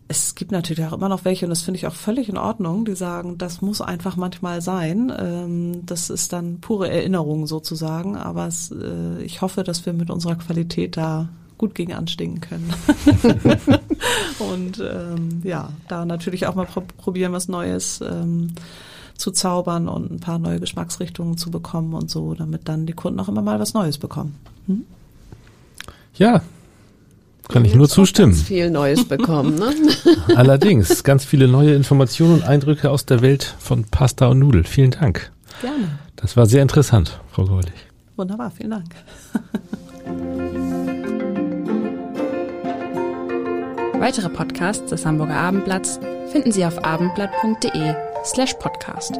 es 0.09 0.35
gibt 0.35 0.51
natürlich 0.51 0.85
auch 0.85 0.93
immer 0.93 1.09
noch 1.09 1.25
welche, 1.25 1.47
und 1.47 1.51
das 1.51 1.63
finde 1.63 1.79
ich 1.79 1.87
auch 1.87 1.95
völlig 1.95 2.29
in 2.29 2.37
Ordnung, 2.37 2.85
die 2.85 2.97
sagen, 2.97 3.39
das 3.39 3.63
muss 3.63 3.81
einfach 3.81 4.17
manchmal 4.17 4.61
sein. 4.61 5.13
Ähm, 5.17 5.87
das 5.87 6.11
ist 6.11 6.33
dann 6.33 6.59
pure 6.61 6.91
Erinnerung 6.91 7.47
sozusagen. 7.47 8.17
Aber 8.17 8.49
es, 8.49 8.73
äh, 8.73 9.23
ich 9.23 9.41
hoffe, 9.41 9.63
dass 9.63 9.87
wir 9.87 9.93
mit 9.93 10.11
unserer 10.11 10.35
Qualität 10.35 10.97
da 10.97 11.29
gut 11.63 11.77
gegen 11.77 11.93
anstinken 11.93 12.41
können. 12.41 12.75
und 14.41 14.81
ähm, 14.81 15.43
ja, 15.45 15.71
da 15.87 16.05
natürlich 16.05 16.49
auch 16.49 16.57
mal 16.57 16.67
probieren, 16.67 17.33
was 17.33 17.47
Neues 17.47 18.01
ähm, 18.01 18.51
zu 19.17 19.31
zaubern 19.31 19.87
und 19.87 20.11
ein 20.11 20.19
paar 20.19 20.41
neue 20.41 20.59
Geschmacksrichtungen 20.59 21.39
zu 21.39 21.53
bekommen 21.53 21.95
und 21.95 22.11
so, 22.11 22.35
damit 22.35 22.69
dann 22.69 22.85
die 22.87 22.95
Kunden 22.95 23.21
auch 23.21 23.29
immer 23.29 23.43
mal 23.43 23.61
was 23.61 23.75
Neues 23.75 23.97
bekommen. 23.97 24.35
Hm? 24.67 24.83
Ja, 26.17 26.43
kann 27.47 27.65
ich 27.65 27.77
nur 27.77 27.89
zustimmen. 27.89 28.33
Ganz 28.33 28.43
viel 28.43 28.69
Neues 28.69 29.05
bekommen, 29.05 29.55
ne? 29.55 29.73
Allerdings, 30.35 31.05
ganz 31.05 31.25
viele 31.25 31.47
neue 31.47 31.77
Informationen 31.77 32.35
und 32.35 32.43
Eindrücke 32.43 32.91
aus 32.91 33.07
der 33.07 33.23
Welt 33.23 33.55
von 33.61 33.85
Pasta 33.85 34.27
und 34.27 34.41
Nudel. 34.41 34.65
Vielen 34.65 34.91
Dank. 34.91 35.31
Gerne. 35.61 36.01
Das 36.17 36.37
war 36.37 36.47
sehr 36.47 36.63
interessant, 36.63 37.21
Frau 37.31 37.45
Geulich. 37.45 37.87
Wunderbar, 38.17 38.51
vielen 38.51 38.71
Dank. 38.71 38.97
Weitere 44.03 44.31
Podcasts 44.31 44.91
des 44.91 45.07
Hamburger 45.07 45.37
Abendblatts 45.37 46.01
finden 46.33 46.51
Sie 46.51 46.67
auf 46.67 46.85
abendblatt.de 46.85 47.95
slash 48.25 48.53
podcast. 48.55 49.13